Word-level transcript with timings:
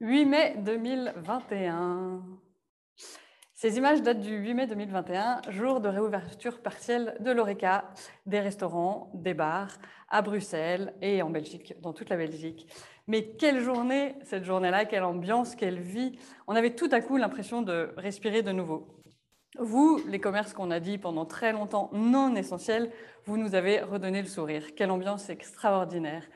8 0.00 0.26
mai 0.26 0.56
2021. 0.58 2.20
Ces 3.54 3.78
images 3.78 4.02
datent 4.02 4.20
du 4.20 4.36
8 4.36 4.52
mai 4.52 4.66
2021, 4.66 5.40
jour 5.48 5.80
de 5.80 5.88
réouverture 5.88 6.60
partielle 6.60 7.16
de 7.20 7.30
l'ORECA, 7.30 7.88
des 8.26 8.40
restaurants, 8.40 9.10
des 9.14 9.32
bars 9.32 9.78
à 10.10 10.20
Bruxelles 10.20 10.92
et 11.00 11.22
en 11.22 11.30
Belgique, 11.30 11.72
dans 11.80 11.94
toute 11.94 12.10
la 12.10 12.18
Belgique. 12.18 12.70
Mais 13.06 13.34
quelle 13.38 13.60
journée, 13.60 14.14
cette 14.24 14.44
journée-là, 14.44 14.84
quelle 14.84 15.04
ambiance, 15.04 15.54
quelle 15.54 15.80
vie. 15.80 16.18
On 16.46 16.54
avait 16.54 16.74
tout 16.74 16.90
à 16.92 17.00
coup 17.00 17.16
l'impression 17.16 17.62
de 17.62 17.94
respirer 17.96 18.42
de 18.42 18.52
nouveau. 18.52 18.99
Vous, 19.60 20.02
les 20.08 20.20
commerces 20.20 20.54
qu'on 20.54 20.70
a 20.70 20.80
dit 20.80 20.96
pendant 20.96 21.26
très 21.26 21.52
longtemps 21.52 21.90
non 21.92 22.34
essentiels, 22.34 22.90
vous 23.26 23.36
nous 23.36 23.54
avez 23.54 23.80
redonné 23.80 24.22
le 24.22 24.26
sourire. 24.26 24.74
Quelle 24.74 24.90
ambiance 24.90 25.28
extraordinaire. 25.28 26.26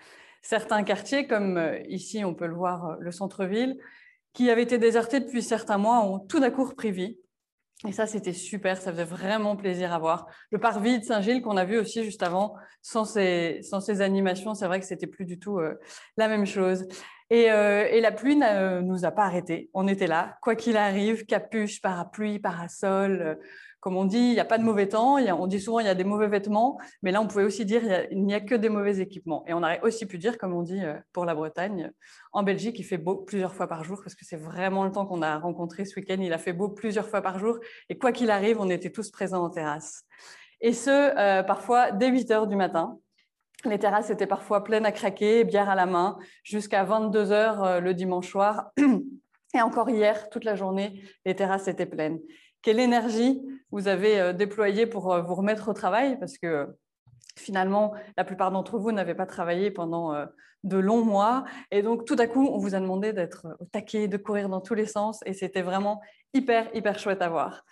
Certains 0.42 0.82
quartiers, 0.82 1.26
comme 1.26 1.56
euh, 1.56 1.78
ici 1.88 2.22
on 2.22 2.34
peut 2.34 2.46
le 2.46 2.54
voir, 2.54 2.84
euh, 2.84 2.96
le 3.00 3.10
centre-ville, 3.10 3.78
qui 4.34 4.50
avaient 4.50 4.62
été 4.62 4.76
désertés 4.76 5.20
depuis 5.20 5.42
certains 5.42 5.78
mois, 5.78 6.04
ont 6.04 6.18
tout 6.18 6.38
d'un 6.38 6.50
coup 6.50 6.64
repris 6.64 6.92
vie. 6.92 7.18
Et 7.88 7.92
ça, 7.92 8.06
c'était 8.06 8.34
super, 8.34 8.76
ça 8.76 8.92
faisait 8.92 9.04
vraiment 9.04 9.56
plaisir 9.56 9.94
à 9.94 9.98
voir. 9.98 10.26
Le 10.50 10.58
parvis 10.58 10.98
de 10.98 11.04
Saint-Gilles 11.04 11.40
qu'on 11.40 11.56
a 11.56 11.64
vu 11.64 11.78
aussi 11.78 12.04
juste 12.04 12.22
avant, 12.22 12.54
sans 12.82 13.06
ces, 13.06 13.60
sans 13.62 13.80
ces 13.80 14.02
animations, 14.02 14.54
c'est 14.54 14.66
vrai 14.66 14.80
que 14.80 14.86
c'était 14.86 15.06
plus 15.06 15.24
du 15.24 15.38
tout 15.38 15.58
euh, 15.60 15.80
la 16.18 16.28
même 16.28 16.44
chose. 16.44 16.86
Et, 17.30 17.50
euh, 17.50 17.86
et 17.90 18.00
la 18.00 18.12
pluie 18.12 18.36
ne 18.36 18.44
euh, 18.44 18.80
nous 18.80 19.04
a 19.04 19.10
pas 19.10 19.24
arrêtés. 19.24 19.70
On 19.74 19.88
était 19.88 20.06
là, 20.06 20.36
quoi 20.42 20.54
qu'il 20.54 20.76
arrive, 20.76 21.24
capuche, 21.26 21.80
parapluie, 21.80 22.38
parasol, 22.38 23.38
comme 23.84 23.98
on 23.98 24.06
dit, 24.06 24.16
il 24.16 24.32
n'y 24.32 24.40
a 24.40 24.46
pas 24.46 24.56
de 24.56 24.64
mauvais 24.64 24.88
temps. 24.88 25.18
on 25.18 25.46
dit 25.46 25.60
souvent 25.60 25.78
il 25.78 25.84
y 25.84 25.90
a 25.90 25.94
des 25.94 26.04
mauvais 26.04 26.26
vêtements, 26.26 26.78
mais 27.02 27.12
là 27.12 27.20
on 27.20 27.26
pouvait 27.26 27.44
aussi 27.44 27.66
dire 27.66 27.82
il 28.10 28.24
n'y 28.24 28.32
a, 28.32 28.40
que 28.40 28.54
des 28.54 28.70
mauvais 28.70 28.98
équipements. 28.98 29.44
Et 29.46 29.52
on 29.52 29.58
aurait 29.58 29.82
aussi 29.82 30.06
pu 30.06 30.16
dire, 30.16 30.38
comme 30.38 30.54
on 30.54 30.62
dit 30.62 30.82
euh, 30.82 30.94
pour 31.12 31.26
la 31.26 31.34
Bretagne, 31.34 31.92
en 32.32 32.42
Belgique, 32.42 32.78
il 32.78 32.84
fait 32.84 32.96
beau 32.96 33.16
plusieurs 33.16 33.54
fois 33.54 33.68
par 33.68 33.84
jour 33.84 34.00
parce 34.02 34.14
que 34.14 34.24
c'est 34.24 34.38
vraiment 34.38 34.84
le 34.86 34.90
temps 34.90 35.04
qu'on 35.04 35.20
a 35.20 35.38
rencontré 35.38 35.84
ce 35.84 36.00
week-end. 36.00 36.16
Il 36.18 36.32
a 36.32 36.38
fait 36.38 36.54
beau 36.54 36.70
plusieurs 36.70 37.10
fois 37.10 37.20
par 37.20 37.38
jour 37.38 37.58
et 37.90 37.98
quoi 37.98 38.10
qu'il 38.12 38.30
arrive, 38.30 38.58
on 38.58 38.70
était 38.70 38.90
tous 38.90 39.10
présents 39.10 39.44
en 39.44 39.50
terrasse. 39.50 40.04
Et 40.62 40.72
ce, 40.72 40.88
euh, 40.88 41.42
parfois 41.42 41.92
dès 41.92 42.08
8 42.08 42.30
heures 42.30 42.46
du 42.46 42.56
matin. 42.56 42.98
Les 43.64 43.78
terrasses 43.78 44.10
étaient 44.10 44.26
parfois 44.26 44.62
pleines 44.64 44.86
à 44.86 44.92
craquer, 44.92 45.44
bière 45.44 45.70
à 45.70 45.74
la 45.74 45.86
main, 45.86 46.18
jusqu'à 46.42 46.84
22 46.84 47.32
heures 47.32 47.64
euh, 47.64 47.80
le 47.80 47.94
dimanche 47.94 48.28
soir. 48.28 48.72
Et 49.56 49.62
encore 49.62 49.88
hier, 49.88 50.28
toute 50.30 50.44
la 50.44 50.54
journée, 50.54 51.02
les 51.24 51.34
terrasses 51.36 51.68
étaient 51.68 51.86
pleines 51.86 52.18
quelle 52.64 52.80
énergie 52.80 53.42
vous 53.70 53.86
avez 53.88 54.18
euh, 54.18 54.32
déployée 54.32 54.86
pour 54.86 55.12
euh, 55.12 55.20
vous 55.20 55.34
remettre 55.34 55.68
au 55.68 55.74
travail? 55.74 56.18
Parce 56.18 56.38
que 56.38 56.74
finalement, 57.36 57.92
la 58.16 58.24
plupart 58.24 58.50
d'entre 58.50 58.78
vous 58.78 58.90
n'avaient 58.90 59.14
pas 59.14 59.26
travaillé 59.26 59.70
pendant 59.70 60.14
de 60.64 60.78
longs 60.78 61.04
mois. 61.04 61.44
Et 61.70 61.82
donc, 61.82 62.04
tout 62.04 62.16
à 62.18 62.26
coup, 62.26 62.48
on 62.48 62.58
vous 62.58 62.74
a 62.74 62.80
demandé 62.80 63.12
d'être 63.12 63.46
au 63.60 63.66
taquet, 63.66 64.08
de 64.08 64.16
courir 64.16 64.48
dans 64.48 64.60
tous 64.60 64.74
les 64.74 64.86
sens. 64.86 65.20
Et 65.26 65.32
c'était 65.32 65.62
vraiment 65.62 66.00
hyper, 66.34 66.68
hyper 66.74 66.98
chouette 66.98 67.22
à 67.22 67.28
voir. 67.28 67.64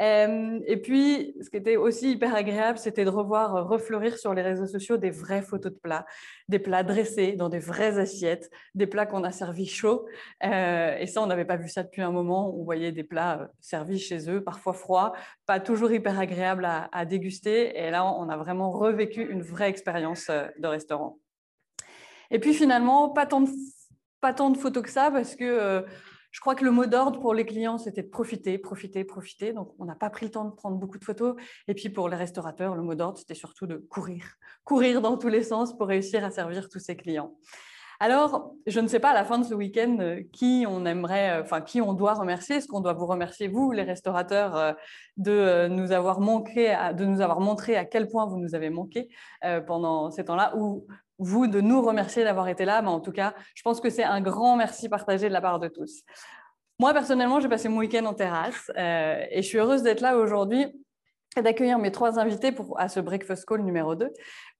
Euh, 0.00 0.60
et 0.66 0.76
puis, 0.76 1.34
ce 1.40 1.50
qui 1.50 1.56
était 1.56 1.76
aussi 1.76 2.12
hyper 2.12 2.34
agréable, 2.34 2.78
c'était 2.78 3.04
de 3.04 3.10
revoir 3.10 3.54
euh, 3.54 3.62
refleurir 3.62 4.18
sur 4.18 4.34
les 4.34 4.42
réseaux 4.42 4.66
sociaux 4.66 4.96
des 4.96 5.10
vraies 5.10 5.42
photos 5.42 5.72
de 5.72 5.78
plats, 5.78 6.06
des 6.48 6.58
plats 6.58 6.82
dressés 6.82 7.32
dans 7.32 7.48
des 7.48 7.58
vraies 7.58 7.98
assiettes, 7.98 8.50
des 8.74 8.86
plats 8.86 9.06
qu'on 9.06 9.24
a 9.24 9.30
servis 9.30 9.66
chauds. 9.66 10.06
Euh, 10.44 10.96
et 10.98 11.06
ça, 11.06 11.22
on 11.22 11.26
n'avait 11.26 11.44
pas 11.44 11.56
vu 11.56 11.68
ça 11.68 11.82
depuis 11.82 12.02
un 12.02 12.10
moment. 12.10 12.54
On 12.56 12.64
voyait 12.64 12.92
des 12.92 13.04
plats 13.04 13.48
servis 13.60 13.98
chez 13.98 14.30
eux, 14.30 14.42
parfois 14.42 14.72
froids, 14.72 15.12
pas 15.46 15.60
toujours 15.60 15.92
hyper 15.92 16.18
agréables 16.18 16.64
à, 16.64 16.88
à 16.92 17.04
déguster. 17.04 17.78
Et 17.78 17.90
là, 17.90 18.04
on 18.04 18.28
a 18.28 18.36
vraiment 18.36 18.70
revécu 18.70 19.22
une 19.22 19.42
vraie 19.42 19.68
expérience 19.68 20.28
de 20.28 20.66
restaurant. 20.66 21.18
Et 22.30 22.38
puis 22.38 22.54
finalement, 22.54 23.10
pas 23.10 23.26
tant 23.26 23.40
de, 23.40 23.50
pas 24.20 24.32
tant 24.32 24.50
de 24.50 24.58
photos 24.58 24.82
que 24.82 24.90
ça, 24.90 25.10
parce 25.10 25.34
que 25.34 25.84
je 26.30 26.40
crois 26.40 26.54
que 26.54 26.64
le 26.64 26.70
mot 26.70 26.86
d'ordre 26.86 27.20
pour 27.20 27.34
les 27.34 27.46
clients, 27.46 27.78
c'était 27.78 28.02
de 28.02 28.08
profiter, 28.08 28.58
profiter, 28.58 29.04
profiter. 29.04 29.52
Donc, 29.52 29.74
on 29.78 29.84
n'a 29.86 29.94
pas 29.94 30.10
pris 30.10 30.26
le 30.26 30.32
temps 30.32 30.44
de 30.44 30.50
prendre 30.50 30.76
beaucoup 30.76 30.98
de 30.98 31.04
photos. 31.04 31.36
Et 31.66 31.74
puis, 31.74 31.88
pour 31.88 32.08
les 32.08 32.16
restaurateurs, 32.16 32.76
le 32.76 32.82
mot 32.82 32.94
d'ordre, 32.94 33.18
c'était 33.18 33.34
surtout 33.34 33.66
de 33.66 33.76
courir, 33.76 34.24
courir 34.64 35.00
dans 35.00 35.16
tous 35.16 35.28
les 35.28 35.42
sens 35.42 35.76
pour 35.76 35.88
réussir 35.88 36.24
à 36.24 36.30
servir 36.30 36.68
tous 36.68 36.78
ces 36.78 36.96
clients. 36.96 37.34
Alors, 38.00 38.54
je 38.68 38.78
ne 38.78 38.86
sais 38.86 39.00
pas 39.00 39.10
à 39.10 39.14
la 39.14 39.24
fin 39.24 39.38
de 39.38 39.44
ce 39.44 39.54
week-end 39.54 39.96
euh, 39.98 40.22
qui 40.32 40.64
on 40.68 40.86
aimerait, 40.86 41.38
euh, 41.38 41.42
enfin 41.42 41.60
qui 41.60 41.80
on 41.80 41.94
doit 41.94 42.14
remercier? 42.14 42.56
Est-ce 42.56 42.68
qu'on 42.68 42.80
doit 42.80 42.92
vous 42.92 43.06
remercier 43.06 43.48
vous, 43.48 43.72
les 43.72 43.82
restaurateurs, 43.82 44.54
euh, 44.56 44.72
de 45.16 45.66
nous 45.66 45.90
avoir 45.90 46.20
manqué, 46.20 46.76
de 46.96 47.04
nous 47.04 47.20
avoir 47.20 47.40
montré 47.40 47.74
à 47.74 47.84
quel 47.84 48.06
point 48.06 48.26
vous 48.26 48.36
nous 48.38 48.54
avez 48.54 48.70
manqué 48.70 49.08
pendant 49.66 50.12
ces 50.12 50.24
temps-là, 50.24 50.54
vous 51.18 51.46
de 51.46 51.60
nous 51.60 51.82
remercier 51.82 52.24
d'avoir 52.24 52.48
été 52.48 52.64
là. 52.64 52.82
Mais 52.82 52.88
en 52.88 53.00
tout 53.00 53.12
cas, 53.12 53.34
je 53.54 53.62
pense 53.62 53.80
que 53.80 53.90
c'est 53.90 54.04
un 54.04 54.20
grand 54.20 54.56
merci 54.56 54.88
partagé 54.88 55.28
de 55.28 55.32
la 55.32 55.40
part 55.40 55.58
de 55.58 55.68
tous. 55.68 56.02
Moi, 56.80 56.92
personnellement, 56.92 57.40
j'ai 57.40 57.48
passé 57.48 57.68
mon 57.68 57.78
week-end 57.78 58.04
en 58.04 58.14
terrasse 58.14 58.70
euh, 58.76 59.20
et 59.30 59.42
je 59.42 59.48
suis 59.48 59.58
heureuse 59.58 59.82
d'être 59.82 60.00
là 60.00 60.16
aujourd'hui 60.16 60.64
et 61.36 61.42
d'accueillir 61.42 61.78
mes 61.78 61.90
trois 61.90 62.20
invités 62.20 62.52
pour, 62.52 62.78
à 62.78 62.88
ce 62.88 63.00
Breakfast 63.00 63.44
Call 63.46 63.62
numéro 63.62 63.96
2 63.96 64.12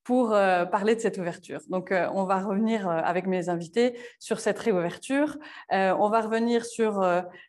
pour 0.02 0.32
euh, 0.32 0.64
parler 0.64 0.96
de 0.96 1.00
cette 1.00 1.18
ouverture. 1.18 1.60
Donc, 1.68 1.92
euh, 1.92 2.08
on 2.12 2.24
va 2.24 2.40
revenir 2.40 2.88
avec 2.88 3.28
mes 3.28 3.48
invités 3.48 3.96
sur 4.18 4.40
cette 4.40 4.58
réouverture. 4.58 5.36
on 5.70 6.08
va 6.08 6.20
revenir 6.22 6.64
sur 6.64 7.06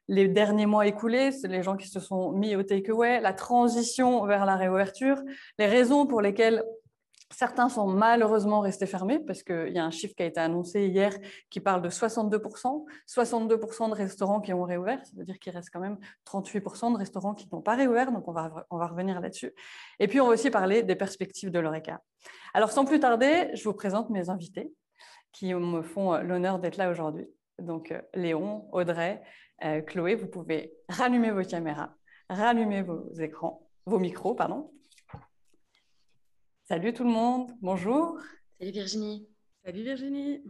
les 0.08 0.28
derniers 0.28 0.68
mois 0.68 0.86
écoulés, 0.86 1.32
les 1.46 1.64
gens 1.64 1.76
qui 1.76 1.88
se 1.88 2.00
sont 2.00 2.32
mis 2.32 2.56
au 2.56 2.62
takeaway, 2.62 3.22
la 3.22 3.34
transition 3.34 4.24
vers 4.26 4.46
la 4.46 4.56
réouverture, 4.56 5.20
les 5.58 5.66
raisons 5.66 6.06
pour 6.06 6.22
lesquelles 6.22 6.64
Certains 7.32 7.70
sont 7.70 7.88
malheureusement 7.88 8.60
restés 8.60 8.88
fermés 8.88 9.20
parce 9.20 9.44
qu'il 9.44 9.72
y 9.72 9.78
a 9.78 9.86
un 9.86 9.92
chiffre 9.92 10.16
qui 10.16 10.24
a 10.24 10.26
été 10.26 10.40
annoncé 10.40 10.88
hier 10.88 11.14
qui 11.50 11.60
parle 11.60 11.82
de 11.82 11.90
62%. 11.90 12.86
62% 13.08 13.90
de 13.90 13.94
restaurants 13.94 14.42
qui 14.42 14.52
ont 14.52 14.64
réouvert, 14.64 15.06
ça 15.06 15.12
veut 15.16 15.26
dire 15.26 15.38
qu'il 15.38 15.54
reste 15.54 15.70
quand 15.72 15.80
même 15.80 15.98
38% 16.26 16.94
de 16.94 16.98
restaurants 16.98 17.36
qui 17.36 17.48
n'ont 17.52 17.62
pas 17.62 17.76
réouvert, 17.76 18.12
donc 18.12 18.28
on 18.28 18.32
va, 18.32 18.66
on 18.72 18.78
va 18.78 18.88
revenir 18.88 19.22
là-dessus. 19.22 19.54
Et 20.00 20.08
puis 20.08 20.20
on 20.20 20.28
va 20.28 20.34
aussi 20.34 20.50
parler 20.50 20.82
des 20.82 20.96
perspectives 20.96 21.52
de 21.52 21.60
l'ORECA. 21.60 22.02
Alors 22.54 22.72
sans 22.72 22.84
plus 22.84 23.00
tarder, 23.00 23.52
je 23.54 23.64
vous 23.64 23.74
présente 23.74 24.10
mes 24.10 24.30
invités 24.30 24.74
qui 25.32 25.54
me 25.54 25.84
font 25.84 26.18
l'honneur 26.18 26.58
d'être 26.58 26.78
là 26.78 26.90
aujourd'hui. 26.90 27.28
Donc 27.60 27.92
euh, 27.92 28.02
Léon, 28.16 28.68
Audrey, 28.72 29.22
euh, 29.64 29.82
Chloé, 29.82 30.16
vous 30.16 30.28
pouvez 30.28 30.74
rallumer 30.88 31.32
vos 31.32 31.44
caméras, 31.44 31.94
rallumer 32.30 32.82
vos 32.82 33.12
écrans, 33.20 33.68
vos 33.86 34.00
micros, 34.00 34.34
pardon. 34.34 34.72
Salut 36.70 36.94
tout 36.94 37.04
le 37.04 37.10
monde, 37.10 37.50
bonjour. 37.64 38.20
Salut 38.60 38.72
Virginie. 38.72 39.28
Salut 39.66 39.82
Virginie. 39.82 40.44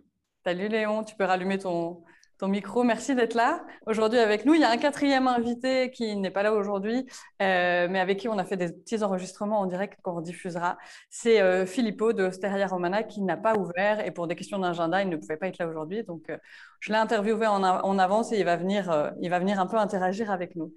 Salut 0.44 0.68
Léon, 0.68 1.06
tu 1.06 1.16
peux 1.16 1.24
rallumer 1.24 1.59
ton, 1.59 2.03
ton 2.39 2.47
micro. 2.47 2.83
Merci 2.83 3.16
d'être 3.16 3.33
là 3.33 3.66
aujourd'hui 3.85 4.17
avec 4.17 4.45
nous. 4.45 4.53
Il 4.53 4.61
y 4.61 4.63
a 4.63 4.69
un 4.69 4.77
quatrième 4.77 5.27
invité 5.27 5.91
qui 5.91 6.16
n'est 6.16 6.31
pas 6.31 6.41
là 6.41 6.53
aujourd'hui, 6.53 7.05
euh, 7.41 7.88
mais 7.89 8.00
avec 8.00 8.17
qui 8.17 8.29
on 8.29 8.38
a 8.38 8.45
fait 8.45 8.55
des 8.55 8.72
petits 8.72 9.03
enregistrements 9.03 9.59
en 9.59 9.66
direct 9.66 10.00
qu'on 10.01 10.22
diffusera. 10.22 10.78
C'est 11.09 11.41
euh, 11.41 11.66
Filippo 11.66 12.13
de 12.13 12.29
Steria 12.29 12.66
Romana 12.67 13.03
qui 13.03 13.22
n'a 13.22 13.35
pas 13.35 13.55
ouvert 13.55 14.05
et 14.05 14.11
pour 14.11 14.28
des 14.28 14.35
questions 14.35 14.57
d'agenda, 14.57 15.01
il 15.01 15.09
ne 15.09 15.17
pouvait 15.17 15.35
pas 15.35 15.47
être 15.47 15.57
là 15.57 15.67
aujourd'hui. 15.67 16.03
Donc, 16.03 16.29
euh, 16.29 16.38
je 16.79 16.94
l'ai 16.94 16.97
interviewé 16.97 17.45
en, 17.45 17.61
avance 17.99 18.31
et 18.31 18.39
il 18.39 18.45
va, 18.45 18.55
venir, 18.55 19.11
il 19.19 19.29
va 19.29 19.39
venir 19.39 19.59
un 19.59 19.67
peu 19.67 19.75
interagir 19.75 20.31
avec 20.31 20.55
nous. 20.55 20.73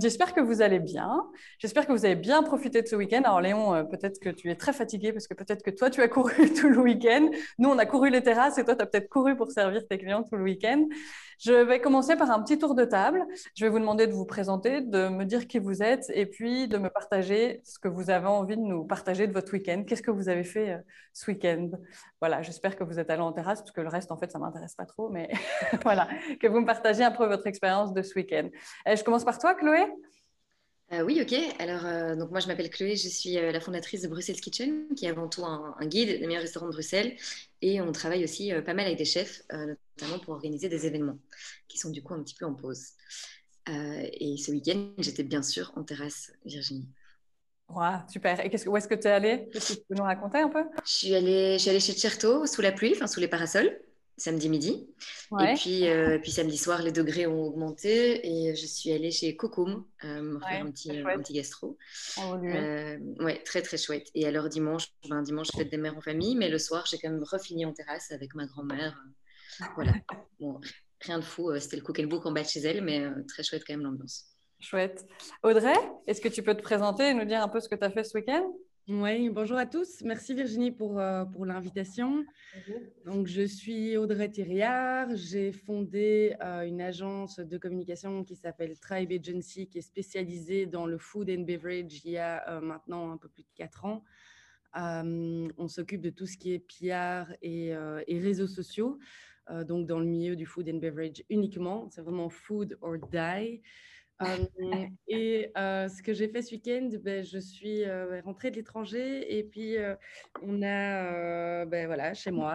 J'espère 0.00 0.34
que 0.34 0.40
vous 0.40 0.62
allez 0.62 0.80
bien. 0.80 1.24
J'espère 1.60 1.86
que 1.86 1.92
vous 1.92 2.04
avez 2.04 2.16
bien 2.16 2.42
profité 2.42 2.82
de 2.82 2.88
ce 2.88 2.96
week-end. 2.96 3.22
Alors, 3.22 3.40
Léon, 3.40 3.86
peut-être 3.86 4.18
que 4.18 4.30
tu 4.30 4.50
es 4.50 4.56
très 4.56 4.72
fatigué 4.72 5.12
parce 5.12 5.28
que 5.28 5.34
peut-être 5.34 5.62
que 5.62 5.70
toi, 5.70 5.90
tu 5.90 6.02
as 6.02 6.08
couru 6.08 6.52
tout 6.60 6.68
le 6.68 6.80
week-end. 6.80 7.30
Nous, 7.58 7.68
on 7.68 7.78
a 7.78 7.86
couru 7.86 8.10
les 8.10 8.24
terrasses 8.24 8.58
et 8.58 8.64
toi, 8.64 8.74
tu 8.74 8.82
as 8.82 8.86
peut-être 8.86 9.08
couru 9.08 9.36
pour 9.36 9.52
servir 9.52 9.86
tes 9.86 9.96
clients 9.96 10.24
tout 10.24 10.34
le 10.34 10.42
week-end. 10.42 10.71
Je 11.38 11.52
vais 11.52 11.80
commencer 11.80 12.14
par 12.14 12.30
un 12.30 12.40
petit 12.40 12.56
tour 12.56 12.76
de 12.76 12.84
table. 12.84 13.26
Je 13.56 13.64
vais 13.64 13.68
vous 13.68 13.80
demander 13.80 14.06
de 14.06 14.12
vous 14.12 14.24
présenter, 14.24 14.80
de 14.80 15.08
me 15.08 15.24
dire 15.24 15.48
qui 15.48 15.58
vous 15.58 15.82
êtes 15.82 16.04
et 16.14 16.24
puis 16.24 16.68
de 16.68 16.78
me 16.78 16.88
partager 16.88 17.60
ce 17.64 17.80
que 17.80 17.88
vous 17.88 18.10
avez 18.10 18.28
envie 18.28 18.56
de 18.56 18.62
nous 18.62 18.84
partager 18.84 19.26
de 19.26 19.32
votre 19.32 19.52
week-end. 19.52 19.82
Qu'est-ce 19.84 20.02
que 20.02 20.12
vous 20.12 20.28
avez 20.28 20.44
fait 20.44 20.70
euh, 20.70 20.78
ce 21.12 21.30
week-end? 21.32 21.70
Voilà, 22.20 22.42
j'espère 22.42 22.76
que 22.76 22.84
vous 22.84 23.00
êtes 23.00 23.10
allé 23.10 23.22
en 23.22 23.32
terrasse 23.32 23.60
parce 23.60 23.72
que 23.72 23.80
le 23.80 23.88
reste, 23.88 24.12
en 24.12 24.16
fait, 24.16 24.30
ça 24.30 24.38
ne 24.38 24.44
m'intéresse 24.44 24.76
pas 24.76 24.86
trop, 24.86 25.10
mais 25.10 25.30
voilà, 25.82 26.08
que 26.40 26.46
vous 26.46 26.60
me 26.60 26.66
partagez 26.66 27.02
un 27.02 27.10
peu 27.10 27.26
votre 27.26 27.48
expérience 27.48 27.92
de 27.92 28.02
ce 28.02 28.14
week-end. 28.14 28.48
Euh, 28.86 28.94
je 28.94 29.02
commence 29.02 29.24
par 29.24 29.38
toi, 29.38 29.54
Chloé? 29.54 29.84
Euh, 30.92 31.02
oui, 31.02 31.20
ok. 31.22 31.34
Alors, 31.58 31.86
euh, 31.86 32.16
donc 32.16 32.30
moi, 32.30 32.40
je 32.40 32.46
m'appelle 32.46 32.70
Chloé, 32.70 32.96
je 32.96 33.08
suis 33.08 33.38
euh, 33.38 33.52
la 33.52 33.60
fondatrice 33.60 34.02
de 34.02 34.08
Bruxelles 34.08 34.40
Kitchen, 34.40 34.86
qui 34.94 35.06
est 35.06 35.08
avant 35.08 35.28
tout 35.28 35.44
un, 35.44 35.76
guide 35.82 36.08
des 36.20 36.26
meilleurs 36.26 36.42
restaurants 36.42 36.66
de 36.66 36.72
Bruxelles. 36.72 37.16
Et 37.60 37.80
on 37.80 37.92
travaille 37.92 38.24
aussi 38.24 38.52
pas 38.64 38.74
mal 38.74 38.86
avec 38.86 38.98
des 38.98 39.04
chefs, 39.04 39.42
notamment 39.52 40.18
pour 40.18 40.34
organiser 40.34 40.68
des 40.68 40.86
événements 40.86 41.18
qui 41.68 41.78
sont 41.78 41.90
du 41.90 42.02
coup 42.02 42.12
un 42.14 42.22
petit 42.22 42.34
peu 42.34 42.44
en 42.44 42.54
pause. 42.54 42.88
et 43.68 44.36
ce 44.36 44.50
week-end, 44.50 44.92
j'étais 44.98 45.22
bien 45.22 45.42
sûr 45.42 45.72
en 45.76 45.84
terrasse, 45.84 46.32
Virginie. 46.44 46.88
Wow, 47.68 48.00
super. 48.08 48.44
Et 48.44 48.50
où 48.68 48.76
est-ce 48.76 48.88
que 48.88 48.96
tu 48.96 49.06
es 49.06 49.10
allée? 49.10 49.48
Est-ce 49.54 49.74
que 49.74 49.78
tu 49.78 49.86
peux 49.88 49.94
nous 49.94 50.02
raconter 50.02 50.38
un 50.38 50.48
peu? 50.48 50.64
Je 50.84 50.90
suis, 50.90 51.14
allée, 51.14 51.54
je 51.54 51.58
suis 51.58 51.70
allée 51.70 51.80
chez 51.80 51.92
Certo, 51.92 52.46
sous 52.46 52.60
la 52.60 52.72
pluie, 52.72 52.92
enfin 52.96 53.06
sous 53.06 53.20
les 53.20 53.28
parasols. 53.28 53.80
Samedi 54.16 54.48
midi. 54.48 54.88
Et 55.40 55.54
puis, 55.54 55.88
euh, 55.88 56.18
puis 56.18 56.30
samedi 56.30 56.56
soir, 56.56 56.82
les 56.82 56.92
degrés 56.92 57.26
ont 57.26 57.42
augmenté 57.42 58.26
et 58.26 58.54
je 58.54 58.66
suis 58.66 58.92
allée 58.92 59.10
chez 59.10 59.36
Cocom 59.36 59.84
me 60.02 60.38
faire 60.40 60.64
un 60.64 60.70
petit, 60.70 60.90
un 60.90 61.18
petit 61.18 61.32
gastro. 61.34 61.78
Oh, 62.18 62.36
ouais, 62.36 63.42
très 63.44 63.62
très 63.62 63.76
chouette. 63.76 64.08
Et 64.14 64.26
alors 64.26 64.48
dimanche, 64.48 64.88
ben, 65.08 65.22
dimanche, 65.22 65.48
fête 65.56 65.70
des 65.70 65.76
mères 65.76 65.96
en 65.96 66.00
famille, 66.00 66.36
mais 66.36 66.48
le 66.48 66.58
soir, 66.58 66.86
j'ai 66.86 66.98
quand 66.98 67.10
même 67.10 67.24
refini 67.24 67.64
en 67.64 67.72
terrasse 67.72 68.12
avec 68.12 68.34
ma 68.34 68.46
grand-mère. 68.46 69.00
Voilà. 69.76 69.92
Bon, 70.40 70.58
rien 71.02 71.18
de 71.18 71.24
fou, 71.24 71.52
c'était 71.60 71.76
le 71.76 71.82
cook 71.82 71.98
and 72.00 72.06
book 72.06 72.24
en 72.24 72.32
bas 72.32 72.42
de 72.42 72.48
chez 72.48 72.60
elle, 72.60 72.80
mais 72.80 73.06
très 73.28 73.42
chouette 73.42 73.64
quand 73.66 73.74
même 73.74 73.82
l'ambiance. 73.82 74.32
Chouette. 74.62 75.04
Audrey, 75.42 75.74
est-ce 76.06 76.20
que 76.20 76.28
tu 76.28 76.42
peux 76.42 76.54
te 76.54 76.62
présenter 76.62 77.10
et 77.10 77.14
nous 77.14 77.24
dire 77.24 77.42
un 77.42 77.48
peu 77.48 77.60
ce 77.60 77.68
que 77.68 77.74
tu 77.74 77.84
as 77.84 77.90
fait 77.90 78.04
ce 78.04 78.16
week-end? 78.16 78.50
Oui, 78.88 79.30
bonjour 79.30 79.58
à 79.58 79.66
tous. 79.66 80.02
Merci 80.02 80.34
Virginie 80.34 80.72
pour, 80.72 80.98
euh, 80.98 81.24
pour 81.24 81.46
l'invitation. 81.46 82.24
Donc, 83.04 83.28
je 83.28 83.42
suis 83.42 83.96
Audrey 83.96 84.28
Thiriard. 84.28 85.14
J'ai 85.14 85.52
fondé 85.52 86.34
euh, 86.42 86.62
une 86.62 86.80
agence 86.80 87.38
de 87.38 87.58
communication 87.58 88.24
qui 88.24 88.34
s'appelle 88.34 88.76
Tribe 88.80 89.12
Agency, 89.12 89.68
qui 89.68 89.78
est 89.78 89.82
spécialisée 89.82 90.66
dans 90.66 90.86
le 90.86 90.98
food 90.98 91.30
and 91.30 91.42
beverage 91.42 92.04
il 92.04 92.10
y 92.10 92.18
a 92.18 92.42
euh, 92.48 92.60
maintenant 92.60 93.12
un 93.12 93.18
peu 93.18 93.28
plus 93.28 93.44
de 93.44 93.52
quatre 93.54 93.84
ans. 93.84 94.02
on 94.74 95.68
s'occupe 95.68 96.00
de 96.00 96.10
tout 96.10 96.26
ce 96.26 96.36
qui 96.36 96.52
est 96.52 96.58
PR 96.58 97.32
et, 97.40 97.68
et 98.08 98.18
réseaux 98.18 98.48
sociaux, 98.48 98.98
donc 99.66 99.86
dans 99.86 100.00
le 100.00 100.06
milieu 100.06 100.34
du 100.34 100.46
food 100.46 100.68
and 100.68 100.78
beverage 100.78 101.22
uniquement. 101.28 101.88
C'est 101.90 102.00
vraiment 102.00 102.30
food 102.30 102.78
or 102.80 102.96
die 102.98 103.62
et 105.08 105.50
ce 105.54 106.02
que 106.02 106.12
j'ai 106.12 106.28
fait 106.28 106.42
ce 106.42 106.52
week-end, 106.52 106.88
ben, 107.02 107.24
je 107.24 107.38
suis 107.38 107.84
rentrée 108.24 108.50
de 108.50 108.56
l'étranger 108.56 109.38
et 109.38 109.44
puis 109.44 109.76
on 110.42 110.62
a, 110.62 111.64
ben, 111.64 111.86
voilà, 111.86 112.14
chez 112.14 112.30
moi, 112.30 112.54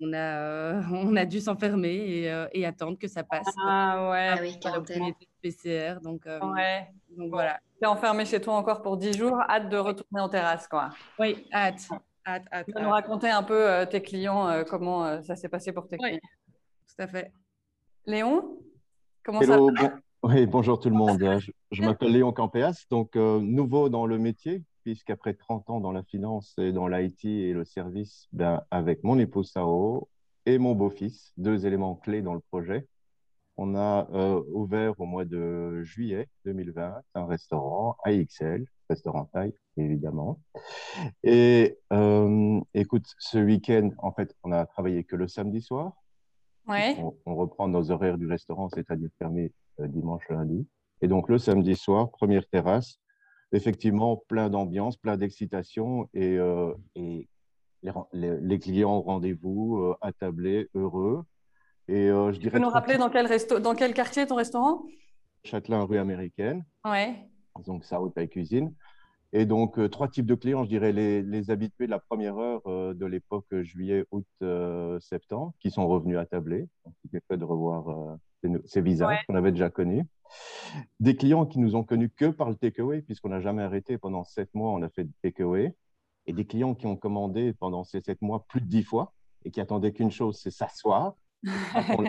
on 0.00 0.12
a, 0.12 0.82
on 0.92 1.16
a 1.16 1.24
dû 1.24 1.40
s'enfermer 1.40 1.94
et, 1.94 2.46
et, 2.52 2.66
attendre 2.66 2.98
que 2.98 3.08
ça 3.08 3.22
passe. 3.22 3.46
Ah 3.66 4.10
ouais, 4.10 4.28
ah 4.32 4.38
oui, 4.40 4.58
quarantaine. 4.60 5.12
PCR, 5.42 6.00
donc, 6.02 6.26
ouais. 6.26 6.88
donc 7.10 7.30
voilà. 7.30 7.60
Tu 7.78 7.84
es 7.84 7.86
enfermé 7.86 8.24
chez 8.24 8.40
toi 8.40 8.54
encore 8.54 8.82
pour 8.82 8.96
10 8.96 9.16
jours, 9.16 9.38
hâte 9.48 9.68
de 9.68 9.76
retourner 9.76 10.20
en 10.20 10.28
terrasse, 10.28 10.66
quoi. 10.66 10.90
Oui, 11.18 11.46
hâte. 11.52 11.88
hâte, 12.26 12.44
hâte 12.52 12.66
tu 12.66 12.72
vas 12.72 12.80
nous 12.80 12.90
raconter 12.90 13.30
un 13.30 13.42
peu 13.42 13.86
tes 13.90 14.02
clients, 14.02 14.64
comment 14.68 15.22
ça 15.22 15.36
s'est 15.36 15.48
passé 15.48 15.72
pour 15.72 15.86
tes 15.86 15.98
clients? 15.98 16.18
Tout 16.96 17.02
à 17.02 17.06
fait. 17.06 17.32
Léon, 18.06 18.58
comment 19.24 19.42
ça 19.42 19.58
va? 19.58 19.98
Oui, 20.26 20.44
bonjour 20.46 20.80
tout 20.80 20.90
le 20.90 20.96
monde. 20.96 21.20
Je, 21.70 21.82
m'appelle 21.82 22.10
Léon 22.10 22.32
Campéas, 22.32 22.86
donc 22.90 23.14
euh, 23.14 23.40
nouveau 23.40 23.88
dans 23.88 24.06
le 24.06 24.18
métier, 24.18 24.64
puisqu'après 24.82 25.34
30 25.34 25.70
ans 25.70 25.80
dans 25.80 25.92
la 25.92 26.02
finance 26.02 26.52
et 26.58 26.72
dans 26.72 26.88
l'IT 26.88 27.24
et 27.24 27.52
le 27.52 27.64
service, 27.64 28.26
ben, 28.32 28.62
avec 28.72 29.04
mon 29.04 29.20
épouse 29.20 29.52
Sao 29.52 30.08
et 30.44 30.58
mon 30.58 30.74
beau-fils, 30.74 31.32
deux 31.36 31.64
éléments 31.64 31.94
clés 31.94 32.22
dans 32.22 32.34
le 32.34 32.40
projet, 32.40 32.88
on 33.56 33.76
a 33.76 34.08
euh, 34.12 34.42
ouvert 34.52 34.98
au 34.98 35.06
mois 35.06 35.24
de 35.24 35.84
juillet 35.84 36.28
2020 36.44 37.02
un 37.14 37.26
restaurant 37.26 37.96
AXL, 38.04 38.66
restaurant 38.90 39.26
taille 39.26 39.54
évidemment. 39.76 40.40
Et 41.22 41.78
euh, 41.92 42.60
écoute, 42.74 43.06
ce 43.18 43.38
week-end, 43.38 43.90
en 43.98 44.10
fait, 44.10 44.34
on 44.42 44.50
a 44.50 44.66
travaillé 44.66 45.04
que 45.04 45.14
le 45.14 45.28
samedi 45.28 45.60
soir. 45.60 45.92
Ouais. 46.66 46.96
On, 46.98 47.14
on, 47.26 47.36
reprend 47.36 47.68
nos 47.68 47.92
horaires 47.92 48.18
du 48.18 48.26
restaurant, 48.26 48.68
c'est-à-dire 48.68 49.10
fermé 49.20 49.52
dimanche, 49.78 50.28
lundi. 50.28 50.66
Et 51.02 51.08
donc 51.08 51.28
le 51.28 51.38
samedi 51.38 51.76
soir, 51.76 52.10
première 52.10 52.46
terrasse, 52.48 52.98
effectivement 53.52 54.22
plein 54.28 54.48
d'ambiance, 54.48 54.96
plein 54.96 55.16
d'excitation 55.16 56.08
et, 56.14 56.38
euh, 56.38 56.72
et 56.94 57.28
les, 58.12 58.40
les, 58.40 58.58
clients 58.58 58.96
au 58.96 59.02
rendez-vous, 59.02 59.78
euh, 59.78 59.96
attablés, 60.00 60.68
heureux. 60.74 61.24
Et 61.88 62.08
je 62.08 62.38
dirais. 62.38 62.40
Tu 62.40 62.50
peux 62.50 62.58
nous 62.58 62.68
rappeler 62.68 62.98
dans 62.98 63.10
quel, 63.10 63.26
resto 63.26 63.60
dans 63.60 63.76
quel 63.76 63.94
quartier 63.94 64.26
ton 64.26 64.34
restaurant? 64.34 64.82
Châtelain, 65.44 65.84
rue 65.84 65.98
américaine. 65.98 66.64
Ouais. 66.84 67.14
Donc 67.64 67.84
ça, 67.84 68.00
haute 68.00 68.18
cuisine. 68.28 68.74
Et 69.32 69.46
donc, 69.46 69.78
trois 69.90 70.08
types 70.08 70.26
de 70.26 70.34
clients, 70.34 70.64
je 70.64 70.68
dirais 70.68 70.92
les, 70.92 71.22
les 71.22 71.50
habitués 71.50 71.86
de 71.86 71.90
la 71.90 72.00
première 72.00 72.38
heure 72.38 72.62
de 72.66 73.06
l'époque 73.06 73.46
juillet, 73.60 74.04
août, 74.10 74.26
septembre, 74.98 75.52
qui 75.60 75.70
sont 75.70 75.86
revenus 75.86 76.18
attabler. 76.18 76.66
Donc, 76.84 76.94
c'était 77.02 77.22
fait 77.28 77.36
de 77.36 77.44
revoir 77.44 78.18
ces 78.64 78.80
visages 78.80 79.24
qu'on 79.26 79.34
avait 79.34 79.52
déjà 79.52 79.70
connus. 79.70 80.04
Des 81.00 81.16
clients 81.16 81.46
qui 81.46 81.58
nous 81.58 81.76
ont 81.76 81.84
connus 81.84 82.10
que 82.10 82.26
par 82.26 82.48
le 82.48 82.56
takeaway, 82.56 83.02
puisqu'on 83.02 83.28
n'a 83.28 83.40
jamais 83.40 83.62
arrêté 83.62 83.98
pendant 83.98 84.24
sept 84.24 84.54
mois, 84.54 84.70
on 84.72 84.82
a 84.82 84.88
fait 84.88 85.04
du 85.04 85.12
takeaway. 85.22 85.74
Et 86.26 86.32
des 86.32 86.44
clients 86.44 86.74
qui 86.74 86.86
ont 86.86 86.96
commandé 86.96 87.52
pendant 87.52 87.84
ces 87.84 88.00
sept 88.00 88.20
mois 88.20 88.44
plus 88.48 88.60
de 88.60 88.66
dix 88.66 88.82
fois 88.82 89.12
et 89.44 89.50
qui 89.50 89.60
attendaient 89.60 89.92
qu'une 89.92 90.10
chose, 90.10 90.40
c'est 90.42 90.50
s'asseoir. 90.50 91.14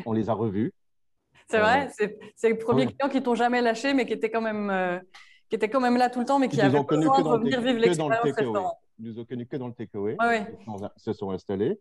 on, 0.06 0.14
les 0.14 0.30
a 0.30 0.34
revus. 0.34 0.74
C'est 1.50 1.60
vrai, 1.60 1.88
euh, 2.02 2.08
c'est 2.36 2.50
le 2.50 2.58
premier 2.58 2.88
client 2.88 3.08
qui 3.10 3.24
t'ont 3.24 3.36
jamais 3.36 3.62
lâché, 3.62 3.94
mais 3.94 4.06
qui 4.06 4.12
était 4.12 4.30
quand 4.30 4.42
même, 4.42 4.70
euh, 4.70 5.00
qui 5.50 5.56
était 5.56 5.70
quand 5.70 5.80
même 5.80 5.96
là 5.96 6.10
tout 6.10 6.20
le 6.20 6.26
temps, 6.26 6.40
mais 6.40 6.50
qui 6.50 6.60
avait 6.60 6.84
besoin 6.84 7.22
de 7.22 7.26
revenir 7.26 7.62
vivre 7.62 7.80
l'expérience 7.80 8.20
restaurant 8.22 8.78
nous 9.00 9.20
ont 9.20 9.26
connus 9.26 9.48
que 9.48 9.58
dans 9.58 9.68
le 9.68 9.74
takeaway, 9.74 10.18
Ils 10.20 10.90
se 10.98 11.14
sont 11.14 11.32
installés. 11.32 11.80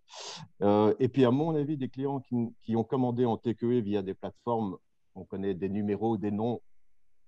Euh, 0.63 0.95
et 0.99 1.09
puis, 1.09 1.25
à 1.25 1.31
mon 1.31 1.55
avis, 1.55 1.77
des 1.77 1.89
clients 1.89 2.21
qui, 2.21 2.77
ont 2.77 2.85
commandé 2.85 3.25
en 3.25 3.37
takeaway 3.37 3.81
via 3.81 4.03
des 4.03 4.15
plateformes, 4.15 4.77
on 5.15 5.25
connaît 5.25 5.55
des 5.55 5.69
numéros, 5.69 6.17
des 6.17 6.31
noms, 6.31 6.61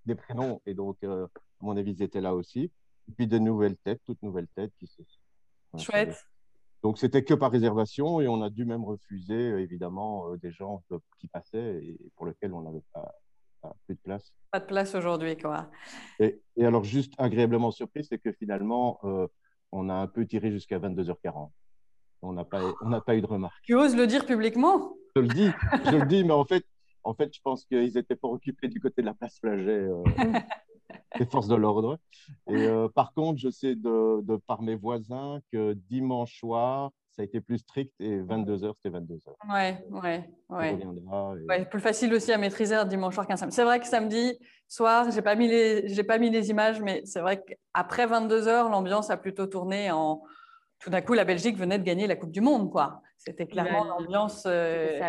des 0.06 0.14
prénoms, 0.14 0.60
et 0.66 0.74
donc, 0.74 0.98
euh, 1.04 1.26
à 1.26 1.64
mon 1.64 1.76
avis, 1.76 1.92
ils 1.92 2.02
étaient 2.02 2.20
là 2.20 2.34
aussi. 2.34 2.70
Et 3.08 3.12
puis, 3.16 3.26
de 3.26 3.38
nouvelles 3.38 3.76
têtes, 3.78 4.00
toutes 4.04 4.22
nouvelles 4.22 4.48
têtes 4.54 4.72
qui 4.78 4.86
se. 4.86 5.02
Chouette. 5.78 6.24
Donc, 6.82 6.98
c'était 6.98 7.24
que 7.24 7.34
par 7.34 7.50
réservation, 7.50 8.20
et 8.20 8.28
on 8.28 8.40
a 8.42 8.50
dû 8.50 8.64
même 8.64 8.84
refuser, 8.84 9.50
euh, 9.50 9.60
évidemment, 9.60 10.34
des 10.36 10.52
gens 10.52 10.82
qui 11.18 11.28
passaient 11.28 11.82
et 11.82 11.98
pour 12.16 12.26
lesquels 12.26 12.52
on 12.52 12.62
n'avait 12.62 12.84
pas 12.92 13.14
plus 13.86 13.96
de 13.96 14.00
place. 14.00 14.32
Pas 14.52 14.60
de 14.60 14.66
place 14.66 14.94
aujourd'hui, 14.94 15.36
quoi. 15.36 15.68
Et, 16.20 16.40
et, 16.56 16.64
alors, 16.64 16.84
juste 16.84 17.12
agréablement 17.18 17.70
surpris, 17.70 18.04
c'est 18.04 18.18
que 18.18 18.32
finalement, 18.32 19.00
on 19.72 19.88
a 19.88 19.94
un 19.94 20.06
peu 20.06 20.26
tiré 20.26 20.50
jusqu'à 20.50 20.78
22h40. 20.78 21.50
On 22.22 22.32
n'a 22.32 22.44
pas, 22.44 22.60
on 22.80 23.00
pas 23.00 23.16
eu 23.16 23.20
de 23.20 23.26
remarques. 23.26 23.62
Tu 23.62 23.74
oses 23.74 23.96
le 23.96 24.06
dire 24.06 24.26
publiquement? 24.26 24.94
Je 25.14 25.22
le 25.22 25.28
dis, 25.28 25.50
je 25.84 25.96
le 25.96 26.06
dis, 26.06 26.24
mais 26.24 26.32
en 26.32 26.44
fait, 26.44 26.64
en 27.04 27.14
fait 27.14 27.32
je 27.34 27.40
pense 27.42 27.64
qu'ils 27.64 27.96
étaient 27.96 28.16
pas 28.16 28.28
occupés 28.28 28.68
du 28.68 28.80
côté 28.80 29.02
de 29.02 29.06
la 29.06 29.14
place 29.14 29.38
Flaget, 29.38 29.88
euh, 29.88 30.02
des 31.18 31.26
forces 31.26 31.48
de 31.48 31.54
l'ordre. 31.54 31.98
Et 32.48 32.66
euh, 32.66 32.88
par 32.88 33.12
contre, 33.14 33.38
je 33.38 33.50
sais 33.50 33.74
de, 33.74 34.20
de, 34.22 34.36
par 34.36 34.62
mes 34.62 34.74
voisins 34.74 35.40
que 35.52 35.74
dimanche 35.88 36.38
soir, 36.38 36.90
ça 37.12 37.22
a 37.22 37.24
été 37.24 37.40
plus 37.40 37.58
strict 37.58 37.92
et 38.00 38.20
22h, 38.20 38.74
c'était 38.76 38.96
22h. 38.96 39.52
Ouais, 39.52 39.84
ouais, 39.90 40.30
ouais. 40.50 40.78
ouais. 41.48 41.64
Plus 41.66 41.80
facile 41.80 42.14
aussi 42.14 42.32
à 42.32 42.38
maîtriser 42.38 42.74
un 42.74 42.84
dimanche 42.84 43.14
soir 43.14 43.26
qu'un 43.26 43.36
samedi. 43.36 43.56
C'est 43.56 43.64
vrai 43.64 43.80
que 43.80 43.86
samedi 43.86 44.38
soir, 44.68 45.10
j'ai 45.10 45.22
pas 45.22 45.34
mis 45.34 45.48
les, 45.48 45.88
j'ai 45.88 46.04
pas 46.04 46.18
mis 46.18 46.30
les 46.30 46.50
images, 46.50 46.80
mais 46.80 47.02
c'est 47.04 47.20
vrai 47.20 47.42
qu'après 47.42 48.06
22h, 48.06 48.70
l'ambiance 48.70 49.10
a 49.10 49.16
plutôt 49.16 49.46
tourné 49.46 49.90
en. 49.90 50.22
Tout 50.80 50.90
d'un 50.90 51.00
coup, 51.00 51.14
la 51.14 51.24
Belgique 51.24 51.56
venait 51.56 51.78
de 51.80 51.82
gagner 51.82 52.06
la 52.06 52.14
Coupe 52.14 52.30
du 52.30 52.40
Monde, 52.40 52.70
quoi. 52.70 53.02
C'était 53.16 53.48
clairement 53.48 53.82
l'ambiance. 53.82 54.44
Euh, 54.46 55.00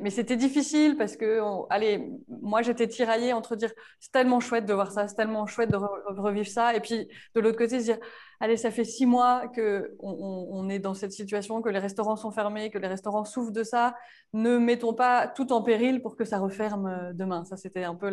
mais 0.00 0.10
c'était 0.10 0.36
difficile 0.36 0.98
parce 0.98 1.16
que, 1.16 1.40
allez, 1.70 2.10
moi 2.28 2.60
j'étais 2.60 2.86
tiraillée 2.86 3.32
entre 3.32 3.56
dire 3.56 3.72
c'est 4.00 4.12
tellement 4.12 4.38
chouette 4.38 4.66
de 4.66 4.74
voir 4.74 4.92
ça, 4.92 5.08
c'est 5.08 5.14
tellement 5.14 5.46
chouette 5.46 5.70
de 5.70 5.78
revivre 6.20 6.46
ça, 6.46 6.74
et 6.74 6.80
puis 6.80 7.08
de 7.34 7.40
l'autre 7.40 7.56
côté, 7.56 7.80
se 7.80 7.84
dire 7.84 7.98
allez, 8.40 8.56
ça 8.56 8.70
fait 8.70 8.84
six 8.84 9.06
mois 9.06 9.48
qu'on 9.54 9.88
on, 10.00 10.68
est 10.68 10.78
dans 10.78 10.94
cette 10.94 11.12
situation, 11.12 11.60
que 11.62 11.68
les 11.68 11.78
restaurants 11.78 12.16
sont 12.16 12.30
fermés, 12.30 12.70
que 12.70 12.78
les 12.78 12.88
restaurants 12.88 13.24
souffrent 13.24 13.52
de 13.52 13.62
ça. 13.62 13.94
Ne 14.34 14.58
mettons 14.58 14.92
pas 14.92 15.26
tout 15.26 15.52
en 15.52 15.62
péril 15.62 16.02
pour 16.02 16.14
que 16.14 16.24
ça 16.24 16.38
referme 16.38 16.86
euh, 16.86 17.12
demain. 17.14 17.44
Ça, 17.44 17.56
c'était 17.56 17.84
un 17.84 17.94
peu 17.94 18.12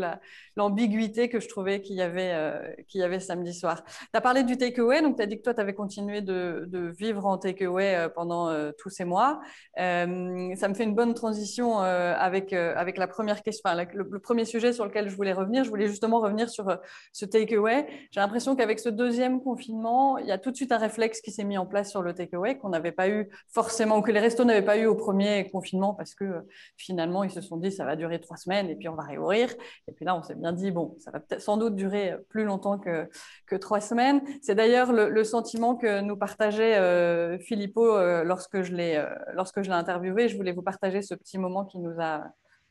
l'ambiguïté 0.56 1.28
que 1.30 1.40
je 1.40 1.50
trouvais 1.50 1.82
qu'il 1.82 1.98
y, 1.98 2.02
avait, 2.02 2.32
euh, 2.34 3.20
samedi 3.20 3.54
soir. 3.54 3.84
Tu 3.86 4.10
as 4.14 4.22
parlé 4.22 4.44
du 4.44 4.58
takeaway, 4.58 5.02
donc 5.02 5.18
tu 5.18 5.24
as 5.24 5.26
dit 5.26 5.38
que 5.38 5.44
toi, 5.44 5.54
tu 5.54 5.62
avais 5.62 5.74
continué 5.74 6.22
de, 6.22 6.68
vivre 6.98 7.26
en 7.26 7.38
takeaway 7.38 7.96
euh, 7.96 8.10
pendant 8.10 8.50
tous 8.78 8.90
ces 8.90 9.06
mois. 9.06 9.42
ça 9.78 10.06
me 10.08 10.74
fait 10.74 10.84
une 10.84 10.96
bonne 10.96 11.14
transition 11.14 11.80
avec, 11.80 12.54
avec 12.54 12.98
la 12.98 13.08
première 13.08 13.44
question, 13.44 13.70
le, 13.94 14.20
premier 14.20 14.46
sujet 14.46 14.74
sur 14.74 14.86
lequel 14.86 15.10
je 15.10 15.16
voulais 15.16 15.34
revenir. 15.34 15.64
Je 15.64 15.70
voulais 15.70 15.88
justement 15.88 16.20
revenir 16.20 16.50
sur 16.50 16.78
ce 17.12 17.26
takeaway. 17.26 17.88
J'ai 18.12 18.20
l'impression 18.20 18.56
qu'avec 18.56 18.80
ce 18.80 18.90
deuxième 18.90 19.42
confinement, 19.42 20.15
il 20.20 20.28
y 20.28 20.32
a 20.32 20.38
tout 20.38 20.52
de 20.52 20.56
suite 20.56 20.72
un 20.72 20.78
réflexe 20.78 21.22
qui 21.22 21.32
s'est 21.32 21.44
mis 21.44 21.58
en 21.58 21.66
place 21.66 21.90
sur 21.90 22.02
le 22.02 22.14
takeaway 22.14 22.58
qu'on 22.58 22.70
n'avait 22.70 22.92
pas 22.92 23.10
eu 23.10 23.30
forcément, 23.52 24.02
que 24.02 24.12
les 24.12 24.20
restos 24.20 24.44
n'avaient 24.44 24.66
pas 24.66 24.78
eu 24.78 24.86
au 24.86 24.96
premier 24.96 25.50
confinement 25.50 25.94
parce 25.94 26.16
que 26.16 26.24
euh, 26.24 26.42
finalement, 26.78 27.24
ils 27.24 27.32
se 27.32 27.42
sont 27.42 27.58
dit 27.58 27.72
ça 27.72 27.86
va 27.86 27.96
durer 27.96 28.20
trois 28.20 28.38
semaines 28.38 28.70
et 28.70 28.76
puis 28.76 28.90
on 28.90 28.96
va 28.96 29.04
réouvrir. 29.04 29.54
Et 29.88 29.92
puis 29.92 30.06
là, 30.06 30.16
on 30.16 30.24
s'est 30.24 30.36
bien 30.36 30.54
dit, 30.54 30.72
bon, 30.72 30.96
ça 31.00 31.12
va 31.12 31.22
sans 31.40 31.58
doute 31.58 31.76
durer 31.76 32.12
euh, 32.12 32.18
plus 32.30 32.44
longtemps 32.44 32.80
que, 32.80 33.10
que 33.48 33.56
trois 33.56 33.82
semaines. 33.82 34.22
C'est 34.42 34.56
d'ailleurs 34.56 34.92
le, 34.92 35.24
sentiment 35.24 35.76
que 35.76 36.02
nous 36.02 36.18
partageait 36.18 36.78
euh, 36.78 37.38
je 37.40 38.76
l'ai 38.76 39.04
lorsque 39.34 39.62
je 39.62 39.70
l'ai 39.70 39.76
interviewé. 39.76 40.28
Je 40.30 40.38
voulais 40.38 40.52
vous 40.52 40.62
partager 40.62 41.02
ce 41.02 41.16
petit 41.16 41.38
moment 41.38 41.66
qu'il 41.66 41.82
nous 41.82 42.00
a, 42.00 42.24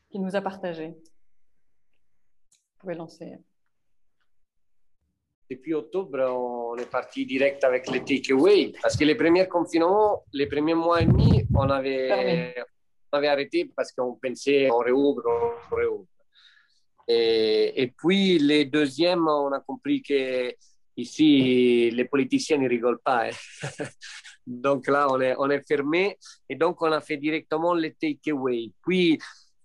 qu'il 0.09 0.21
nous 0.21 0.35
a 0.35 0.41
partagé. 0.41 0.87
Vous 0.87 2.79
pouvez 2.79 2.95
lancer. 2.95 3.39
Depuis 5.49 5.73
octobre, 5.73 6.19
on 6.19 6.75
est 6.77 6.89
parti 6.89 7.25
direct 7.25 7.63
avec 7.63 7.89
les 7.89 8.03
takeaway 8.03 8.73
parce 8.81 8.97
que 8.97 9.05
les 9.05 9.15
premiers 9.15 9.47
confinements, 9.47 10.23
les 10.33 10.47
premiers 10.47 10.73
mois 10.73 11.01
et 11.01 11.05
demi, 11.05 11.45
on 11.53 11.69
avait, 11.69 12.55
avait 13.11 13.27
arrêté 13.27 13.69
parce 13.75 13.91
qu'on 13.91 14.13
pensait 14.15 14.69
on 14.71 14.79
réouvre, 14.79 15.23
on 15.71 15.75
réouvre. 15.75 16.07
Et, 17.07 17.83
et, 17.83 17.87
puis, 17.87 18.39
les 18.39 18.65
deuxièmes, 18.65 19.27
on 19.27 19.51
a 19.51 19.59
compris 19.59 20.01
que 20.01 20.51
ici, 20.97 21.91
les 21.91 22.05
politiciens 22.05 22.57
ne 22.57 22.67
rigolent 22.67 23.01
pas. 23.03 23.27
Hein. 23.27 23.31
donc 24.47 24.87
là, 24.87 25.07
on 25.11 25.21
est, 25.21 25.35
on 25.37 25.49
est 25.49 25.65
fermé 25.67 26.17
et 26.49 26.55
donc 26.55 26.81
on 26.81 26.91
a 26.91 27.01
fait 27.01 27.17
directement 27.17 27.73
le 27.73 27.91
takeaway. 27.93 28.71
Puis, 28.85 29.19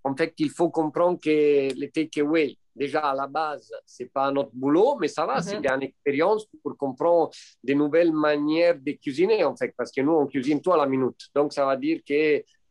en 0.05 0.15
fait, 0.15 0.35
il 0.39 0.51
faut 0.51 0.71
comprendre 0.71 1.19
que 1.21 1.73
le 1.75 1.91
takeaway, 1.91 2.57
déjà 2.81 3.01
à 3.01 3.15
la 3.15 3.27
base, 3.27 3.71
c'est 3.85 4.11
pas 4.19 4.29
notre 4.33 4.55
boulot, 4.63 4.97
mais 5.01 5.09
ça 5.17 5.23
va, 5.27 5.37
mm 5.37 5.41
-hmm. 5.41 5.49
c'est 5.49 5.67
une 5.77 5.85
expérience 5.91 6.43
pour 6.63 6.73
comprendre 6.85 7.31
de 7.69 7.73
nouvelles 7.83 8.15
manières 8.29 8.79
de 8.87 8.93
cuisiner, 9.03 9.41
en 9.51 9.55
fait, 9.59 9.73
parce 9.79 9.93
que 9.95 10.01
nous, 10.07 10.17
on 10.23 10.27
cuisine 10.35 10.61
tout 10.65 10.73
à 10.77 10.79
la 10.83 10.87
minute. 10.95 11.23
Donc, 11.37 11.49
ça 11.57 11.63
va 11.69 11.75
dire 11.87 11.99
que 12.09 12.21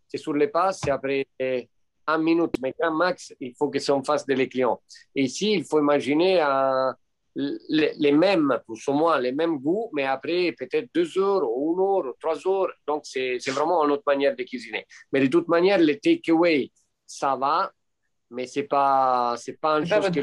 c'est 0.10 0.22
sur 0.26 0.36
les 0.42 0.52
pas, 0.58 0.70
c'est 0.80 0.92
après 0.98 1.20
un 2.14 2.20
minute, 2.30 2.56
mais 2.62 2.72
grand 2.78 2.96
max, 3.04 3.18
il 3.48 3.54
faut 3.58 3.70
que 3.74 3.80
c'est 3.84 3.96
en 4.00 4.04
face 4.10 4.24
des 4.30 4.50
clients. 4.54 4.80
Et 5.18 5.24
ici, 5.30 5.48
il 5.60 5.64
faut 5.68 5.80
imaginer 5.88 6.32
un, 6.42 6.96
les, 7.78 7.92
les, 8.04 8.16
mêmes, 8.26 8.52
plus 8.66 8.84
ou 8.92 8.94
moins, 9.02 9.16
les 9.28 9.34
mêmes 9.42 9.58
goûts, 9.66 9.88
mais 9.96 10.06
après 10.18 10.42
peut-être 10.60 10.88
deux 10.98 11.10
heures, 11.26 11.46
ou 11.58 11.62
une 11.74 11.82
heure, 11.88 12.06
ou 12.12 12.16
trois 12.24 12.40
heures. 12.52 12.74
Donc, 12.90 13.02
c'est 13.12 13.54
vraiment 13.58 13.78
une 13.86 13.92
autre 13.96 14.08
manière 14.14 14.36
de 14.40 14.44
cuisiner. 14.52 14.84
Mais 15.12 15.20
de 15.26 15.30
toute 15.36 15.48
manière, 15.56 15.80
le 15.90 15.96
takeaway, 16.06 16.60
ça 17.20 17.32
va, 17.44 17.56
mais 18.30 18.48
c'est 18.48 18.64
pas 18.64 19.36
c'est 19.38 19.60
pas 19.60 19.80
une 19.80 19.86
chose 19.86 20.10
que... 20.12 20.20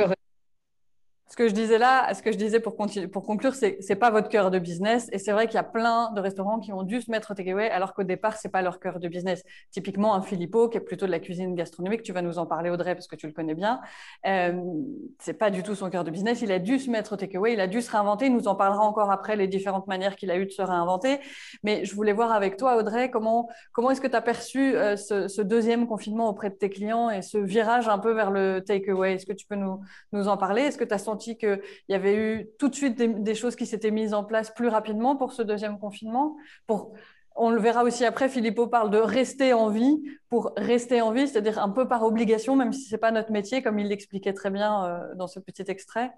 Ce 1.28 1.34
que 1.34 1.48
je 1.48 1.54
disais 1.54 1.78
là, 1.78 2.14
ce 2.14 2.22
que 2.22 2.30
je 2.30 2.36
disais 2.36 2.60
pour, 2.60 2.76
continuer, 2.76 3.08
pour 3.08 3.24
conclure, 3.24 3.56
c'est 3.56 3.78
c'est 3.80 3.96
pas 3.96 4.10
votre 4.10 4.28
cœur 4.28 4.52
de 4.52 4.60
business. 4.60 5.08
Et 5.10 5.18
c'est 5.18 5.32
vrai 5.32 5.46
qu'il 5.46 5.56
y 5.56 5.58
a 5.58 5.64
plein 5.64 6.12
de 6.12 6.20
restaurants 6.20 6.60
qui 6.60 6.72
ont 6.72 6.84
dû 6.84 7.00
se 7.02 7.10
mettre 7.10 7.32
au 7.32 7.34
takeaway 7.34 7.68
alors 7.68 7.94
qu'au 7.94 8.04
départ, 8.04 8.36
c'est 8.36 8.48
pas 8.48 8.62
leur 8.62 8.78
cœur 8.78 9.00
de 9.00 9.08
business. 9.08 9.42
Typiquement, 9.72 10.14
un 10.14 10.22
Filippo, 10.22 10.68
qui 10.68 10.78
est 10.78 10.80
plutôt 10.80 11.04
de 11.06 11.10
la 11.10 11.18
cuisine 11.18 11.56
gastronomique, 11.56 12.04
tu 12.04 12.12
vas 12.12 12.22
nous 12.22 12.38
en 12.38 12.46
parler, 12.46 12.70
Audrey, 12.70 12.94
parce 12.94 13.08
que 13.08 13.16
tu 13.16 13.26
le 13.26 13.32
connais 13.32 13.54
bien. 13.54 13.80
Euh, 14.24 14.52
c'est 15.18 15.34
pas 15.34 15.50
du 15.50 15.64
tout 15.64 15.74
son 15.74 15.90
cœur 15.90 16.04
de 16.04 16.12
business. 16.12 16.42
Il 16.42 16.52
a 16.52 16.60
dû 16.60 16.78
se 16.78 16.88
mettre 16.90 17.14
au 17.14 17.16
takeaway, 17.16 17.54
il 17.54 17.60
a 17.60 17.66
dû 17.66 17.82
se 17.82 17.90
réinventer. 17.90 18.26
Il 18.26 18.32
nous 18.32 18.46
en 18.46 18.54
parlera 18.54 18.84
encore 18.84 19.10
après 19.10 19.34
les 19.34 19.48
différentes 19.48 19.88
manières 19.88 20.14
qu'il 20.14 20.30
a 20.30 20.36
eu 20.38 20.46
de 20.46 20.52
se 20.52 20.62
réinventer. 20.62 21.18
Mais 21.64 21.84
je 21.84 21.92
voulais 21.96 22.12
voir 22.12 22.30
avec 22.30 22.56
toi, 22.56 22.76
Audrey, 22.76 23.10
comment, 23.10 23.48
comment 23.72 23.90
est-ce 23.90 24.00
que 24.00 24.06
tu 24.06 24.16
as 24.16 24.22
perçu 24.22 24.76
euh, 24.76 24.94
ce, 24.94 25.42
deuxième 25.42 25.88
confinement 25.88 26.28
auprès 26.28 26.50
de 26.50 26.54
tes 26.54 26.70
clients 26.70 27.10
et 27.10 27.22
ce 27.22 27.36
virage 27.38 27.88
un 27.88 27.98
peu 27.98 28.12
vers 28.12 28.30
le 28.30 28.60
takeaway? 28.64 29.14
Est-ce 29.14 29.26
que 29.26 29.32
tu 29.32 29.44
peux 29.44 29.56
nous, 29.56 29.80
nous 30.12 30.28
en 30.28 30.36
parler? 30.36 30.62
Est-ce 30.62 30.78
que 30.78 30.84
tu 30.84 30.96
senti 30.96 31.15
qu'il 31.16 31.60
y 31.88 31.94
avait 31.94 32.14
eu 32.16 32.48
tout 32.58 32.68
de 32.68 32.74
suite 32.74 32.96
des, 32.96 33.34
choses 33.34 33.56
qui 33.56 33.66
s'étaient 33.66 33.90
mises 33.90 34.14
en 34.14 34.24
place 34.24 34.50
plus 34.50 34.68
rapidement 34.68 35.16
pour 35.16 35.32
ce 35.32 35.42
deuxième 35.42 35.78
confinement 35.78 36.36
pour, 36.66 36.92
on 37.36 37.50
le 37.50 37.60
verra 37.60 37.84
aussi 37.84 38.04
après, 38.04 38.28
Philippot 38.28 38.66
parle 38.66 38.90
de 38.90 38.98
rester 38.98 39.52
en 39.52 39.68
vie 39.68 40.02
pour 40.28 40.52
rester 40.56 41.02
en 41.02 41.12
vie, 41.12 41.28
c'est-à-dire 41.28 41.58
un 41.58 41.68
peu 41.70 41.86
par 41.86 42.02
obligation, 42.02 42.56
même 42.56 42.72
si 42.72 42.84
ce 42.84 42.94
n'est 42.94 42.98
pas 42.98 43.10
notre 43.10 43.30
métier, 43.30 43.62
comme 43.62 43.78
il 43.78 43.88
l'expliquait 43.88 44.32
très 44.32 44.50
bien 44.50 44.84
euh, 44.84 45.14
dans 45.16 45.26
ce 45.26 45.38
petit 45.38 45.64
extrait. 45.68 46.12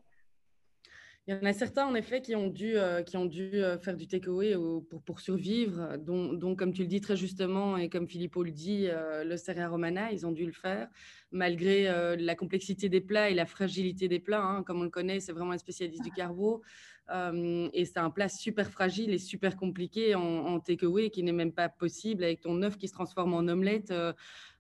Il 1.29 1.35
y 1.35 1.37
en 1.37 1.45
a 1.45 1.53
certains, 1.53 1.85
en 1.85 1.95
effet, 1.95 2.23
qui 2.23 2.35
ont 2.35 2.49
dû, 2.49 2.79
euh, 2.79 3.03
qui 3.03 3.19
ont 3.19 3.27
dû 3.27 3.51
euh, 3.57 3.77
faire 3.77 3.99
du 3.99 4.07
takeaway 4.07 4.55
pour, 4.89 5.03
pour 5.03 5.21
survivre, 5.21 5.99
dont, 5.99 6.33
dont, 6.33 6.57
comme 6.57 6.73
tu 6.73 6.81
le 6.81 6.89
dis 6.89 7.03
très 7.03 7.19
justement, 7.19 7.77
et 7.77 7.91
comme 7.91 8.09
Philippot 8.09 8.43
le 8.43 8.51
dit, 8.51 8.87
euh, 8.89 9.25
le 9.25 9.37
Seria 9.37 9.69
Romana, 9.69 10.11
ils 10.11 10.27
ont 10.27 10.33
dû 10.33 10.47
le 10.47 10.53
faire, 10.53 10.89
malgré 11.31 11.87
euh, 11.87 12.17
la 12.19 12.35
complexité 12.35 12.89
des 12.89 13.03
plats 13.03 13.29
et 13.29 13.35
la 13.35 13.45
fragilité 13.45 14.09
des 14.09 14.21
plats. 14.21 14.43
Hein, 14.43 14.63
comme 14.63 14.81
on 14.81 14.85
le 14.85 14.89
connaît, 14.89 15.21
c'est 15.21 15.33
vraiment 15.33 15.53
un 15.53 15.59
spécialiste 15.59 16.03
du 16.03 16.13
carbo. 16.13 16.63
Euh, 17.11 17.69
et 17.75 17.85
c'est 17.85 17.99
un 17.99 18.09
plat 18.09 18.31
super 18.31 18.71
fragile 18.71 19.11
et 19.13 19.19
super 19.19 19.57
compliqué 19.57 20.15
en, 20.15 20.23
en 20.23 20.61
takeaway, 20.61 21.11
qui 21.11 21.23
n'est 21.23 21.33
même 21.33 21.53
pas 21.53 21.69
possible 21.69 22.25
avec 22.25 22.41
ton 22.41 22.63
œuf 22.63 22.79
qui 22.79 22.89
se 22.89 22.95
transforme 22.95 23.35
en 23.35 23.47
omelette, 23.49 23.93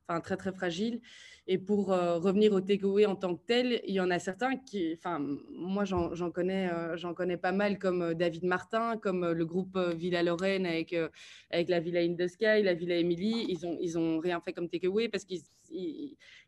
enfin 0.06 0.20
très 0.20 0.36
très 0.36 0.52
fragile. 0.52 1.00
Et 1.50 1.56
pour 1.56 1.92
euh, 1.92 2.18
revenir 2.18 2.52
au 2.52 2.60
takeaway 2.60 3.06
en 3.06 3.16
tant 3.16 3.34
que 3.34 3.40
tel, 3.46 3.80
il 3.86 3.94
y 3.94 4.00
en 4.00 4.10
a 4.10 4.18
certains 4.18 4.56
qui, 4.56 4.92
enfin, 4.92 5.18
moi 5.50 5.86
j'en 5.86 6.30
connais, 6.30 6.70
euh, 6.70 6.94
j'en 6.98 7.14
connais 7.14 7.38
pas 7.38 7.52
mal, 7.52 7.78
comme 7.78 8.02
euh, 8.02 8.14
David 8.14 8.44
Martin, 8.44 8.98
comme 8.98 9.26
le 9.26 9.46
groupe 9.46 9.78
Villa 9.96 10.22
Lorraine 10.22 10.66
avec, 10.66 10.94
avec 11.50 11.70
la 11.70 11.80
Villa 11.80 12.00
In 12.00 12.14
the 12.16 12.28
Sky, 12.28 12.62
la 12.62 12.74
Villa 12.74 12.96
Emily. 12.96 13.46
Ils 13.48 13.66
ont, 13.66 13.78
ils 13.80 13.98
ont 13.98 14.18
rien 14.18 14.42
fait 14.42 14.52
comme 14.52 14.68
takeaway 14.68 15.08
parce 15.08 15.24
qu'ils 15.24 15.42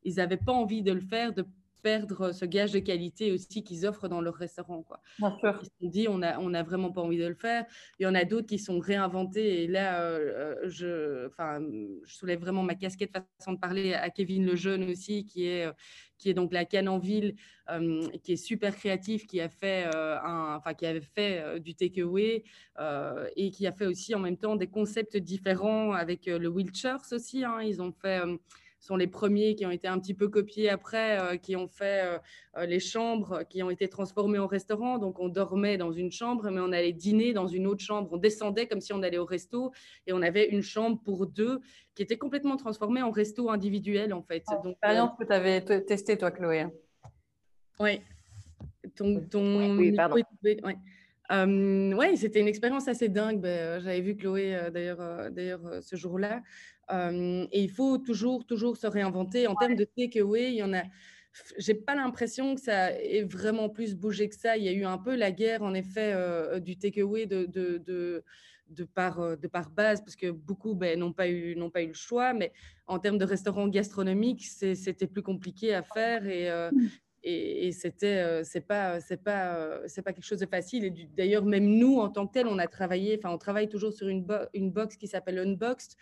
n'avaient 0.05 0.37
pas 0.37 0.53
envie 0.53 0.83
de 0.83 0.93
le 0.93 1.01
faire, 1.01 1.33
de 1.33 1.47
perdre 1.83 2.33
ce 2.33 2.45
gage 2.45 2.73
de 2.73 2.79
qualité 2.79 3.33
aussi 3.33 3.63
qu'ils 3.63 3.87
offrent 3.87 4.09
dans 4.09 4.21
leur 4.21 4.35
restaurant. 4.35 4.83
Quoi. 4.83 5.01
Bien 5.19 5.37
sûr. 5.39 5.59
Ils 5.63 5.67
se 5.67 5.71
sont 5.81 5.89
dit, 5.89 6.09
on 6.09 6.19
n'a 6.19 6.41
on 6.41 6.55
a 6.55 6.63
vraiment 6.63 6.93
pas 6.93 7.03
envie 7.03 7.19
de 7.19 7.27
le 7.27 7.35
faire. 7.35 7.65
Il 7.99 8.05
y 8.05 8.07
en 8.07 8.15
a 8.15 8.25
d'autres 8.25 8.47
qui 8.47 8.59
sont 8.59 8.79
réinventés. 8.79 9.63
Et 9.63 9.67
là, 9.67 10.03
euh, 10.03 10.57
je, 10.69 11.27
enfin, 11.27 11.61
je 12.05 12.15
soulève 12.15 12.41
vraiment 12.41 12.63
ma 12.63 12.75
casquette 12.75 13.13
façon 13.13 13.53
de 13.53 13.59
parler 13.59 13.95
à 13.95 14.11
Kevin 14.11 14.47
Lejeune 14.47 14.85
aussi, 14.91 15.25
qui 15.25 15.47
est, 15.47 15.69
qui 16.19 16.29
est 16.31 16.35
donc 16.35 16.53
la 16.53 16.65
canne 16.65 16.89
en 16.89 16.99
ville, 16.99 17.35
euh, 17.71 18.07
qui 18.23 18.33
est 18.33 18.37
super 18.37 18.77
créatif, 18.77 19.27
qui 19.27 19.41
a 19.41 19.49
fait, 19.49 19.89
euh, 19.95 20.19
un, 20.21 20.57
enfin, 20.57 20.75
qui 20.75 20.87
avait 20.87 21.01
fait 21.01 21.41
euh, 21.41 21.59
du 21.59 21.75
takeaway 21.75 22.45
euh, 22.79 23.29
et 23.37 23.51
qui 23.51 23.67
a 23.67 23.73
fait 23.73 23.87
aussi 23.87 24.15
en 24.15 24.19
même 24.21 24.37
temps 24.37 24.57
des 24.57 24.69
concepts 24.69 25.17
différents 25.17 25.93
avec 25.93 26.27
le 26.27 26.49
Wheelchairs 26.49 27.03
aussi. 27.13 27.45
Hein. 27.45 27.63
Ils 27.63 27.81
ont 27.81 27.93
fait 27.93 28.21
sont 28.81 28.97
les 28.97 29.07
premiers 29.07 29.55
qui 29.55 29.67
ont 29.67 29.71
été 29.71 29.87
un 29.87 29.99
petit 29.99 30.15
peu 30.15 30.29
copiés 30.29 30.71
après, 30.71 31.21
euh, 31.21 31.37
qui 31.37 31.55
ont 31.55 31.69
fait 31.69 32.19
euh, 32.57 32.67
les 32.67 32.81
chambres, 32.81 33.45
qui 33.49 33.63
ont 33.63 33.71
été 33.71 33.89
transformées 33.89 34.39
en 34.39 34.47
restaurant. 34.47 34.99
Donc, 34.99 35.21
on 35.21 35.29
dormait 35.29 35.77
dans 35.77 35.93
une 35.93 36.11
chambre, 36.11 36.51
mais 36.51 36.61
on 36.61 36.73
allait 36.73 36.93
dîner 36.93 37.33
dans 37.33 37.47
une 37.47 37.67
autre 37.67 37.85
chambre. 37.85 38.09
On 38.13 38.17
descendait 38.17 38.67
comme 38.67 38.81
si 38.81 38.93
on 38.93 39.03
allait 39.03 39.19
au 39.19 39.25
resto 39.25 39.73
et 40.07 40.13
on 40.13 40.23
avait 40.23 40.49
une 40.49 40.63
chambre 40.63 41.01
pour 41.05 41.27
deux 41.27 41.61
qui 41.95 42.03
était 42.03 42.19
complètement 42.19 42.57
transformée 42.57 43.03
en 43.03 43.11
resto 43.11 43.51
individuel, 43.51 44.13
en 44.15 44.23
fait. 44.23 44.45
Donc, 44.65 44.73
expérience 44.73 45.11
que 45.19 45.25
tu 45.25 45.33
avais 45.33 45.61
testé, 45.85 46.17
toi, 46.17 46.31
Chloé. 46.31 46.67
Oui. 47.79 48.01
Ton, 48.97 49.21
ton... 49.21 49.77
Oui, 49.77 49.93
pardon. 49.93 50.17
Oui, 50.43 50.57
ouais. 50.65 50.77
Euh, 51.31 51.93
ouais, 51.95 52.17
c'était 52.17 52.41
une 52.41 52.49
expérience 52.49 52.89
assez 52.89 53.09
dingue. 53.09 53.41
Ben, 53.41 53.81
J'avais 53.81 54.01
vu 54.01 54.17
Chloé 54.17 54.55
euh, 54.55 54.71
d'ailleurs, 54.71 55.01
euh, 55.01 55.31
d'ailleurs 55.31 55.61
ce 55.81 55.97
jour-là. 55.97 56.43
Euh, 56.93 57.47
et 57.53 57.63
il 57.63 57.71
faut 57.71 57.99
toujours, 57.99 58.47
toujours 58.47 58.77
se 58.77 58.87
réinventer. 58.87 59.47
En 59.47 59.53
ouais. 59.53 59.57
termes 59.61 59.77
de 59.77 59.85
takeaway, 59.85 60.53
il 60.53 60.57
y 60.57 60.63
en 60.63 60.73
a. 60.73 60.83
J'ai 61.59 61.75
pas 61.75 61.95
l'impression 61.95 62.57
que 62.57 62.61
ça 62.61 62.93
ait 62.93 63.23
vraiment 63.23 63.69
plus 63.69 63.95
bougé 63.95 64.29
que 64.29 64.35
ça. 64.35 64.57
Il 64.57 64.65
y 64.65 64.69
a 64.69 64.73
eu 64.73 64.85
un 64.85 64.99
peu 64.99 65.15
la 65.15 65.31
guerre, 65.31 65.63
en 65.63 65.75
effet, 65.75 66.13
euh, 66.13 66.59
du 66.59 66.77
takeaway 66.77 67.27
de, 67.27 67.45
de, 67.45 67.79
de, 67.79 68.25
de, 68.69 68.85
par, 68.85 69.37
de 69.39 69.47
par 69.47 69.71
base, 69.71 70.01
parce 70.01 70.17
que 70.17 70.31
beaucoup 70.31 70.75
ben, 70.75 70.99
n'ont 70.99 71.13
pas, 71.13 71.29
eu, 71.29 71.57
pas 71.73 71.83
eu 71.83 71.89
le 71.89 71.95
choix. 71.95 72.33
Mais 72.33 72.53
en 72.89 72.99
termes 72.99 73.19
de 73.19 73.25
restaurants 73.25 73.69
gastronomiques, 73.69 74.45
c'était 74.45 75.07
plus 75.07 75.23
compliqué 75.23 75.73
à 75.73 75.85
faire. 75.85 76.27
Et, 76.27 76.51
euh, 76.51 76.71
et, 77.23 77.69
et 77.69 77.73
c'était 77.73 78.43
c'est 78.45 78.63
pas 78.63 79.01
c'est 79.01 79.23
pas 79.23 79.81
c'est 79.87 80.03
pas 80.03 80.13
quelque 80.13 80.25
chose 80.25 80.39
de 80.39 80.47
facile 80.47 80.85
et 80.85 80.91
d'ailleurs 80.91 81.45
même 81.45 81.67
nous 81.67 81.99
en 81.99 82.09
tant 82.09 82.27
que 82.27 82.33
tel 82.33 82.47
on 82.47 82.59
a 82.59 82.67
travaillé 82.67 83.19
enfin 83.19 83.35
on 83.35 83.39
travaille 83.39 83.69
toujours 83.69 83.93
sur 83.93 84.09
une, 84.09 84.25
bo 84.25 84.37
une 84.55 84.71
box 84.71 84.97
qui 84.97 85.07
s'appelle 85.07 85.39
Unboxed 85.39 85.97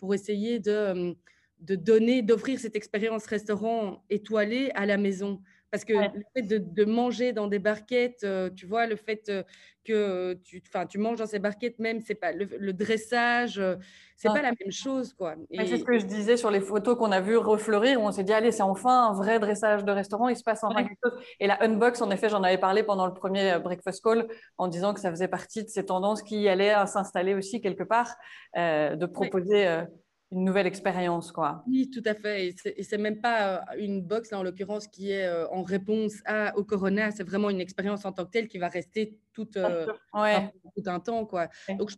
pour 0.00 0.14
essayer 0.14 0.58
de, 0.58 1.14
de 1.60 1.74
donner, 1.76 2.22
d'offrir 2.22 2.58
cette 2.58 2.74
expérience 2.74 3.26
restaurant 3.26 4.02
étoilée 4.10 4.70
à 4.74 4.86
la 4.86 4.96
maison. 4.96 5.42
Parce 5.70 5.84
que 5.84 5.92
ouais. 5.92 6.10
le 6.14 6.22
fait 6.34 6.42
de, 6.42 6.58
de, 6.58 6.84
manger 6.84 7.32
dans 7.32 7.46
des 7.46 7.60
barquettes, 7.60 8.24
euh, 8.24 8.50
tu 8.50 8.66
vois, 8.66 8.86
le 8.86 8.96
fait 8.96 9.28
euh, 9.28 9.44
que 9.84 10.34
tu, 10.44 10.62
tu 10.88 10.98
manges 10.98 11.18
dans 11.18 11.26
ces 11.26 11.38
barquettes 11.38 11.78
même, 11.78 12.00
c'est 12.00 12.16
pas 12.16 12.32
le, 12.32 12.48
le, 12.58 12.72
dressage, 12.72 13.58
euh, 13.58 13.76
c'est 14.16 14.28
ah. 14.28 14.32
pas 14.32 14.42
la 14.42 14.50
même 14.50 14.72
chose, 14.72 15.12
quoi. 15.12 15.36
Et... 15.50 15.64
C'est 15.66 15.78
ce 15.78 15.84
que 15.84 15.98
je 15.98 16.06
disais 16.06 16.36
sur 16.36 16.50
les 16.50 16.60
photos 16.60 16.98
qu'on 16.98 17.12
a 17.12 17.20
vues 17.20 17.36
refleurir, 17.36 18.00
où 18.00 18.04
on 18.04 18.10
s'est 18.10 18.24
dit, 18.24 18.32
allez, 18.32 18.50
c'est 18.50 18.62
enfin 18.62 19.10
un 19.10 19.12
vrai 19.12 19.38
dressage 19.38 19.84
de 19.84 19.92
restaurant, 19.92 20.28
il 20.28 20.36
se 20.36 20.42
passe 20.42 20.64
enfin 20.64 20.74
ouais. 20.74 20.88
quelque 20.88 20.98
chose. 21.04 21.22
Et 21.38 21.46
la 21.46 21.62
unbox, 21.62 22.02
en 22.02 22.10
effet, 22.10 22.28
j'en 22.28 22.42
avais 22.42 22.58
parlé 22.58 22.82
pendant 22.82 23.06
le 23.06 23.14
premier 23.14 23.56
breakfast 23.62 24.02
call, 24.02 24.26
en 24.58 24.66
disant 24.66 24.92
que 24.92 25.00
ça 25.00 25.10
faisait 25.10 25.28
partie 25.28 25.62
de 25.62 25.68
ces 25.68 25.86
tendances 25.86 26.22
qui 26.22 26.48
allaient 26.48 26.74
s'installer 26.86 27.34
aussi 27.34 27.60
quelque 27.60 27.84
part, 27.84 28.16
euh, 28.56 28.96
de 28.96 29.06
proposer. 29.06 29.66
Ouais 29.66 29.86
une 30.32 30.44
nouvelle 30.44 30.66
expérience, 30.66 31.32
quoi. 31.32 31.64
Oui, 31.66 31.90
tout 31.90 32.02
à 32.04 32.14
fait. 32.14 32.54
Et 32.76 32.82
c'est 32.82 32.98
même 32.98 33.20
pas 33.20 33.64
une 33.76 34.02
box, 34.02 34.30
là, 34.30 34.38
en 34.38 34.42
l'occurrence, 34.42 34.86
qui 34.86 35.10
est 35.10 35.28
en 35.50 35.62
réponse 35.62 36.14
à, 36.24 36.56
au 36.56 36.64
corona. 36.64 37.10
C'est 37.10 37.24
vraiment 37.24 37.50
une 37.50 37.60
expérience 37.60 38.04
en 38.04 38.12
tant 38.12 38.24
que 38.24 38.30
telle 38.30 38.48
qui 38.48 38.58
va 38.58 38.68
rester 38.68 39.18
toute, 39.32 39.56
euh, 39.56 39.86
ouais. 40.14 40.52
tout 40.76 40.84
un 40.86 41.00
temps, 41.00 41.26
quoi. 41.26 41.48
Ouais. 41.68 41.76
Donc, 41.76 41.90
je, 41.90 41.96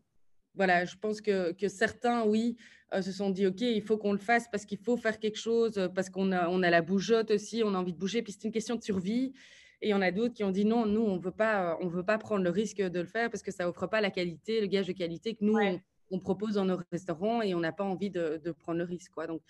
voilà, 0.54 0.84
je 0.84 0.96
pense 0.96 1.20
que, 1.20 1.52
que 1.52 1.68
certains, 1.68 2.24
oui, 2.24 2.56
euh, 2.94 3.02
se 3.02 3.12
sont 3.12 3.30
dit, 3.30 3.46
OK, 3.46 3.60
il 3.60 3.82
faut 3.82 3.98
qu'on 3.98 4.12
le 4.12 4.18
fasse 4.18 4.48
parce 4.50 4.64
qu'il 4.64 4.78
faut 4.78 4.96
faire 4.96 5.18
quelque 5.18 5.38
chose, 5.38 5.90
parce 5.94 6.08
qu'on 6.08 6.32
a, 6.32 6.48
on 6.48 6.62
a 6.62 6.70
la 6.70 6.82
bougeotte 6.82 7.30
aussi, 7.30 7.62
on 7.64 7.74
a 7.74 7.78
envie 7.78 7.92
de 7.92 7.98
bouger, 7.98 8.22
puis 8.22 8.32
c'est 8.32 8.44
une 8.44 8.52
question 8.52 8.76
de 8.76 8.82
survie. 8.82 9.32
Et 9.82 9.88
il 9.88 9.90
y 9.90 9.94
en 9.94 10.02
a 10.02 10.12
d'autres 10.12 10.34
qui 10.34 10.44
ont 10.44 10.52
dit 10.52 10.64
non, 10.64 10.86
nous, 10.86 11.02
on 11.02 11.16
ne 11.16 11.20
veut 11.20 11.32
pas 11.32 12.18
prendre 12.18 12.44
le 12.44 12.50
risque 12.50 12.80
de 12.80 13.00
le 13.00 13.06
faire 13.06 13.30
parce 13.30 13.42
que 13.42 13.50
ça 13.50 13.68
offre 13.68 13.88
pas 13.88 14.00
la 14.00 14.10
qualité, 14.10 14.60
le 14.60 14.68
gage 14.68 14.86
de 14.86 14.92
qualité 14.92 15.34
que 15.34 15.44
nous, 15.44 15.54
ouais. 15.54 15.72
on, 15.74 15.80
on 16.12 16.20
propose 16.20 16.54
dans 16.54 16.64
nos 16.64 16.78
restaurants 16.92 17.42
et 17.42 17.54
on 17.54 17.60
n'a 17.60 17.72
pas 17.72 17.84
envie 17.84 18.10
de, 18.10 18.40
prendre 18.60 18.78
le 18.78 18.84
risque. 18.84 19.12
Quoi. 19.12 19.26
Donc. 19.26 19.42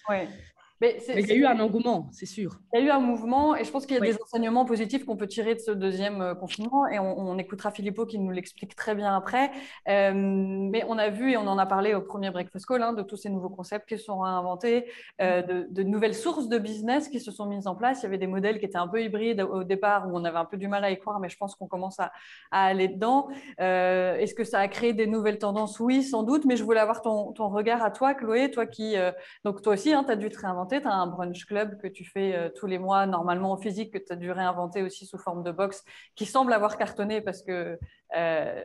Mais, 0.82 0.98
il 1.16 1.28
y 1.28 1.30
a 1.30 1.36
eu 1.36 1.46
un 1.46 1.60
engouement, 1.60 2.08
c'est 2.10 2.26
sûr. 2.26 2.58
Il 2.72 2.80
y 2.80 2.82
a 2.82 2.86
eu 2.86 2.90
un 2.90 2.98
mouvement 2.98 3.54
et 3.54 3.62
je 3.62 3.70
pense 3.70 3.86
qu'il 3.86 3.94
y 3.94 3.98
a 3.98 4.00
des 4.00 4.20
enseignements 4.20 4.64
positifs 4.64 5.04
qu'on 5.04 5.16
peut 5.16 5.28
tirer 5.28 5.54
de 5.54 5.60
ce 5.60 5.70
deuxième 5.70 6.20
euh, 6.20 6.34
confinement 6.34 6.88
et 6.88 6.98
on, 6.98 7.38
écoutera 7.38 7.70
Philippot 7.70 8.04
qui 8.04 8.18
nous 8.18 8.32
l'explique 8.32 8.74
très 8.74 8.96
bien 8.96 9.16
après. 9.16 9.52
Euh, 9.88 10.12
mais 10.12 10.84
on 10.88 10.98
a 10.98 11.08
vu 11.08 11.30
et 11.30 11.36
on 11.36 11.46
en 11.46 11.56
a 11.56 11.66
parlé 11.66 11.94
au 11.94 12.00
premier 12.00 12.32
Breakfast 12.32 12.66
Call 12.66 12.82
hein, 12.82 12.94
de 12.94 13.02
tous 13.02 13.16
ces 13.16 13.30
nouveaux 13.30 13.48
concepts 13.48 13.88
qui 13.88 13.96
sont 13.96 14.24
inventés, 14.24 14.90
euh, 15.20 15.42
de, 15.42 15.68
de, 15.70 15.82
nouvelles 15.84 16.16
sources 16.16 16.48
de 16.48 16.58
business 16.58 17.08
qui 17.08 17.20
se 17.20 17.30
sont 17.30 17.46
mises 17.46 17.68
en 17.68 17.76
place. 17.76 18.00
Il 18.00 18.02
y 18.02 18.06
avait 18.06 18.18
des 18.18 18.26
modèles 18.26 18.58
qui 18.58 18.64
étaient 18.64 18.76
un 18.76 18.88
peu 18.88 19.00
hybrides 19.00 19.40
au 19.40 19.62
départ 19.62 20.08
où 20.08 20.18
on 20.18 20.24
avait 20.24 20.38
un 20.38 20.44
peu 20.44 20.56
du 20.56 20.66
mal 20.66 20.82
à 20.82 20.90
y 20.90 20.98
croire, 20.98 21.20
mais 21.20 21.28
je 21.28 21.36
pense 21.36 21.54
qu'on 21.54 21.68
commence 21.68 22.00
à, 22.00 22.10
aller 22.50 22.88
dedans. 22.88 23.28
Est-ce 23.58 24.34
que 24.34 24.42
ça 24.42 24.58
a 24.58 24.66
créé 24.66 24.94
des 24.94 25.06
nouvelles 25.06 25.38
tendances? 25.38 25.78
Oui, 25.78 26.02
sans 26.02 26.24
doute, 26.24 26.44
mais 26.44 26.56
je 26.56 26.64
voulais 26.64 26.80
avoir 26.80 27.02
ton, 27.02 27.30
ton 27.32 27.48
regard 27.48 27.84
à 27.84 27.92
toi, 27.92 28.14
Chloé, 28.14 28.50
toi 28.50 28.66
qui, 28.66 28.96
donc 29.44 29.62
toi 29.62 29.74
aussi, 29.74 29.92
hein, 29.92 30.02
tu 30.04 30.10
as 30.10 30.16
dû 30.16 30.28
te 30.28 30.40
réinventer 30.40 30.71
tu 30.80 30.88
as 30.88 30.94
un 30.94 31.06
brunch 31.06 31.44
club 31.46 31.80
que 31.80 31.86
tu 31.86 32.04
fais 32.04 32.34
euh, 32.34 32.48
tous 32.54 32.66
les 32.66 32.78
mois, 32.78 33.06
normalement 33.06 33.52
en 33.52 33.56
physique, 33.56 33.92
que 33.92 33.98
tu 33.98 34.12
as 34.12 34.16
dû 34.16 34.30
réinventer 34.30 34.82
aussi 34.82 35.06
sous 35.06 35.18
forme 35.18 35.42
de 35.42 35.50
box, 35.50 35.84
qui 36.14 36.26
semble 36.26 36.52
avoir 36.52 36.78
cartonné 36.78 37.20
parce 37.20 37.42
que 37.42 37.78
euh, 38.16 38.62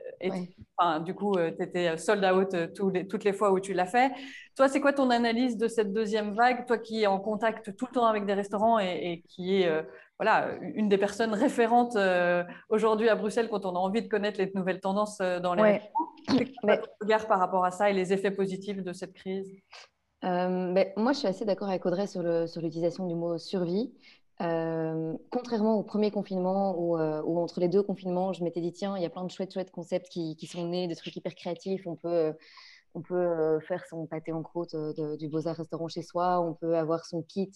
du 1.03 1.13
coup, 1.13 1.35
euh, 1.35 1.51
tu 1.57 1.63
étais 1.63 1.97
sold 1.97 2.23
out 2.25 2.73
toutes 2.75 3.23
les 3.23 3.33
fois 3.33 3.51
où 3.51 3.59
tu 3.59 3.73
l'as 3.73 3.85
fait. 3.85 4.11
Toi, 4.55 4.67
c'est 4.67 4.81
quoi 4.81 4.93
ton 4.93 5.09
analyse 5.09 5.57
de 5.57 5.67
cette 5.67 5.93
deuxième 5.93 6.33
vague? 6.35 6.65
Toi 6.65 6.77
qui 6.77 7.03
es 7.03 7.07
en 7.07 7.19
contact 7.19 7.75
tout 7.75 7.87
le 7.89 7.93
temps 7.93 8.05
avec 8.05 8.25
des 8.25 8.33
restaurants 8.33 8.79
et, 8.79 9.23
qui 9.27 9.61
est 9.61 9.85
voilà, 10.19 10.49
une 10.61 10.89
des 10.89 10.97
personnes 10.97 11.33
référentes 11.33 11.97
aujourd'hui 12.69 13.07
à 13.07 13.15
Bruxelles 13.15 13.49
quand 13.49 13.65
on 13.65 13.75
a 13.75 13.79
envie 13.79 14.01
de 14.01 14.07
connaître 14.07 14.39
les 14.39 14.51
nouvelles 14.55 14.79
tendances 14.79 15.19
dans 15.19 15.53
les 15.53 15.61
ouais. 15.61 15.81
restaurants. 16.29 16.87
regard 17.01 17.27
par 17.27 17.39
rapport 17.39 17.65
à 17.65 17.71
ça 17.71 17.89
et 17.89 17.93
les 17.93 18.13
effets 18.13 18.31
positifs 18.31 18.81
de 18.83 18.93
cette 18.93 19.13
crise? 19.13 19.51
Euh, 20.23 20.73
ben, 20.73 20.87
moi, 20.97 21.13
je 21.13 21.19
suis 21.19 21.27
assez 21.27 21.45
d'accord 21.45 21.69
avec 21.69 21.85
Audrey 21.85 22.07
sur 22.07 22.21
l'utilisation 22.23 23.07
du 23.07 23.15
mot 23.15 23.37
survie. 23.37 23.93
Euh, 24.41 25.15
contrairement 25.31 25.79
au 25.79 25.83
premier 25.83 26.11
confinement 26.11 26.75
euh, 26.99 27.21
où, 27.23 27.39
entre 27.39 27.59
les 27.59 27.67
deux 27.67 27.81
confinements, 27.81 28.33
je 28.33 28.43
m'étais 28.43 28.61
dit, 28.61 28.71
tiens, 28.71 28.95
il 28.97 29.03
y 29.03 29.05
a 29.05 29.09
plein 29.09 29.23
de 29.23 29.31
chouettes, 29.31 29.53
chouettes 29.53 29.71
concepts 29.71 30.09
qui, 30.09 30.47
sont 30.47 30.67
nés, 30.67 30.87
des 30.87 30.95
trucs 30.95 31.15
hyper 31.15 31.35
créatifs. 31.35 31.85
On 31.87 31.95
peut, 31.95 32.33
on 32.93 33.01
peut 33.01 33.59
faire 33.61 33.85
son 33.85 34.05
pâté 34.07 34.31
en 34.31 34.43
croûte 34.43 34.75
du 35.19 35.27
Beaux-Arts 35.27 35.57
restaurant 35.57 35.87
chez 35.87 36.01
soi, 36.03 36.41
on 36.41 36.53
peut 36.53 36.77
avoir 36.77 37.05
son 37.05 37.21
kit 37.23 37.51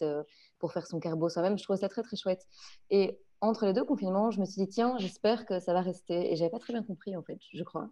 pour 0.60 0.74
faire 0.74 0.88
son 0.88 1.00
carbo 1.00 1.30
soi-même. 1.30 1.58
Je 1.58 1.64
trouve 1.64 1.78
ça 1.78 1.90
très, 1.90 2.04
très 2.04 2.18
chouette. 2.18 2.46
Et 2.90 3.20
entre 3.42 3.66
les 3.66 3.74
deux 3.74 3.86
confinements, 3.86 4.32
je 4.32 4.40
me 4.40 4.46
suis 4.46 4.62
dit, 4.64 4.70
tiens, 4.70 4.96
j'espère 5.00 5.46
que 5.46 5.60
ça 5.60 5.74
va 5.74 5.82
rester. 5.82 6.32
Et 6.32 6.36
j'avais 6.36 6.52
pas 6.52 6.60
très 6.60 6.74
bien 6.74 6.84
compris, 6.84 7.16
en 7.18 7.24
fait, 7.24 7.40
je 7.54 7.64
crois. 7.64 7.90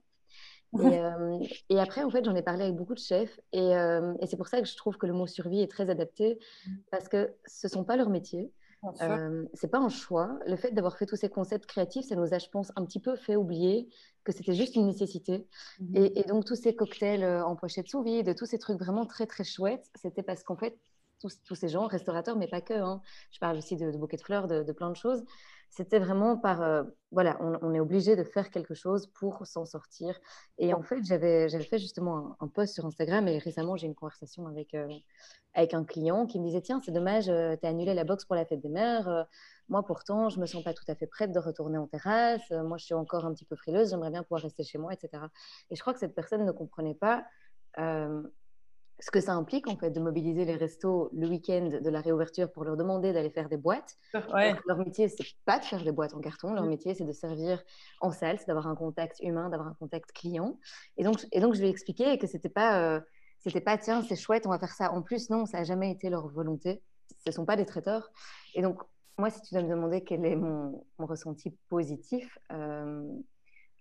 Euh, 0.76 1.40
et, 1.70 1.80
après, 1.80 2.04
en 2.04 2.10
fait, 2.10 2.24
j'en 2.24 2.36
ai 2.36 2.42
parlé 2.42 2.64
avec 2.64 2.76
beaucoup 2.76 2.94
de 2.94 3.00
chefs. 3.00 3.40
Euh, 3.56 4.14
et, 4.22 4.28
c'est 4.28 4.38
pour 4.38 4.48
ça 4.48 4.62
que 4.62 4.68
je 4.68 4.76
trouve 4.76 4.98
que 4.98 5.06
le 5.06 5.14
mot 5.14 5.28
survie 5.28 5.62
est 5.62 5.72
très 5.72 5.90
adapté. 5.90 6.40
Mmh. 6.66 6.72
Parce 6.92 7.08
que 7.08 7.34
ce 7.46 7.68
ne 7.68 7.72
sont 7.72 7.84
pas 7.84 7.98
leurs 7.98 8.10
métiers. 8.10 8.52
Euh, 9.02 9.46
c'est 9.54 9.70
pas 9.70 9.80
un 9.80 9.90
choix. 9.90 10.40
Le 10.48 10.56
fait 10.56 10.72
d'avoir 10.72 10.98
fait 10.98 11.06
tous 11.06 11.18
ces 11.18 11.30
concepts 11.30 11.66
créatifs, 11.66 12.06
ça 12.06 12.16
nous 12.16 12.34
a, 12.34 12.40
je 12.40 12.48
pense, 12.50 12.72
un 12.76 12.86
petit 12.86 13.00
peu 13.00 13.16
fait 13.16 13.36
oublier 13.36 13.90
que 14.24 14.32
c'était 14.32 14.54
juste 14.54 14.76
une 14.76 14.86
nécessité. 14.86 15.48
Mmh. 15.80 15.96
Et, 15.96 16.24
donc, 16.24 16.46
tous 16.46 16.56
ces 16.56 16.76
cocktails 16.76 17.26
en 17.26 17.56
pochette 17.56 17.88
sous 17.88 18.04
vide, 18.04 18.36
tous 18.36 18.46
ces 18.46 18.60
trucs 18.60 18.80
vraiment 18.80 19.06
très, 19.06 19.26
très 19.26 19.44
chouettes, 19.44 19.90
c'était 19.96 20.24
parce 20.24 20.44
qu'en 20.44 20.56
fait, 20.56 20.78
tous, 21.20 21.42
tous, 21.44 21.56
ces 21.56 21.68
gens, 21.68 21.88
restaurateurs, 21.88 22.38
mais 22.38 22.48
pas 22.48 22.62
que, 22.62 22.74
hein. 22.74 23.02
je 23.32 23.40
parle 23.40 23.58
aussi 23.58 23.76
de, 23.76 23.92
bouquets 23.98 24.16
de 24.16 24.22
fleurs, 24.22 24.48
de, 24.48 24.64
de 24.64 24.72
plein 24.72 24.90
de 24.90 24.96
choses, 24.96 25.26
c'était 25.70 26.00
vraiment 26.00 26.38
par, 26.38 26.62
euh, 26.62 26.84
voilà, 27.12 27.38
on, 27.42 27.74
est 27.74 27.80
obligé 27.80 28.16
de 28.16 28.24
faire 28.24 28.50
quelque 28.50 28.74
chose 28.74 29.08
pour 29.08 29.46
s'en 29.46 29.66
sortir. 29.66 30.20
Et 30.58 30.74
en 30.74 30.82
fait, 30.82 31.04
j'avais 31.04 31.48
fait 31.64 31.78
justement 31.78 32.36
un, 32.40 32.48
post 32.48 32.74
sur 32.74 32.86
Instagram 32.86 33.28
et 33.28 33.38
récemment, 33.38 33.76
j'ai 33.76 33.88
une 33.88 33.96
conversation 33.96 34.48
avec, 34.48 34.74
euh, 34.74 34.88
avec 35.54 35.74
un 35.74 35.86
client 35.86 36.26
qui 36.26 36.40
me 36.40 36.46
disait, 36.46 36.62
tiens, 36.62 36.82
c'est 36.84 36.92
dommage, 36.92 37.30
euh, 37.30 37.56
tu 37.56 37.68
as 37.68 37.70
annulé 37.70 37.94
la 37.94 38.04
boxe 38.04 38.26
pour 38.26 38.36
la 38.36 38.46
fête 38.46 38.62
des 38.62 38.70
mères. 38.70 39.28
moi, 39.70 39.84
pourtant, 39.86 40.30
je 40.30 40.40
me 40.40 40.46
sens 40.46 40.64
pas 40.64 40.74
tout 40.74 40.86
à 40.88 40.96
fait 40.96 41.08
prête 41.08 41.32
de 41.32 41.40
retourner 41.40 41.78
en 41.78 41.88
terrasse. 41.88 42.50
moi, 42.52 42.78
je 42.78 42.86
suis 42.86 42.96
encore 42.96 43.26
un 43.26 43.34
petit 43.34 43.46
peu 43.46 43.56
frileuse, 43.56 43.92
j'aimerais 43.92 44.12
bien 44.12 44.24
pouvoir 44.24 44.42
rester 44.42 44.64
chez 44.64 44.80
moi, 44.80 44.94
etc. 44.94 45.24
Et 45.70 45.76
je 45.76 45.82
crois 45.82 45.94
que 45.94 46.00
cette 46.00 46.16
personne 46.16 46.46
ne 46.46 46.52
comprenait 46.52 46.96
pas 46.96 47.26
ce 49.00 49.12
que 49.12 49.22
ça 49.22 49.34
implique 49.34 49.68
en 49.68 49.78
fait 49.78 49.92
de 49.92 50.00
mobiliser 50.00 50.46
les 50.46 50.56
restos 50.56 51.10
le 51.14 51.28
week-end 51.28 51.80
de 51.82 51.90
la 51.90 52.02
réouverture 52.02 52.52
pour 52.52 52.66
leur 52.66 52.76
demander 52.76 53.14
d'aller 53.14 53.30
faire 53.30 53.48
des 53.48 53.58
boîtes. 53.58 53.98
Leur 54.14 54.78
métier, 54.78 55.08
c'est 55.08 55.26
pas 55.46 55.60
de 55.60 55.64
faire 55.64 55.84
des 55.84 55.92
boîtes 55.92 56.14
en 56.14 56.20
carton. 56.20 56.54
Leur 56.54 56.66
mmh. 56.66 56.70
métier, 56.70 56.94
c'est 56.94 57.06
de 57.06 57.12
servir 57.14 57.64
en 58.02 58.12
salle, 58.12 58.40
c'est 58.40 58.48
d'avoir 58.48 58.68
un 58.68 58.76
contact 58.76 59.20
humain, 59.22 59.50
d'avoir 59.50 59.70
un 59.70 59.76
contact 59.80 60.12
client. 60.12 60.60
Et 60.98 61.04
donc, 61.04 61.26
et 61.32 61.40
donc 61.40 61.54
je 61.54 61.62
lui 61.62 61.68
ai 61.68 61.70
expliqué 61.70 62.18
que 62.18 62.28
c'était 62.28 62.50
pas, 62.50 62.82
euh, 62.82 63.00
c'était 63.40 63.62
pas 63.62 63.78
tiens, 63.78 64.02
c'est 64.02 64.18
chouette, 64.18 64.46
on 64.46 64.50
va 64.50 64.60
faire 64.60 64.74
ça. 64.74 64.92
En 64.92 65.02
plus, 65.02 65.30
non, 65.30 65.46
ça 65.46 65.60
a 65.60 65.64
jamais 65.64 65.92
été 65.92 66.10
leur 66.10 66.28
volonté. 66.28 66.82
Ce 67.26 67.32
sont 67.32 67.46
pas 67.46 67.56
des 67.56 67.66
traiteurs. 67.66 68.12
Et 68.54 68.62
donc, 68.62 68.82
moi, 69.18 69.30
si 69.30 69.42
tu 69.42 69.54
dois 69.54 69.64
me 69.64 69.70
demander 69.70 70.04
quel 70.04 70.26
est 70.26 70.36
mon, 70.36 70.86
mon 70.98 71.06
ressenti 71.06 71.52
positif. 71.70 72.38
Euh, 72.52 73.04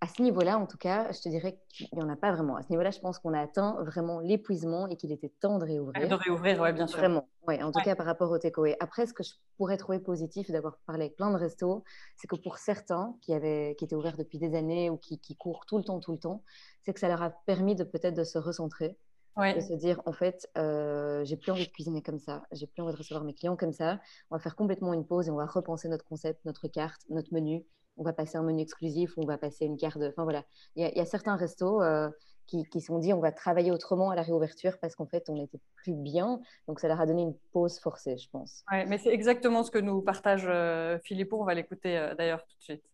à 0.00 0.06
ce 0.06 0.22
niveau-là, 0.22 0.58
en 0.58 0.66
tout 0.66 0.76
cas, 0.76 1.10
je 1.10 1.20
te 1.20 1.28
dirais 1.28 1.58
qu'il 1.68 1.88
n'y 1.92 2.02
en 2.02 2.08
a 2.08 2.16
pas 2.16 2.32
vraiment. 2.32 2.56
À 2.56 2.62
ce 2.62 2.68
niveau-là, 2.70 2.90
je 2.90 3.00
pense 3.00 3.18
qu'on 3.18 3.34
a 3.34 3.40
atteint 3.40 3.82
vraiment 3.82 4.20
l'épuisement 4.20 4.86
et 4.86 4.96
qu'il 4.96 5.10
était 5.10 5.30
temps 5.40 5.58
de 5.58 5.64
réouvrir. 5.64 6.08
De 6.08 6.14
réouvrir, 6.14 6.60
oui, 6.60 6.72
bien 6.72 6.86
sûr. 6.86 6.98
Vraiment, 6.98 7.28
en 7.48 7.72
tout 7.72 7.80
cas 7.80 7.96
par 7.96 8.06
rapport 8.06 8.30
au 8.30 8.38
takeaway. 8.38 8.76
Après, 8.78 9.06
ce 9.06 9.12
que 9.12 9.24
je 9.24 9.32
pourrais 9.56 9.76
trouver 9.76 9.98
positif 9.98 10.50
d'avoir 10.50 10.78
parlé 10.86 11.06
avec 11.06 11.16
plein 11.16 11.32
de 11.32 11.36
restos, 11.36 11.82
c'est 12.16 12.28
que 12.28 12.36
pour 12.36 12.58
certains 12.58 13.16
qui, 13.22 13.34
avaient, 13.34 13.74
qui 13.76 13.84
étaient 13.84 13.96
ouverts 13.96 14.16
depuis 14.16 14.38
des 14.38 14.54
années 14.54 14.88
ou 14.88 14.98
qui, 14.98 15.18
courent 15.36 15.66
tout 15.66 15.78
le 15.78 15.84
temps, 15.84 15.98
tout 15.98 16.12
le 16.12 16.18
temps, 16.18 16.44
c'est 16.82 16.94
que 16.94 17.00
ça 17.00 17.08
leur 17.08 17.22
a 17.22 17.30
permis 17.30 17.74
de 17.74 17.82
peut-être 17.82 18.14
de 18.14 18.24
se 18.24 18.38
recentrer. 18.38 18.96
De 19.36 19.60
se 19.60 19.72
dire, 19.74 20.02
en 20.04 20.12
fait, 20.12 20.48
euh, 20.58 21.24
j'ai 21.24 21.36
plus 21.36 21.52
envie 21.52 21.64
de 21.64 21.70
cuisiner 21.70 22.02
comme 22.02 22.18
ça, 22.18 22.42
j'ai 22.50 22.66
plus 22.66 22.82
envie 22.82 22.92
de 22.92 22.98
recevoir 22.98 23.22
mes 23.22 23.34
clients 23.34 23.54
comme 23.54 23.72
ça. 23.72 24.00
On 24.30 24.36
va 24.36 24.40
faire 24.40 24.56
complètement 24.56 24.92
une 24.92 25.06
pause 25.06 25.28
et 25.28 25.30
on 25.30 25.36
va 25.36 25.46
repenser 25.46 25.88
notre 25.88 26.04
concept, 26.04 26.44
notre 26.44 26.66
carte, 26.66 27.02
notre 27.08 27.32
menu, 27.32 27.64
on 27.98 28.04
va 28.04 28.12
passer 28.12 28.38
un 28.38 28.42
menu 28.42 28.62
exclusif, 28.62 29.12
on 29.16 29.26
va 29.26 29.36
passer 29.36 29.66
une 29.66 29.76
carte 29.76 29.98
de... 29.98 30.08
Enfin 30.08 30.22
voilà, 30.22 30.44
il 30.76 30.88
y, 30.88 31.00
a 31.00 31.04
certains 31.04 31.36
restos 31.36 31.82
euh, 31.82 32.08
qui, 32.46 32.64
qui 32.64 32.80
sont 32.80 32.98
dit 32.98 33.12
on 33.12 33.20
va 33.20 33.32
travailler 33.32 33.72
autrement 33.72 34.10
à 34.10 34.16
la 34.16 34.22
réouverture 34.22 34.78
parce 34.80 34.94
qu'en 34.94 35.06
fait 35.06 35.28
on 35.28 35.34
n'était 35.34 35.60
plus 35.74 35.94
bien, 35.94 36.40
donc 36.68 36.80
ça 36.80 36.88
leur 36.88 37.00
a 37.00 37.06
donné 37.06 37.22
une 37.22 37.36
pause 37.52 37.78
forcée, 37.80 38.16
je 38.16 38.28
pense. 38.30 38.64
Ouais, 38.70 38.86
mais 38.86 38.98
c'est 38.98 39.12
exactement 39.12 39.64
ce 39.64 39.70
que 39.70 39.78
nous 39.78 40.00
partage 40.00 40.46
euh, 40.46 40.98
Philippot, 41.04 41.40
on 41.40 41.44
va 41.44 41.54
l'écouter 41.54 41.98
euh, 41.98 42.14
d'ailleurs 42.14 42.42
tout 42.44 42.56
de 42.56 42.62
suite. 42.62 42.84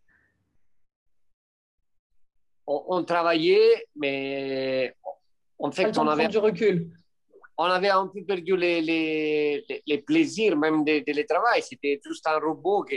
On, 2.67 3.05
travaillait, 3.05 3.85
mais 3.95 4.95
en 5.59 5.71
fait 5.71 5.99
on 5.99 6.09
avait 6.09 6.29
du 6.29 6.39
recul. 6.39 6.91
On 7.59 7.65
avait 7.65 7.91
un 7.91 8.09
peu 8.09 8.25
perdu 8.25 8.57
les, 8.57 8.81
les, 8.81 9.83
les, 9.87 9.99
plaisirs 9.99 10.57
même 10.57 10.83
de, 10.83 11.05
de 11.07 11.17
le 11.17 11.27
travail. 11.27 11.63
C'était 11.63 12.01
juste 12.05 12.27
un 12.27 12.39
robot 12.39 12.83
qui 12.85 12.97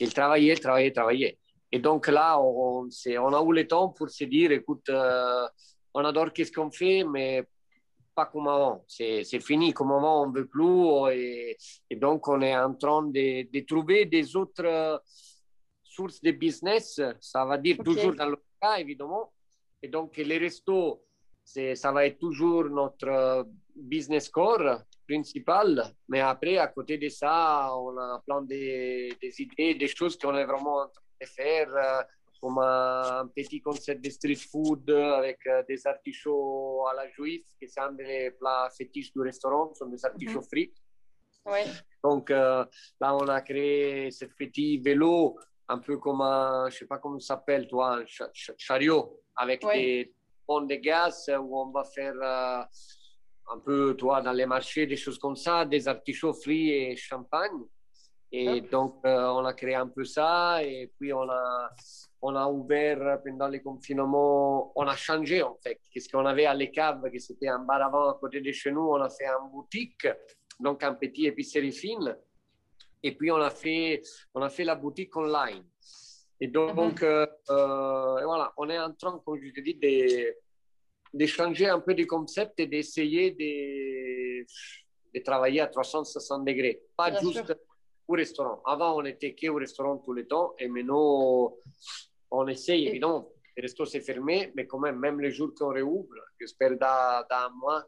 qu'il 0.00 0.14
travaillait, 0.14 0.56
travaillait, 0.56 0.92
travaillait. 0.92 1.38
Et 1.70 1.78
donc 1.78 2.08
là, 2.08 2.40
on, 2.40 2.88
on, 2.88 3.32
a 3.34 3.44
eu 3.44 3.52
le 3.52 3.68
temps 3.68 3.90
pour 3.90 4.08
se 4.08 4.24
dire, 4.24 4.50
écoute, 4.50 4.88
euh, 4.88 5.46
on 5.92 6.02
adore 6.06 6.32
qu'est-ce 6.32 6.50
qu'on 6.50 6.70
fait, 6.70 7.04
mais 7.04 7.46
pas 8.14 8.24
comme 8.24 8.48
avant. 8.48 8.82
C'est 8.88 9.40
fini, 9.40 9.74
comme 9.74 9.92
avant, 9.92 10.22
on 10.24 10.30
ne 10.30 10.38
veut 10.38 10.46
plus. 10.46 11.12
Et, 11.90 11.96
donc, 11.96 12.26
on 12.28 12.40
est 12.40 12.56
en 12.56 12.74
train 12.74 13.02
de, 13.02 13.42
de, 13.52 13.60
trouver 13.66 14.06
des 14.06 14.34
autres 14.36 15.02
sources 15.84 16.22
de 16.22 16.30
business. 16.30 16.98
Ça 17.20 17.44
va 17.44 17.58
dire 17.58 17.76
toujours 17.84 18.14
dans 18.14 18.30
le 18.30 18.38
cas, 18.58 18.78
évidemment. 18.78 19.30
Et 19.82 19.88
donc, 19.88 20.16
les 20.16 20.38
restos, 20.38 21.04
ça 21.44 21.92
va 21.92 22.06
être 22.06 22.18
toujours 22.18 22.64
notre 22.64 23.46
business 23.76 24.30
core 24.30 24.80
principal. 25.10 25.82
Mais 26.08 26.20
après, 26.20 26.56
à 26.58 26.68
côté 26.68 26.96
de 26.98 27.08
ça, 27.08 27.70
on 27.76 27.96
a 27.98 28.22
plein 28.24 28.42
de, 28.42 29.18
des 29.22 29.34
idées, 29.42 29.74
des 29.74 29.88
choses 29.88 30.16
qu'on 30.16 30.36
est 30.36 30.44
vraiment 30.44 30.76
en 30.84 30.88
train 30.88 31.02
de 31.20 31.26
faire, 31.26 31.68
euh, 31.74 32.02
comme 32.40 32.58
un 32.58 33.26
petit 33.34 33.60
concept 33.60 34.04
de 34.04 34.10
street 34.10 34.42
food 34.50 34.88
avec 34.90 35.38
euh, 35.46 35.62
des 35.68 35.86
artichauts 35.86 36.86
à 36.90 36.94
la 36.94 37.08
juive, 37.10 37.44
qui 37.58 37.68
sont 37.68 37.92
des 37.92 38.30
plats 38.38 38.68
fétiches 38.76 39.12
du 39.12 39.20
restaurant, 39.20 39.74
sont 39.74 39.86
des 39.86 40.04
artichauts 40.04 40.44
mhm. 40.44 40.50
frits. 40.52 40.72
Donc 42.04 42.30
euh, 42.30 42.64
là, 43.00 43.16
on 43.16 43.26
a 43.28 43.40
créé 43.40 44.10
ce 44.10 44.26
petit 44.26 44.78
vélo, 44.78 45.38
un 45.68 45.78
peu 45.78 45.96
comme 45.98 46.20
un, 46.20 46.68
je 46.70 46.78
sais 46.78 46.86
pas 46.86 46.98
comment 46.98 47.18
ça 47.18 47.34
s'appelle, 47.34 47.66
toi, 47.66 47.98
un 47.98 48.04
chariot, 48.56 49.20
avec 49.36 49.64
des 49.74 50.14
ponts 50.46 50.62
de 50.62 50.76
gaz 50.76 51.30
où 51.40 51.58
on 51.58 51.70
va 51.70 51.84
faire 51.84 52.14
un 53.52 53.58
peu, 53.58 53.94
toi, 53.96 54.20
dans 54.22 54.32
les 54.32 54.46
marchés, 54.46 54.86
des 54.86 54.96
choses 54.96 55.18
comme 55.18 55.36
ça, 55.36 55.64
des 55.64 55.88
artichauts 55.88 56.32
frits 56.32 56.70
et 56.70 56.96
champagne. 56.96 57.60
Et 58.32 58.60
donc, 58.60 58.98
euh, 59.04 59.26
on 59.28 59.44
a 59.44 59.54
créé 59.54 59.74
un 59.74 59.88
peu 59.88 60.04
ça. 60.04 60.62
Et 60.62 60.92
puis, 60.98 61.12
on 61.12 61.28
a, 61.28 61.70
on 62.22 62.36
a 62.36 62.46
ouvert 62.46 63.20
pendant 63.24 63.48
les 63.48 63.60
confinements, 63.60 64.72
on 64.76 64.86
a 64.86 64.94
changé 64.94 65.42
en 65.42 65.56
fait. 65.62 65.80
Qu'est-ce 65.90 66.08
qu'on 66.08 66.26
avait 66.26 66.46
à 66.46 66.54
l'Écave, 66.54 67.10
qui 67.10 67.20
c'était 67.20 67.48
un 67.48 67.60
bar 67.60 67.82
avant 67.82 68.10
à 68.10 68.18
côté 68.20 68.40
de 68.40 68.52
chez 68.52 68.70
nous, 68.70 68.88
on 68.88 69.00
a 69.00 69.08
fait 69.08 69.26
une 69.26 69.50
boutique, 69.50 70.06
donc 70.60 70.84
un 70.84 70.94
petit 70.94 71.26
épicerie 71.26 71.72
fine. 71.72 72.16
Et 73.02 73.16
puis, 73.16 73.32
on 73.32 73.40
a 73.40 73.50
fait, 73.50 74.02
on 74.34 74.42
a 74.42 74.48
fait 74.48 74.64
la 74.64 74.76
boutique 74.76 75.16
online. 75.16 75.64
Et 76.40 76.48
donc, 76.48 76.76
mhm. 76.76 77.08
euh, 77.08 77.26
euh, 77.50 78.24
voilà, 78.24 78.52
on 78.56 78.68
est 78.70 78.78
en 78.78 78.92
train, 78.92 79.20
comme 79.24 79.40
je 79.42 79.50
te 79.50 79.60
dis, 79.60 79.74
de 79.74 80.36
de 81.12 81.26
changer 81.26 81.66
un 81.66 81.80
peu 81.80 81.94
de 81.94 82.04
concept 82.04 82.60
et 82.60 82.66
d'essayer 82.66 83.32
de, 83.32 84.46
de 85.14 85.24
travailler 85.24 85.60
à 85.60 85.66
360 85.66 86.44
degrés, 86.44 86.82
pas 86.96 87.10
Bien 87.10 87.20
juste 87.20 87.46
sûr. 87.46 87.56
au 88.08 88.14
restaurant. 88.14 88.62
Avant, 88.64 88.96
on 88.96 89.04
était 89.04 89.34
qu'au 89.34 89.56
restaurant 89.56 89.98
tout 89.98 90.12
le 90.12 90.26
temps 90.26 90.54
et 90.58 90.68
maintenant, 90.68 91.54
on 92.30 92.46
essaye, 92.46 92.88
évidemment. 92.88 93.28
Le 93.56 93.62
resto 93.62 93.84
s'est 93.84 94.00
fermé, 94.00 94.52
mais 94.54 94.66
quand 94.66 94.78
même, 94.78 94.98
même 94.98 95.20
les 95.20 95.32
jours 95.32 95.52
qu'on 95.54 95.68
réouvre, 95.68 96.14
j'espère 96.40 96.78
dans, 96.78 97.24
dans 97.28 97.46
un 97.46 97.50
mois, 97.50 97.84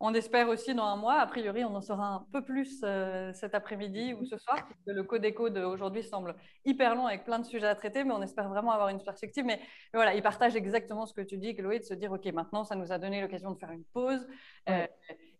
On 0.00 0.14
espère 0.14 0.48
aussi 0.48 0.74
dans 0.74 0.84
un 0.84 0.96
mois. 0.96 1.20
A 1.20 1.26
priori, 1.26 1.64
on 1.64 1.74
en 1.74 1.80
saura 1.80 2.06
un 2.06 2.26
peu 2.32 2.44
plus 2.44 2.80
euh, 2.84 3.32
cet 3.32 3.54
après-midi 3.54 4.14
ou 4.14 4.24
ce 4.24 4.36
soir, 4.38 4.66
puisque 4.66 4.86
le 4.86 5.02
Codeco 5.04 5.48
d'aujourd'hui 5.50 6.02
semble 6.02 6.34
hyper 6.64 6.94
long 6.94 7.06
avec 7.06 7.24
plein 7.24 7.38
de 7.38 7.44
sujets 7.44 7.66
à 7.66 7.74
traiter, 7.74 8.04
mais 8.04 8.12
on 8.12 8.22
espère 8.22 8.48
vraiment 8.48 8.72
avoir 8.72 8.88
une 8.88 9.02
perspective. 9.02 9.44
Mais, 9.44 9.58
mais 9.58 9.98
voilà, 9.98 10.14
il 10.14 10.22
partage 10.22 10.56
exactement 10.56 11.06
ce 11.06 11.14
que 11.14 11.20
tu 11.20 11.38
dis, 11.38 11.54
Chloé, 11.54 11.78
de 11.78 11.84
se 11.84 11.94
dire, 11.94 12.12
OK, 12.12 12.24
maintenant, 12.26 12.64
ça 12.64 12.74
nous 12.74 12.92
a 12.92 12.98
donné 12.98 13.20
l'occasion 13.20 13.50
de 13.50 13.58
faire 13.58 13.70
une 13.70 13.84
pause. 13.84 14.26
Euh, 14.68 14.86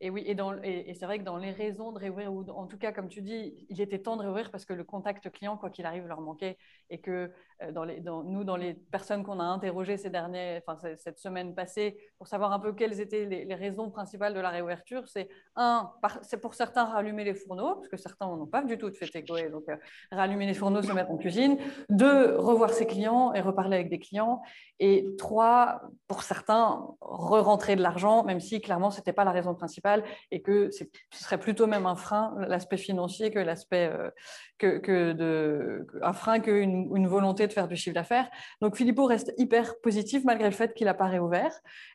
et 0.05 0.11
oui, 0.11 0.25
et, 0.27 0.95
c'est 0.95 1.07
vrai 1.07 1.21
que 1.21 1.23
dans 1.23 1.37
les 1.37 1.53
raisons 1.53 1.93
de 1.93 1.99
réouvrir, 2.01 2.33
ou 2.35 2.45
en 2.51 2.67
tout 2.67 2.77
cas, 2.77 2.91
comme 2.91 3.09
tu 3.09 3.23
dis, 3.23 3.55
il 3.69 3.81
était 3.81 4.01
temps 4.01 4.17
de 4.17 4.23
réouvrir 4.23 4.51
parce 4.51 4.65
que 4.65 4.73
le 4.73 4.83
contact 4.83 5.31
client, 5.31 5.57
quoi 5.57 5.71
qu'il 5.71 5.87
arrive, 5.87 6.09
leur 6.09 6.21
manquait 6.21 6.59
et 6.91 7.01
que 7.01 7.31
euh, 7.63 8.01
nous, 8.25 8.43
dans 8.43 8.57
les 8.57 8.75
personnes 8.75 9.23
qu'on 9.23 9.39
a 9.39 9.45
interrogées 9.45 9.97
ces 9.97 10.11
derniers, 10.11 10.61
enfin, 10.67 10.77
cette 10.97 11.21
semaine 11.21 11.55
passée, 11.55 11.97
pour 12.19 12.27
savoir 12.27 12.53
un 12.53 12.59
peu 12.59 12.73
quelles 12.73 13.01
étaient 13.01 13.27
les, 13.27 13.55
raisons 13.55 13.91
principales 13.91 14.35
de 14.35 14.41
la 14.41 14.51
réouverture, 14.51 15.07
c'est 15.07 15.29
un, 15.55 15.93
c'est 16.23 16.41
pour 16.41 16.55
certains 16.55 16.85
rallumer 16.85 17.23
les 17.23 17.35
fourneaux, 17.35 17.77
parce 17.77 17.89
que 17.89 17.97
certains 17.97 18.27
n'en 18.27 18.41
ont 18.41 18.47
pas 18.47 18.65
du 18.65 18.79
tout 18.79 18.91
de 18.91 18.97
fait 18.97 19.15
égoé, 19.15 19.51
donc 19.51 19.69
euh, 19.69 19.77
rallumer 20.11 20.47
les 20.47 20.55
fourneaux, 20.55 20.83
se 20.83 20.91
mettre 20.91 21.13
en 21.13 21.17
cuisine. 21.17 21.59
Deux, 21.91 22.37
revoir 22.39 22.71
ses 22.71 22.87
clients 22.87 23.33
et 23.35 23.41
reparler 23.41 23.77
avec 23.77 23.89
des 23.89 24.01
clients. 24.01 24.43
Et 24.81 25.15
trois, 25.17 25.83
pour 26.09 26.25
certains, 26.25 26.89
re-rentrer 27.01 27.77
de 27.77 27.83
l'argent, 27.83 28.25
même 28.25 28.41
si 28.41 28.61
clairement, 28.61 28.91
ce 28.91 28.99
n'était 28.99 29.13
pas 29.13 29.23
la 29.23 29.31
raison 29.31 29.55
principale 29.55 29.92
et 30.31 30.43
que 30.43 30.71
ce 30.71 30.85
serait 31.11 31.39
plutôt 31.39 31.67
même 31.67 31.87
un 31.87 31.97
frein, 31.97 32.35
l'aspect 32.49 32.77
financier, 32.77 33.31
que 33.31 33.39
l'aspect 33.39 33.91
euh, 33.93 34.11
que, 34.59 35.13
de, 35.13 35.87
un 36.03 36.13
frein 36.13 36.41
qu'une 36.41 36.91
une 36.95 37.07
volonté 37.07 37.47
de 37.47 37.53
faire 37.53 37.69
du 37.69 37.77
chiffre 37.77 37.95
d'affaires. 37.95 38.31
Donc 38.61 38.77
Philippot 38.77 39.07
reste 39.07 39.33
hyper 39.37 39.81
positif 39.81 40.25
malgré 40.25 40.49
le 40.49 40.55
fait 40.55 40.75
qu'il 40.75 40.87
n'a 40.87 40.95
pas 40.95 41.07
réouvert. 41.07 41.53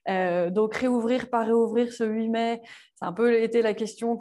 Euh, 0.09 0.49
donc 0.49 0.75
réouvrir, 0.75 1.29
pas 1.29 1.43
réouvrir 1.43 1.93
ce 1.93 2.03
8 2.03 2.29
mai, 2.29 2.61
c'est 2.97 3.05
un 3.05 3.13
peu 3.13 3.43
été 3.43 3.61
la 3.61 3.75
question 3.75 4.17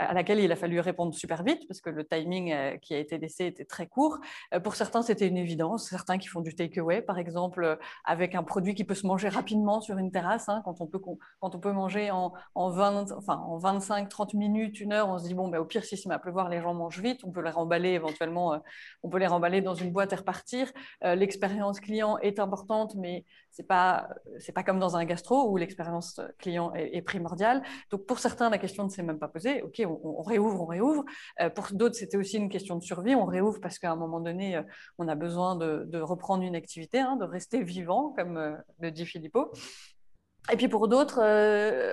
à 0.00 0.12
laquelle 0.12 0.40
il 0.40 0.50
a 0.50 0.56
fallu 0.56 0.80
répondre 0.80 1.14
super 1.14 1.44
vite 1.44 1.62
parce 1.68 1.80
que 1.80 1.90
le 1.90 2.04
timing 2.04 2.52
euh, 2.52 2.76
qui 2.76 2.92
a 2.92 2.98
été 2.98 3.18
laissé 3.18 3.46
était 3.46 3.64
très 3.64 3.86
court. 3.86 4.18
Euh, 4.52 4.58
pour 4.58 4.74
certains, 4.74 5.02
c'était 5.02 5.28
une 5.28 5.36
évidence. 5.36 5.88
Certains 5.88 6.18
qui 6.18 6.26
font 6.26 6.40
du 6.40 6.52
takeaway, 6.52 7.02
par 7.02 7.18
exemple, 7.20 7.62
euh, 7.62 7.76
avec 8.04 8.34
un 8.34 8.42
produit 8.42 8.74
qui 8.74 8.82
peut 8.82 8.96
se 8.96 9.06
manger 9.06 9.28
rapidement 9.28 9.80
sur 9.80 9.96
une 9.98 10.10
terrasse, 10.10 10.48
hein, 10.48 10.60
quand, 10.64 10.80
on 10.80 10.88
peut, 10.88 10.98
quand 10.98 11.54
on 11.54 11.60
peut 11.60 11.70
manger 11.70 12.10
en, 12.10 12.32
en, 12.56 12.70
20, 12.70 13.12
enfin, 13.12 13.36
en 13.36 13.58
25, 13.58 14.08
30 14.08 14.34
minutes, 14.34 14.80
une 14.80 14.92
heure, 14.92 15.08
on 15.08 15.18
se 15.18 15.28
dit, 15.28 15.34
bon, 15.34 15.46
ben, 15.46 15.58
au 15.58 15.64
pire, 15.64 15.84
si 15.84 15.96
met 16.08 16.14
à 16.14 16.18
pleuvoir, 16.18 16.48
les 16.48 16.60
gens 16.60 16.74
mangent 16.74 17.00
vite, 17.00 17.20
on 17.22 17.30
peut 17.30 17.42
les 17.42 17.50
remballer 17.50 17.90
éventuellement, 17.90 18.60
on 19.04 19.08
peut 19.08 19.18
les 19.18 19.28
remballer 19.28 19.60
dans 19.60 19.74
une 19.74 19.92
boîte 19.92 20.12
et 20.12 20.16
repartir. 20.16 20.72
L'expérience 21.02 21.80
client 21.80 22.18
est 22.18 22.38
importante, 22.38 22.94
mais 22.96 23.24
c'est 23.50 23.66
pas, 23.66 24.08
c'est 24.38 24.52
pas 24.52 24.62
comme 24.62 24.78
dans 24.78 24.96
un 24.96 25.04
gastro 25.04 25.48
où 25.50 25.56
l'expérience 25.56 26.20
client 26.38 26.74
est, 26.74 26.96
est 26.96 27.02
primordiale. 27.02 27.62
Donc, 27.90 28.04
pour 28.06 28.15
certains, 28.18 28.50
la 28.50 28.58
question 28.58 28.84
ne 28.84 28.88
s'est 28.88 29.02
même 29.02 29.18
pas 29.18 29.28
posée. 29.28 29.62
OK, 29.62 29.82
on, 29.86 30.22
réouvre, 30.22 30.62
on 30.62 30.66
réouvre. 30.66 31.04
Euh, 31.40 31.50
pour 31.50 31.68
d'autres, 31.72 31.96
c'était 31.96 32.16
aussi 32.16 32.36
une 32.36 32.48
question 32.48 32.76
de 32.76 32.82
survie. 32.82 33.14
On 33.14 33.24
réouvre 33.24 33.60
parce 33.60 33.78
qu'à 33.78 33.90
un 33.90 33.96
moment 33.96 34.20
donné, 34.20 34.56
euh, 34.56 34.62
on 34.98 35.08
a 35.08 35.14
besoin 35.14 35.56
de, 35.56 36.00
reprendre 36.00 36.42
une 36.42 36.54
activité, 36.54 36.98
hein, 37.00 37.16
de 37.16 37.24
rester 37.24 37.62
vivant, 37.62 38.12
comme 38.16 38.36
euh, 38.36 38.56
le 38.80 38.90
dit 38.90 39.06
Philippot. 39.06 39.52
Et 40.52 40.56
puis 40.56 40.68
pour 40.68 40.86
d'autres, 40.86 41.16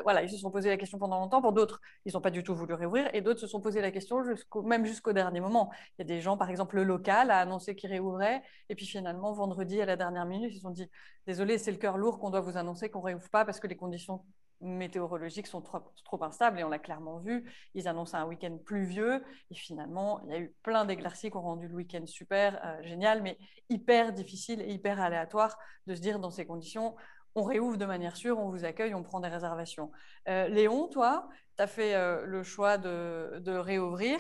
voilà, 0.04 0.22
ils 0.22 0.30
se 0.30 0.38
sont 0.38 0.52
posé 0.52 0.70
la 0.70 0.78
question 0.78 1.00
pendant 1.00 1.20
longtemps. 1.20 1.42
Pour 1.42 1.54
d'autres, 1.54 1.82
ils 2.06 2.14
n'ont 2.14 2.22
pas 2.22 2.30
du 2.30 2.44
tout 2.44 2.54
voulu 2.54 2.76
réouvrir. 2.76 3.10
Et 3.16 3.22
d'autres 3.22 3.40
se 3.40 3.48
sont 3.48 3.62
posé 3.62 3.82
la 3.82 3.90
question 3.90 4.22
même 4.64 4.86
jusqu'au 4.86 5.12
dernier 5.12 5.40
moment. 5.40 5.72
Il 5.98 6.02
y 6.02 6.04
a 6.04 6.06
des 6.06 6.22
gens, 6.22 6.38
par 6.38 6.52
exemple, 6.52 6.76
le 6.76 6.84
local 6.84 7.32
a 7.32 7.40
annoncé 7.40 7.76
qu'il 7.76 7.90
réouvrait. 7.90 8.44
Et 8.70 8.76
puis 8.76 8.86
finalement, 8.86 9.34
vendredi, 9.34 9.82
à 9.82 9.88
la 9.88 9.96
dernière 9.96 10.26
minute, 10.26 10.52
ils 10.52 10.58
se 10.58 10.62
sont 10.62 10.70
dit 10.70 10.88
Désolé, 11.26 11.58
c'est 11.58 11.72
le 11.72 11.78
cœur 11.78 11.98
lourd 11.98 12.20
qu'on 12.20 12.30
doit 12.30 12.42
vous 12.42 12.56
annoncer 12.56 12.90
qu'on 12.92 13.00
ne 13.00 13.06
réouvre 13.06 13.30
pas 13.32 13.44
parce 13.44 13.60
que 13.60 13.66
les 13.66 13.76
conditions 13.76 14.22
météorologiques 14.64 15.48
sont 15.48 15.62
trop, 15.62 16.24
instables. 16.24 16.60
Et 16.60 16.64
on 16.64 16.70
l'a 16.70 16.80
clairement 16.80 17.20
vu. 17.20 17.52
Ils 17.74 17.88
annonçaient 17.88 18.18
un 18.18 18.26
week-end 18.26 18.58
pluvieux. 18.66 19.24
Et 19.52 19.56
finalement, 19.56 20.22
il 20.26 20.32
y 20.32 20.36
a 20.36 20.40
eu 20.40 20.54
plein 20.64 20.86
d'éclaircies 20.86 21.30
qui 21.30 21.38
ont 21.38 21.42
rendu 21.42 21.68
le 21.68 21.76
week-end 21.76 22.06
super, 22.06 22.60
euh, 22.66 22.84
génial, 22.84 23.22
mais 23.22 23.38
hyper 23.70 24.14
difficile 24.14 24.62
et 24.62 24.72
hyper 24.72 25.02
aléatoire 25.02 25.58
de 25.88 25.96
se 25.96 26.02
dire 26.02 26.20
dans 26.20 26.32
ces 26.32 26.46
conditions 26.46 26.96
on 27.36 27.44
réouvre 27.44 27.78
de 27.78 27.86
manière 27.86 28.16
sûre, 28.16 28.40
on 28.40 28.50
vous 28.50 28.66
accueille, 28.66 28.94
on 28.94 29.04
prend 29.04 29.20
des 29.20 29.28
réservations. 29.28 29.92
Euh, 30.30 30.48
Léon, 30.50 30.88
toi, 30.88 31.28
tu 31.58 31.64
as 31.64 31.68
fait 31.68 31.96
euh, 31.96 32.26
le 32.26 32.44
choix 32.44 32.78
de, 32.78 33.58
réouvrir. 33.58 34.20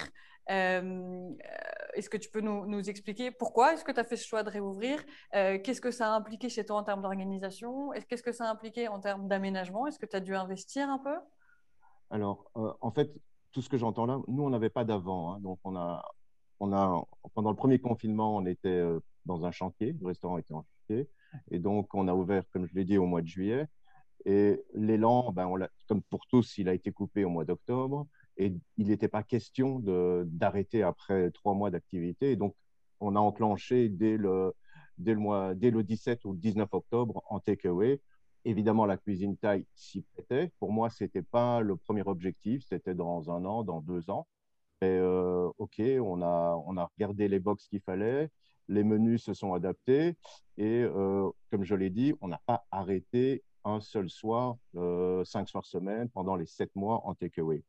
Est-ce 1.95 2.09
que 2.09 2.17
tu 2.17 2.29
peux 2.29 2.41
nous, 2.41 2.89
expliquer 2.89 3.31
pourquoi 3.31 3.73
est-ce 3.73 3.83
que 3.83 3.91
tu 3.91 3.99
as 3.99 4.03
fait 4.03 4.17
ce 4.17 4.27
choix 4.27 4.43
de 4.43 4.49
réouvrir 4.49 5.03
Euh, 5.35 5.59
Qu'est-ce 5.63 5.81
que 5.81 5.91
ça 5.91 6.13
a 6.13 6.15
impliqué 6.15 6.49
chez 6.49 6.65
toi 6.65 6.77
en 6.77 6.83
termes 6.83 7.01
d'organisation 7.01 7.91
Qu'est-ce 8.07 8.23
que 8.23 8.31
ça 8.31 8.47
a 8.47 8.51
impliqué 8.51 8.87
en 8.87 8.99
termes 8.99 9.27
d'aménagement? 9.27 9.87
Est-ce 9.87 9.99
que 9.99 10.05
tu 10.05 10.15
as 10.15 10.19
dû 10.19 10.35
investir 10.35 10.89
un 10.89 10.99
peu? 10.99 11.15
Alors, 12.09 12.51
euh, 12.57 12.71
en 12.81 12.91
fait, 12.91 13.11
tout 13.51 13.61
ce 13.61 13.69
que 13.69 13.77
j'entends 13.77 14.05
là, 14.05 14.19
nous, 14.27 14.43
on 14.43 14.49
n'avait 14.49 14.69
pas 14.69 14.83
d'avant. 14.83 15.33
hein. 15.33 15.39
donc, 15.39 15.59
on 15.63 15.75
a, 15.75 16.03
on 16.59 16.73
a, 16.73 17.03
pendant 17.33 17.51
le 17.51 17.55
premier 17.55 17.79
confinement, 17.79 18.35
on 18.35 18.45
était 18.45 18.69
euh, 18.69 18.99
dans 19.25 19.45
un 19.45 19.51
chantier, 19.51 19.95
le 19.99 20.07
restaurant 20.07 20.37
était 20.37 20.53
en 20.53 20.63
chantier. 20.63 21.09
Et 21.51 21.59
donc, 21.59 21.93
on 21.95 22.07
a 22.07 22.13
ouvert, 22.13 22.43
comme 22.51 22.67
je 22.67 22.75
l'ai 22.75 22.83
dit, 22.83 22.97
au 22.97 23.05
mois 23.05 23.21
de 23.21 23.27
juillet. 23.27 23.65
Et 24.25 24.63
l'élan, 24.73 25.31
ben, 25.31 25.49
comme 25.87 26.01
pour 26.03 26.25
tous, 26.27 26.57
il 26.57 26.69
a 26.69 26.73
été 26.73 26.91
coupé 26.91 27.25
au 27.25 27.29
mois 27.29 27.45
d'octobre. 27.45 28.07
Et 28.37 28.53
il 28.77 28.87
n'était 28.87 29.07
pas 29.07 29.23
question 29.23 29.79
d'arrêter 30.25 30.83
après 30.83 31.31
trois 31.31 31.53
mois 31.53 31.69
d'activité. 31.71 32.35
Donc, 32.35 32.55
on 32.99 33.15
a 33.15 33.19
enclenché 33.19 33.89
dès 33.89 34.17
le, 34.17 34.53
dès, 34.97 35.13
le 35.13 35.19
mois, 35.19 35.55
dès 35.55 35.71
le 35.71 35.83
17 35.83 36.25
ou 36.25 36.33
le 36.33 36.39
19 36.39 36.73
octobre 36.73 37.23
en 37.29 37.39
takeaway. 37.39 38.01
Évidemment, 38.45 38.85
la 38.85 38.97
cuisine 38.97 39.37
taille 39.37 39.65
s'y 39.75 40.01
prêtait. 40.01 40.51
Pour 40.59 40.71
moi, 40.71 40.89
ce 40.89 41.03
n'était 41.03 41.21
pas 41.21 41.61
le 41.61 41.77
premier 41.77 42.03
objectif. 42.05 42.63
C'était 42.67 42.95
dans 42.95 43.29
un 43.31 43.45
an, 43.45 43.63
dans 43.63 43.81
deux 43.81 44.09
ans. 44.09 44.27
Et, 44.81 44.85
euh, 44.85 45.49
OK, 45.59 45.79
on 45.79 46.21
a, 46.21 46.61
on 46.65 46.77
a 46.77 46.85
regardé 46.85 47.27
les 47.27 47.39
box 47.39 47.67
qu'il 47.67 47.81
fallait 47.81 48.29
les 48.67 48.83
menus 48.83 49.23
se 49.23 49.33
sont 49.33 49.53
adaptés 49.53 50.15
et 50.57 50.83
euh, 50.83 51.29
comme 51.51 51.63
je 51.63 51.75
l'ai 51.75 51.89
dit, 51.89 52.13
on 52.21 52.27
n'a 52.27 52.41
pas 52.45 52.65
arrêté 52.71 53.43
un 53.65 53.79
seul 53.79 54.09
soir, 54.09 54.57
euh, 54.75 55.23
cinq 55.23 55.47
soirs 55.47 55.65
semaine 55.65 56.09
pendant 56.09 56.35
les 56.35 56.45
sept 56.45 56.75
mois 56.75 57.01
en 57.05 57.13
takeaway. 57.15 57.63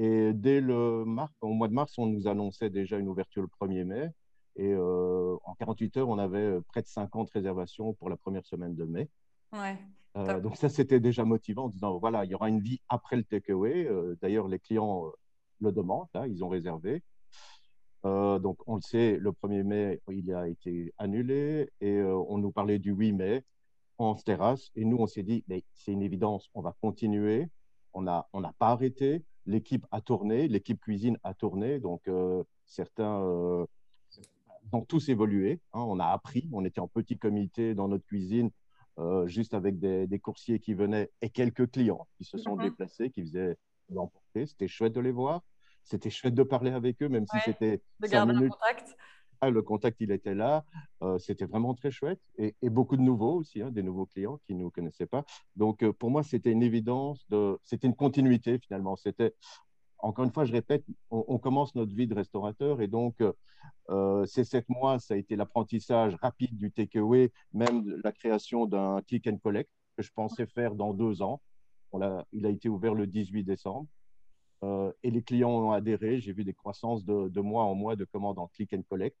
Et 0.00 0.32
dès 0.32 0.60
le 0.60 1.04
mars, 1.04 1.32
au 1.40 1.52
mois 1.52 1.66
de 1.66 1.74
mars, 1.74 1.98
on 1.98 2.06
nous 2.06 2.28
annonçait 2.28 2.70
déjà 2.70 2.98
une 2.98 3.08
ouverture 3.08 3.42
le 3.42 3.48
1er 3.48 3.84
mai. 3.84 4.10
Et 4.54 4.72
euh, 4.72 5.36
en 5.44 5.54
48 5.54 5.96
heures, 5.96 6.08
on 6.08 6.18
avait 6.18 6.60
près 6.68 6.82
de 6.82 6.86
50 6.86 7.28
réservations 7.30 7.94
pour 7.94 8.08
la 8.08 8.16
première 8.16 8.46
semaine 8.46 8.76
de 8.76 8.84
mai. 8.84 9.08
Ouais. 9.52 9.76
Euh, 10.16 10.38
donc 10.38 10.56
ça, 10.56 10.68
c'était 10.68 11.00
déjà 11.00 11.24
motivant 11.24 11.64
en 11.64 11.68
disant, 11.68 11.98
voilà, 11.98 12.24
il 12.24 12.30
y 12.30 12.34
aura 12.36 12.48
une 12.48 12.60
vie 12.60 12.80
après 12.88 13.16
le 13.16 13.24
takeaway. 13.24 13.88
Euh, 13.88 14.16
D'ailleurs, 14.22 14.46
les 14.46 14.60
clients 14.60 15.06
euh, 15.06 15.10
le 15.60 15.72
demandent, 15.72 16.06
là, 16.14 16.28
ils 16.28 16.44
ont 16.44 16.48
réservé. 16.48 17.02
Euh, 18.04 18.38
donc, 18.38 18.58
on 18.68 18.76
le 18.76 18.80
sait, 18.80 19.16
le 19.16 19.32
1er 19.32 19.64
mai, 19.64 20.00
il 20.12 20.32
a 20.32 20.46
été 20.46 20.94
annulé 20.98 21.72
et 21.80 21.96
euh, 21.96 22.16
on 22.28 22.38
nous 22.38 22.52
parlait 22.52 22.78
du 22.78 22.92
8 22.92 23.14
mai 23.14 23.44
en 23.98 24.14
terrasse. 24.14 24.70
Et 24.76 24.84
nous, 24.84 24.98
on 24.98 25.08
s'est 25.08 25.24
dit, 25.24 25.44
c'est 25.74 25.90
une 25.92 26.02
évidence, 26.02 26.50
on 26.54 26.62
va 26.62 26.76
continuer. 26.80 27.48
On 27.94 28.02
n'a 28.02 28.28
on 28.32 28.40
n'a 28.40 28.52
pas 28.60 28.68
arrêté. 28.68 29.24
L'équipe 29.48 29.86
a 29.90 30.00
tourné, 30.02 30.46
l'équipe 30.46 30.78
cuisine 30.78 31.16
a 31.24 31.32
tourné. 31.32 31.80
Donc, 31.80 32.06
euh, 32.06 32.44
certains 32.66 33.22
euh, 33.22 33.64
ont 34.72 34.82
tous 34.84 35.08
évolué. 35.08 35.60
hein. 35.72 35.80
on 35.80 35.98
a 35.98 36.06
appris. 36.06 36.48
On 36.52 36.64
était 36.66 36.80
en 36.80 36.86
petit 36.88 37.16
comité 37.18 37.74
dans 37.74 37.88
notre 37.88 38.04
cuisine, 38.04 38.50
euh, 38.98 39.26
juste 39.26 39.54
avec 39.54 39.78
des, 39.78 40.06
des 40.06 40.18
coursiers 40.18 40.60
qui 40.60 40.74
venaient 40.74 41.10
et 41.22 41.30
quelques 41.30 41.70
clients 41.70 42.06
qui 42.18 42.24
se 42.24 42.36
sont 42.36 42.56
Mhm. 42.56 42.64
déplacés, 42.64 43.10
qui 43.10 43.22
faisaient 43.22 43.56
l'emporter. 43.88 44.44
C'était 44.46 44.68
chouette 44.68 44.92
de 44.92 45.00
les 45.00 45.12
voir. 45.12 45.40
C'était 45.82 46.10
chouette 46.10 46.34
de 46.34 46.42
parler 46.42 46.70
avec 46.72 47.02
eux, 47.02 47.08
même 47.08 47.26
si 47.26 47.38
c'était 47.46 47.80
De 48.00 48.06
garder 48.06 48.34
un 48.34 48.36
minutes. 48.40 48.52
contact. 48.52 48.94
Ah, 49.40 49.50
le 49.50 49.62
contact, 49.62 49.98
il 50.00 50.10
était 50.10 50.34
là. 50.34 50.64
Euh, 51.02 51.18
c'était 51.18 51.44
vraiment 51.44 51.74
très 51.74 51.90
chouette. 51.90 52.20
Et, 52.38 52.54
beaucoup 52.70 52.96
de 52.96 53.02
nouveaux 53.02 53.36
aussi, 53.36 53.62
hein, 53.62 53.70
des 53.70 53.82
nouveaux 53.84 54.06
clients 54.06 54.40
qui 54.46 54.54
ne 54.54 54.62
nous 54.62 54.70
connaissaient 54.70 55.06
pas. 55.06 55.24
Donc, 55.54 55.82
euh, 55.82 55.92
pour 55.92 56.10
moi, 56.10 56.22
c'était 56.24 56.50
une 56.50 56.62
évidence. 56.62 57.24
De... 57.28 57.58
C'était 57.62 57.86
une 57.86 57.94
continuité, 57.94 58.58
finalement. 58.58 58.96
C'était, 58.96 59.34
encore 59.98 60.24
une 60.24 60.32
fois, 60.32 60.44
je 60.44 60.52
répète, 60.52 60.84
on, 61.10 61.38
commence 61.38 61.74
notre 61.76 61.94
vie 61.94 62.08
de 62.08 62.14
restaurateur. 62.14 62.80
Et 62.80 62.88
donc, 62.88 63.22
euh, 63.90 64.26
ces 64.26 64.44
sept 64.44 64.68
mois, 64.68 64.98
ça 64.98 65.14
a 65.14 65.16
été 65.16 65.36
l'apprentissage 65.36 66.16
rapide 66.16 66.56
du 66.56 66.72
takeaway, 66.72 67.32
même 67.52 68.00
la 68.02 68.12
création 68.12 68.66
d'un 68.66 69.00
click 69.02 69.28
and 69.28 69.38
collect 69.38 69.70
que 69.96 70.02
je 70.02 70.12
pensais 70.12 70.46
faire 70.46 70.74
dans 70.74 70.94
deux 70.94 71.22
ans. 71.22 71.40
Il 72.32 72.46
a 72.46 72.50
été 72.50 72.68
ouvert 72.68 72.94
le 72.94 73.06
18 73.06 73.44
décembre. 73.44 73.88
Euh, 74.64 74.92
et 75.02 75.10
les 75.10 75.22
clients 75.22 75.50
ont 75.50 75.72
adhéré. 75.72 76.20
J'ai 76.20 76.32
vu 76.32 76.44
des 76.44 76.54
croissances 76.54 77.04
de, 77.04 77.28
de 77.28 77.40
mois 77.40 77.64
en 77.64 77.74
mois 77.74 77.96
de 77.96 78.04
commandes 78.04 78.38
en 78.38 78.48
click 78.48 78.72
and 78.74 78.82
collect. 78.88 79.16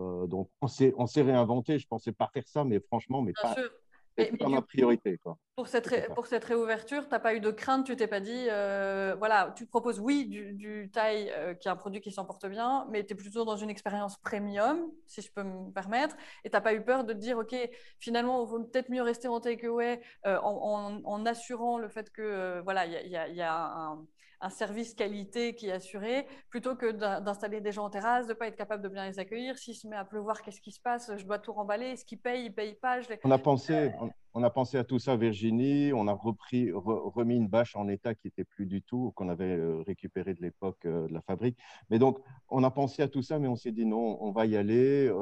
Euh, 0.00 0.26
donc, 0.26 0.50
on 0.60 0.66
s'est, 0.68 0.94
on 0.96 1.06
s'est 1.06 1.22
réinventé. 1.22 1.78
Je 1.78 1.84
ne 1.86 1.88
pensais 1.88 2.12
pas 2.12 2.30
faire 2.32 2.46
ça, 2.46 2.64
mais 2.64 2.80
franchement, 2.80 3.22
mais 3.22 3.32
Bien 3.32 3.54
pas, 3.54 3.60
sûr. 3.60 4.38
pas 4.38 4.48
ma 4.48 4.62
priorité. 4.62 5.18
Quoi. 5.18 5.36
Pour 5.56 5.68
cette, 5.68 6.14
pour 6.14 6.26
cette 6.26 6.44
réouverture, 6.44 7.04
tu 7.04 7.10
n'as 7.10 7.18
pas 7.18 7.34
eu 7.34 7.40
de 7.40 7.50
crainte, 7.50 7.86
tu 7.86 7.96
t'es 7.96 8.06
pas 8.06 8.20
dit, 8.20 8.46
euh, 8.48 9.16
voilà, 9.18 9.52
tu 9.56 9.66
proposes, 9.66 9.98
oui, 9.98 10.26
du, 10.26 10.52
du 10.52 10.90
taille, 10.92 11.32
euh, 11.36 11.54
qui 11.54 11.68
est 11.68 11.70
un 11.70 11.76
produit 11.76 12.00
qui 12.00 12.12
s'en 12.12 12.24
porte 12.24 12.46
bien, 12.46 12.86
mais 12.90 13.04
tu 13.04 13.12
es 13.12 13.16
plutôt 13.16 13.44
dans 13.44 13.56
une 13.56 13.70
expérience 13.70 14.16
premium, 14.18 14.90
si 15.06 15.20
je 15.20 15.32
peux 15.32 15.42
me 15.42 15.72
permettre, 15.72 16.16
et 16.44 16.50
tu 16.50 16.56
n'as 16.56 16.60
pas 16.60 16.74
eu 16.74 16.84
peur 16.84 17.04
de 17.04 17.12
te 17.12 17.18
dire, 17.18 17.38
OK, 17.38 17.56
finalement, 17.98 18.44
il 18.44 18.48
vaut 18.48 18.62
peut-être 18.64 18.90
mieux 18.90 19.02
rester 19.02 19.28
en 19.28 19.40
takeaway 19.40 20.00
euh, 20.26 20.38
en, 20.42 21.00
en, 21.04 21.26
assurant 21.26 21.78
le 21.78 21.88
fait 21.88 22.10
que, 22.10 22.60
voilà, 22.62 22.86
il 22.86 23.10
y 23.10 23.16
a, 23.16 23.28
y 23.28 23.42
a 23.42 23.54
un 23.54 24.06
un 24.40 24.50
service 24.50 24.94
qualité 24.94 25.54
qui 25.54 25.66
est 25.66 25.72
assuré, 25.72 26.26
plutôt 26.48 26.76
que 26.76 26.92
d'installer 26.92 27.60
des 27.60 27.72
gens 27.72 27.86
en 27.86 27.90
terrasse, 27.90 28.26
de 28.26 28.32
ne 28.32 28.38
pas 28.38 28.46
être 28.46 28.56
capable 28.56 28.82
de 28.82 28.88
bien 28.88 29.06
les 29.08 29.18
accueillir. 29.18 29.58
S'il 29.58 29.74
se 29.74 29.86
met 29.88 29.96
à 29.96 30.04
pleuvoir, 30.04 30.42
qu'est-ce 30.42 30.60
qui 30.60 30.70
se 30.70 30.80
passe? 30.80 31.10
Je 31.16 31.24
dois 31.24 31.38
tout 31.38 31.52
remballer. 31.52 31.86
Est-ce 31.86 32.04
qu'ils 32.04 32.20
payent 32.20 32.44
Ils 32.44 32.50
ne 32.50 32.54
payent 32.54 32.74
pas 32.74 33.00
on, 33.24 33.30
a 33.30 33.38
pensé, 33.38 33.74
euh, 33.74 33.90
on, 34.34 34.42
a 34.42 34.50
pensé 34.50 34.78
à 34.78 34.84
tout 34.84 34.98
ça, 34.98 35.16
Virginie. 35.16 35.92
On 35.92 36.06
a 36.06 36.12
repris, 36.12 36.70
remis 36.72 37.36
une 37.36 37.48
bâche 37.48 37.74
en 37.74 37.88
état 37.88 38.14
qui 38.14 38.28
n'était 38.28 38.44
plus 38.44 38.66
du 38.66 38.82
tout, 38.82 39.12
qu'on 39.16 39.28
avait 39.28 39.56
euh, 39.56 39.82
récupéré 39.86 40.34
de 40.34 40.40
l'époque 40.40 40.84
euh, 40.84 41.08
de 41.08 41.14
la 41.14 41.22
fabrique. 41.22 41.58
Mais 41.90 41.98
donc, 41.98 42.18
on 42.48 42.62
a 42.62 42.70
pensé 42.70 43.02
à 43.02 43.08
tout 43.08 43.22
ça, 43.22 43.38
mais 43.38 43.48
on 43.48 43.56
s'est 43.56 43.72
dit 43.72 43.86
non, 43.86 44.18
on 44.20 44.30
va 44.30 44.46
y 44.46 44.56
aller. 44.56 45.12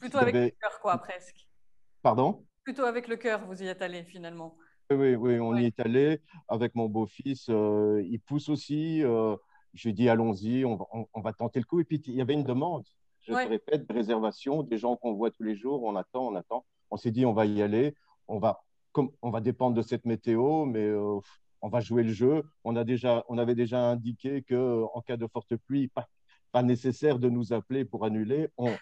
plutôt 0.00 0.18
avec 0.18 0.34
le 0.34 0.50
cœur, 0.50 0.80
quoi, 0.80 0.96
presque. 0.98 1.48
Pardon? 2.02 2.46
Plutôt 2.64 2.84
avec 2.84 3.08
le 3.08 3.16
cœur, 3.16 3.44
vous 3.46 3.62
y 3.62 3.66
êtes 3.66 3.82
allé 3.82 4.04
finalement. 4.04 4.56
Oui, 4.94 5.14
oui, 5.14 5.40
on 5.40 5.56
y 5.56 5.66
est 5.66 5.80
allé 5.80 6.20
avec 6.48 6.74
mon 6.74 6.86
beau-fils. 6.86 7.46
Euh, 7.48 8.02
il 8.08 8.20
pousse 8.20 8.48
aussi. 8.48 9.02
Euh, 9.02 9.36
je 9.74 9.88
lui 9.88 9.94
dis, 9.94 10.08
allons-y, 10.08 10.64
on, 10.64 10.78
on, 11.12 11.20
va 11.20 11.32
tenter 11.32 11.60
le 11.60 11.64
coup. 11.64 11.80
Et 11.80 11.84
puis, 11.84 12.02
il 12.06 12.14
y 12.14 12.20
avait 12.20 12.34
une 12.34 12.44
demande, 12.44 12.84
je 13.20 13.32
te 13.32 13.48
répète, 13.48 13.88
de 13.88 13.92
réservation, 13.92 14.62
des 14.62 14.78
gens 14.78 14.96
qu'on 14.96 15.14
voit 15.14 15.30
tous 15.30 15.42
les 15.42 15.56
jours. 15.56 15.82
On 15.84 15.96
attend, 15.96 16.26
on 16.28 16.34
attend. 16.34 16.64
On 16.90 16.96
s'est 16.96 17.10
dit, 17.10 17.24
on 17.24 17.32
va 17.32 17.46
y 17.46 17.62
aller. 17.62 17.94
On 18.28 18.38
va, 18.38 18.64
comme, 18.92 19.10
on 19.22 19.30
va 19.30 19.40
dépendre 19.40 19.76
de 19.76 19.82
cette 19.82 20.04
météo, 20.04 20.64
mais 20.66 20.84
euh, 20.84 21.18
on 21.62 21.68
va 21.68 21.80
jouer 21.80 22.02
le 22.02 22.12
jeu. 22.12 22.42
On, 22.64 22.76
a 22.76 22.84
déjà, 22.84 23.24
on 23.28 23.38
avait 23.38 23.54
déjà 23.54 23.90
indiqué 23.90 24.42
qu'en 24.42 25.00
cas 25.06 25.16
de 25.16 25.26
forte 25.26 25.56
pluie, 25.56 25.88
pas, 25.88 26.08
pas 26.52 26.62
nécessaire 26.62 27.18
de 27.18 27.28
nous 27.28 27.52
appeler 27.52 27.84
pour 27.84 28.04
annuler. 28.04 28.48
On 28.58 28.72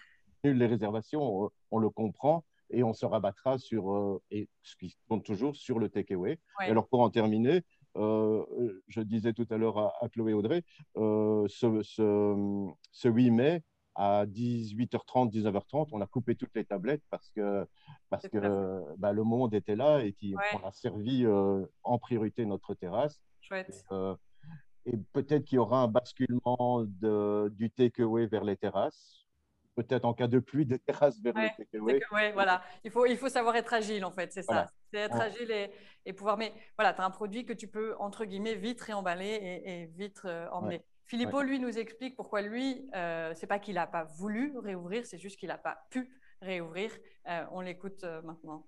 annule 0.43 0.57
les 0.57 0.67
réservations, 0.67 1.51
on 1.71 1.77
le 1.77 1.89
comprend 1.89 2.43
et 2.71 2.83
on 2.83 2.93
se 2.93 3.05
rabattra 3.05 3.57
sur, 3.57 3.91
euh, 3.91 4.21
et 4.31 4.49
ce 4.63 4.75
qui 4.75 4.95
compte 5.07 5.23
toujours, 5.23 5.55
sur 5.55 5.79
le 5.79 5.89
takeaway. 5.89 6.39
Alors 6.57 6.87
pour 6.87 7.01
en 7.01 7.09
terminer, 7.09 7.63
euh, 7.97 8.43
je 8.87 9.01
disais 9.01 9.33
tout 9.33 9.47
à 9.49 9.57
l'heure 9.57 9.77
à, 9.77 10.09
Chloé 10.09 10.33
Audrey, 10.33 10.63
euh, 10.97 11.45
ce, 11.47 11.81
ce, 11.83 13.09
8 13.09 13.31
mai, 13.31 13.63
à 13.95 14.25
18h30, 14.25 15.31
19h30, 15.31 15.89
on 15.91 15.99
a 15.99 16.07
coupé 16.07 16.35
toutes 16.35 16.55
les 16.55 16.63
tablettes 16.63 17.03
parce 17.09 17.29
que, 17.31 17.67
parce 18.09 18.27
que 18.29 18.95
bah, 18.97 19.11
le 19.11 19.23
monde 19.23 19.53
était 19.53 19.75
là 19.75 19.99
et 19.99 20.13
qu'on 20.13 20.65
a 20.65 20.71
servi 20.71 21.25
en 21.83 21.99
priorité 21.99 22.45
notre 22.45 22.73
terrasse. 22.73 23.21
Chouette. 23.41 23.85
Et, 24.85 24.97
peut-être 25.13 25.43
qu'il 25.43 25.57
y 25.57 25.59
aura 25.59 25.83
un 25.83 25.87
basculement 25.87 26.85
de, 26.85 27.49
du 27.49 27.69
takeaway 27.69 28.27
vers 28.27 28.45
les 28.45 28.55
terrasses 28.55 29.20
peut-être 29.83 30.05
en 30.05 30.13
cas 30.13 30.27
de 30.27 30.39
pluie, 30.39 30.65
des 30.65 30.79
terrasses 30.79 31.19
vers 31.21 31.33
le 31.33 31.47
takeaway. 31.57 31.99
Oui, 32.11 32.31
voilà. 32.33 32.61
Il 32.83 32.91
faut, 32.91 33.05
il 33.05 33.17
faut 33.17 33.29
savoir 33.29 33.55
être 33.55 33.73
agile, 33.73 34.05
en 34.05 34.11
fait, 34.11 34.31
c'est 34.31 34.43
ça. 34.43 34.67
C'est 34.91 34.99
être 34.99 35.19
agile 35.19 35.51
et, 35.51 35.71
et, 36.05 36.13
pouvoir. 36.13 36.37
Mais 36.37 36.53
voilà, 36.77 36.93
tu 36.93 37.01
as 37.01 37.05
un 37.05 37.11
produit 37.11 37.45
que 37.45 37.53
tu 37.53 37.67
peux, 37.67 37.95
entre 37.99 38.25
guillemets, 38.25 38.55
vite 38.55 38.81
réemballer 38.81 39.25
et, 39.25 39.81
et 39.81 39.85
vite 39.87 40.21
euh, 40.25 40.47
emmener. 40.49 40.83
Philippot, 41.11 41.41
lui, 41.41 41.59
nous 41.59 41.77
explique 41.77 42.15
pourquoi 42.15 42.41
lui, 42.41 42.89
euh, 42.95 43.33
c'est 43.35 43.45
pas 43.45 43.59
qu'il 43.59 43.75
n'a 43.75 43.85
pas 43.85 44.05
voulu 44.05 44.57
réouvrir, 44.57 45.05
c'est 45.05 45.17
juste 45.17 45.37
qu'il 45.37 45.49
n'a 45.49 45.57
pas 45.57 45.85
pu 45.89 46.09
réouvrir. 46.41 46.89
Euh, 47.27 47.45
on 47.51 47.59
l'écoute 47.59 48.01
euh, 48.05 48.21
maintenant. 48.21 48.65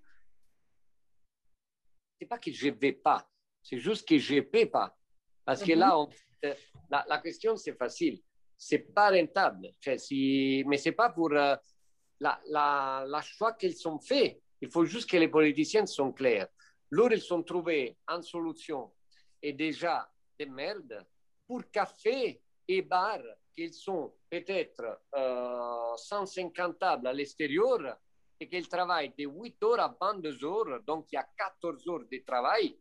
C'est 2.20 2.28
pas 2.28 2.38
que 2.38 2.52
je 2.52 2.68
ne 2.68 2.74
vais 2.74 2.92
pas, 2.92 3.30
c'est 3.62 3.80
juste 3.80 4.06
que 4.06 4.18
je 4.18 4.36
ne 4.36 4.42
peux 4.42 4.66
pas. 4.70 4.94
Parce 5.46 5.64
que 5.64 5.72
mhm. 5.72 5.80
là, 5.80 5.96
la, 6.90 7.06
la 7.08 7.18
question, 7.20 7.56
c'est 7.56 7.78
facile 7.78 8.22
c'est 8.58 8.94
pas 8.94 9.10
rentable. 9.12 9.70
si, 9.98 10.64
mais 10.68 10.78
c'est 10.78 10.92
pas 10.94 11.10
pour 11.10 11.32
euh, 11.32 11.56
la, 12.20 12.40
la, 12.48 13.06
la, 13.08 13.22
choix 13.22 13.54
qu'ils 13.54 13.88
ont 13.88 14.00
fait. 14.00 14.42
Il 14.62 14.72
faut 14.72 14.86
juste 14.86 15.10
que 15.10 15.18
les 15.18 15.28
politiciens 15.28 15.86
sont 15.86 16.12
clairs. 16.12 16.48
Lors, 16.90 17.12
ils 17.12 17.34
ont 17.34 17.44
trouvé 17.44 17.98
une 18.08 18.24
solution 18.24 18.92
et 19.42 19.54
déjà 19.54 20.10
des 20.38 20.46
merdes 20.46 21.06
pour 21.46 21.70
café 21.72 22.42
et 22.68 22.82
bar 22.82 23.20
qu'ils 23.56 23.74
sont 23.74 24.14
peut-être 24.30 25.02
euh, 25.16 25.96
150 25.98 26.80
tables 26.80 27.08
à 27.08 27.14
l'extérieur 27.14 27.98
et 28.40 28.48
qu'ils 28.48 28.68
travaillent 28.68 29.14
de 29.18 29.26
8 29.26 29.64
heures 29.64 29.80
à 29.80 29.96
22 30.00 30.46
heures, 30.46 30.82
donc 30.86 31.08
il 31.12 31.16
y 31.16 31.18
a 31.18 31.28
14 31.38 31.88
heures 31.88 32.06
de 32.12 32.24
travail. 32.26 32.78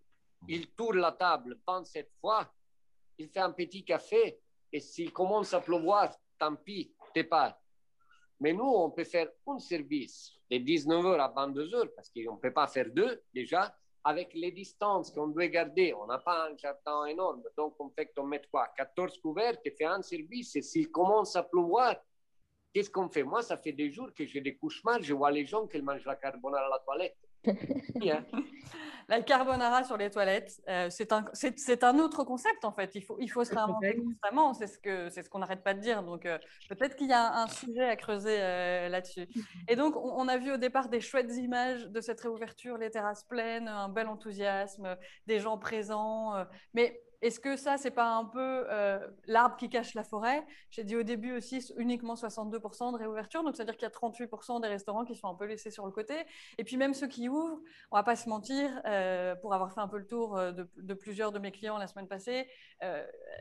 Il 0.49 0.69
tourne 0.71 0.99
la 0.99 1.13
table 1.13 1.59
27 1.67 2.11
fois, 2.21 2.53
il 3.19 3.29
fait 3.29 3.41
un 3.41 3.53
petit 3.53 3.85
café, 3.85 4.41
et 4.73 4.81
s'il 4.81 5.13
commence 5.13 5.53
à 5.55 5.61
pleuvoir, 5.61 6.15
tant 6.39 6.57
pis, 6.57 6.95
t'es 7.13 7.25
pas. 7.25 7.59
Mais 8.41 8.53
nous, 8.53 8.65
on 8.65 8.91
peut 8.91 9.05
faire 9.05 9.29
un 9.47 9.59
service 9.59 10.33
de 10.51 10.57
19h 10.57 11.21
à 11.21 11.29
22h 11.29 11.89
parce 11.95 12.11
qu'on 12.11 12.35
ne 12.35 12.41
peut 12.41 12.53
pas 12.53 12.67
faire 12.67 12.91
deux 12.91 13.23
déjà. 13.33 13.75
Avec 14.05 14.35
les 14.35 14.51
distances 14.51 15.13
qu'on 15.13 15.29
doit 15.29 15.47
garder, 15.47 15.95
on 15.95 16.07
n'a 16.07 16.19
pas 16.19 16.49
un 16.49 16.57
jardin 16.57 17.05
énorme. 17.05 17.41
Donc, 17.57 17.77
on 17.79 17.89
fait 17.91 18.07
qu'on 18.07 18.27
met 18.27 18.43
quoi 18.51 18.67
14 18.77 19.17
couverts, 19.19 19.57
et 19.65 19.71
fait 19.71 19.85
un 19.85 20.03
service. 20.03 20.57
Et 20.57 20.63
s'il 20.63 20.91
commence 20.91 21.37
à 21.37 21.45
pleuvoir, 21.45 21.95
qu'est-ce 22.75 22.91
qu'on 22.91 23.09
fait? 23.09 23.23
Moi, 23.23 23.43
ça 23.43 23.57
fait 23.57 23.71
des 23.71 23.93
jours 23.93 24.13
que 24.13 24.27
j'ai 24.27 24.41
des 24.41 24.57
cauchemars. 24.57 25.01
Je 25.01 25.15
vois 25.15 25.31
les 25.31 25.47
gens 25.47 25.69
qui 25.69 25.81
mangent 25.81 26.05
la 26.05 26.17
carbonara 26.17 26.67
à 26.67 26.71
la 26.71 26.79
toilette. 26.81 27.17
Hein. 27.47 28.25
La 29.09 29.21
carbonara 29.21 29.85
sur 29.85 29.97
les 29.97 30.11
toilettes, 30.11 30.63
euh, 30.69 30.89
c'est 30.91 31.13
un, 31.13 31.25
un, 31.83 31.99
autre 31.99 32.25
concept 32.25 32.65
en 32.65 32.73
fait. 32.73 32.95
Il 32.95 33.03
faut, 33.03 33.17
il 33.21 33.29
faut 33.29 33.45
se 33.45 33.55
réinventer 33.55 33.97
constamment. 33.97 34.55
C'est 34.55 34.67
ce 34.67 34.79
qu'on 34.79 35.11
ce 35.11 35.29
qu'on 35.29 35.39
n'arrête 35.41 35.63
pas 35.63 35.75
de 35.75 35.81
dire. 35.81 36.03
Donc 36.03 36.25
euh, 36.25 36.39
peut-être 36.69 36.97
qu'il 36.97 37.09
y 37.09 37.13
a 37.13 37.43
un, 37.43 37.47
sujet 37.49 37.85
à 37.85 37.97
creuser 37.97 38.37
euh, 38.39 38.89
là-dessus. 38.89 39.27
Et 39.69 39.77
donc 39.77 39.97
on, 39.97 40.21
on, 40.21 40.29
a 40.29 40.39
vu 40.39 40.53
au 40.53 40.57
départ 40.57 40.89
des 40.89 41.01
chouettes 41.01 41.35
images 41.37 41.89
de 41.89 42.01
cette 42.01 42.21
réouverture, 42.21 42.79
les 42.79 42.91
terrasses 42.91 43.25
pleines, 43.25 43.69
un 43.69 43.89
bel 43.89 44.07
enthousiasme, 44.07 44.97
des 45.27 45.41
gens 45.41 45.59
présents. 45.59 46.35
mais 46.75 47.03
est-ce 47.23 47.39
que 47.39 47.57
ça, 47.57 47.79
c'est 47.79 47.93
pas 47.93 48.17
un 48.17 48.25
peu 48.25 48.65
euh, 48.69 48.99
l'arbre 49.27 49.57
qui 49.57 49.69
cache 49.69 49.95
la 49.95 50.03
forêt? 50.03 50.45
J'ai 50.71 50.83
dit 50.83 50.97
au 50.97 51.05
début 51.05 51.33
aussi 51.37 51.65
uniquement 51.77 52.15
62% 52.15 52.93
de 52.93 52.99
réouverture, 52.99 53.45
donc 53.45 53.55
c'est-à-dire 53.55 53.77
qu'il 53.77 53.85
y 53.85 53.91
a 53.91 53.95
38% 53.95 54.61
des 54.61 54.67
restaurants 54.67 55.05
qui 55.05 55.15
sont 55.15 55.29
un 55.29 55.35
peu 55.37 55.45
laissés 55.45 55.71
sur 55.71 55.87
le 55.87 55.93
côté. 55.93 56.15
Et 56.59 56.65
puis 56.65 56.77
même 56.77 56.95
ceux 56.95 57.07
qui 57.07 57.29
ouvrent, 57.29 57.61
on 57.93 57.97
va 57.97 58.03
pas 58.03 58.17
se 58.17 58.29
mentir, 58.29 58.71
euh, 58.87 59.37
pour 59.37 59.55
avoir 59.55 59.73
fait 59.73 59.81
un 59.81 59.87
peu 59.87 59.99
le 59.99 60.07
tour 60.07 60.37
euh, 60.37 60.51
de, 60.51 60.95
plusieurs 60.95 61.31
de 61.31 61.39
mes 61.39 61.53
clients 61.53 61.79
la 61.79 61.87
semaine 61.87 62.09
passée, 62.09 62.49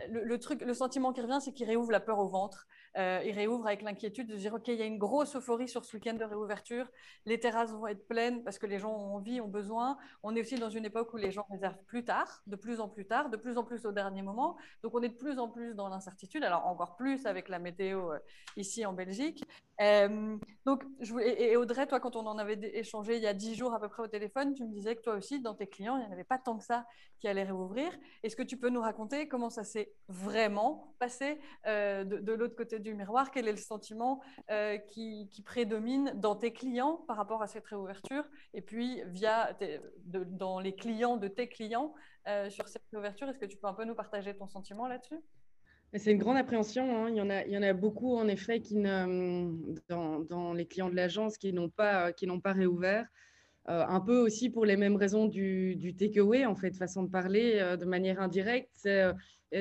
le, 0.10 0.38
truc, 0.38 0.62
le 0.62 0.74
sentiment 0.76 1.12
qui 1.12 1.22
revient, 1.22 1.39
c'est 1.41 1.52
qu'ils 1.52 1.67
réouvrent 1.67 1.91
la 1.91 2.00
peur 2.00 2.20
au 2.20 2.28
ventre. 2.28 2.67
Ils 2.96 3.32
réouvrent 3.32 3.68
avec 3.68 3.82
l'inquiétude 3.82 4.28
de 4.28 4.36
dire, 4.36 4.54
OK, 4.54 4.68
il 4.68 4.76
y 4.76 4.82
a 4.82 4.86
une 4.86 4.98
grosse 4.98 5.36
euphorie 5.36 5.68
sur 5.68 5.86
ce 5.86 5.96
week-end 5.96 6.14
de 6.14 6.26
réouverture, 6.26 6.88
les 7.26 7.40
terrasses 7.40 7.72
vont 7.72 7.88
être 7.88 8.08
pleines 8.08 8.44
parce 8.44 8.60
que 8.60 8.66
les 8.66 8.80
gens 8.80 8.92
ont 8.92 9.16
envie, 9.16 9.40
ont 9.42 9.48
besoin. 9.48 9.98
On 10.24 10.36
est 10.36 10.42
aussi 10.42 10.56
dans 10.56 10.70
une 10.70 10.86
époque 10.86 11.14
où 11.14 11.18
les 11.18 11.32
gens 11.32 11.46
réservent 11.50 11.84
plus 11.86 12.04
tard, 12.04 12.42
de 12.48 12.56
plus 12.56 12.80
en 12.80 12.90
plus 12.90 13.06
tard, 13.06 13.30
de 13.30 13.38
plus 13.38 13.58
en 13.58 13.64
plus 13.64 13.86
au 13.86 13.92
dernier 13.92 14.22
moment. 14.22 14.58
Donc, 14.84 14.94
on 14.96 15.02
est 15.02 15.10
de 15.10 15.18
plus 15.18 15.40
en 15.40 15.50
plus 15.50 15.74
dans 15.76 15.88
l'incertitude. 15.90 16.44
Alors, 16.44 16.66
encore 16.66 16.96
plus 16.96 17.26
avec 17.26 17.50
la 17.50 17.60
météo 17.60 18.12
euh, 18.12 18.20
ici 18.58 18.86
en 18.86 18.94
Belgique. 18.94 19.44
Euh, 19.82 20.38
donc, 20.66 20.84
et 21.24 21.58
Audrey, 21.58 21.88
toi, 21.88 22.00
quand 22.00 22.16
on 22.16 22.28
en 22.28 22.38
avait 22.38 22.60
échangé 22.74 23.18
il 23.18 23.24
y 23.24 23.28
a 23.28 23.34
dix 23.34 23.56
jours 23.56 23.74
à 23.74 23.80
peu 23.80 23.90
près 23.90 24.04
au 24.04 24.08
téléphone, 24.08 24.54
tu 24.54 24.64
me 24.64 24.72
disais 24.72 24.96
que 24.96 25.02
toi 25.02 25.16
aussi, 25.16 25.42
dans 25.42 25.56
tes 25.56 25.68
clients, 25.68 25.98
il 25.98 26.02
n'y 26.02 26.08
en 26.08 26.12
avait 26.12 26.24
pas 26.24 26.38
tant 26.38 26.58
que 26.58 26.64
ça 26.64 26.86
qui 27.20 27.28
allaient 27.28 27.44
réouvrir. 27.44 27.92
Est-ce 28.24 28.36
que 28.36 28.44
tu 28.44 28.58
peux 28.58 28.70
nous 28.70 28.82
raconter 28.82 29.28
comment 29.28 29.50
ça 29.50 29.64
s'est 29.64 29.94
vraiment 30.08 30.94
passé 31.00 31.40
euh, 31.68 32.04
de, 32.04 32.34
l'autre 32.34 32.56
côté 32.56 32.80
du 32.82 32.94
miroir 32.94 33.32
Quel 33.32 33.48
est 33.48 33.52
le 33.52 33.58
sentiment 33.58 34.22
qui, 34.88 35.30
prédomine 35.46 36.13
dans 36.15 36.36
tes 36.36 36.54
clients 36.54 37.04
par 37.08 37.17
rapport 37.17 37.41
à 37.41 37.48
cette 37.48 37.65
réouverture 37.65 38.24
Et 38.54 38.62
puis, 38.62 39.02
via 39.08 39.58
dans 40.06 40.60
les 40.60 40.76
clients 40.76 41.17
de 41.17 41.28
tes 41.28 41.48
clients, 41.48 41.94
euh, 42.28 42.52
sur 42.52 42.67
cette 42.67 42.84
ouverture. 42.94 43.28
Est-ce 43.30 43.39
que 43.39 43.48
tu 43.48 43.58
peux 43.58 43.65
un 43.65 43.74
peu 43.74 43.84
nous 43.84 43.96
partager 43.96 44.36
ton 44.36 44.48
sentiment 44.48 44.88
là-dessus? 44.88 45.17
C'est 45.96 46.12
une 46.12 46.20
grande 46.20 46.38
appréhension. 46.38 46.96
Hein. 46.96 47.10
Il, 47.10 47.15
y 47.15 47.58
en 47.58 47.63
a, 47.63 47.74
beaucoup, 47.74 48.15
en 48.15 48.28
effet, 48.28 48.62
qui 48.62 48.76
dans, 48.76 50.20
dans 50.20 50.54
les 50.54 50.67
clients 50.67 50.89
de 50.89 50.96
l'agence 50.96 51.39
qui 51.39 51.52
n'ont 51.52 51.70
pas, 51.70 52.12
n'ont 52.22 52.39
pas 52.39 52.54
réouvert. 52.54 53.08
Euh, 53.70 53.84
un 53.88 54.00
peu 54.02 54.20
aussi 54.20 54.52
pour 54.52 54.65
les 54.65 54.78
mêmes 54.78 54.96
raisons 54.96 55.26
du, 55.26 55.76
du 55.76 55.96
takeaway, 55.96 56.46
en 56.46 56.56
fait, 56.56 56.76
façon 56.76 57.04
de 57.04 57.10
parler, 57.10 57.58
euh, 57.60 57.76
de 57.76 57.86
manière 57.86 58.22
indirecte. 58.22 58.88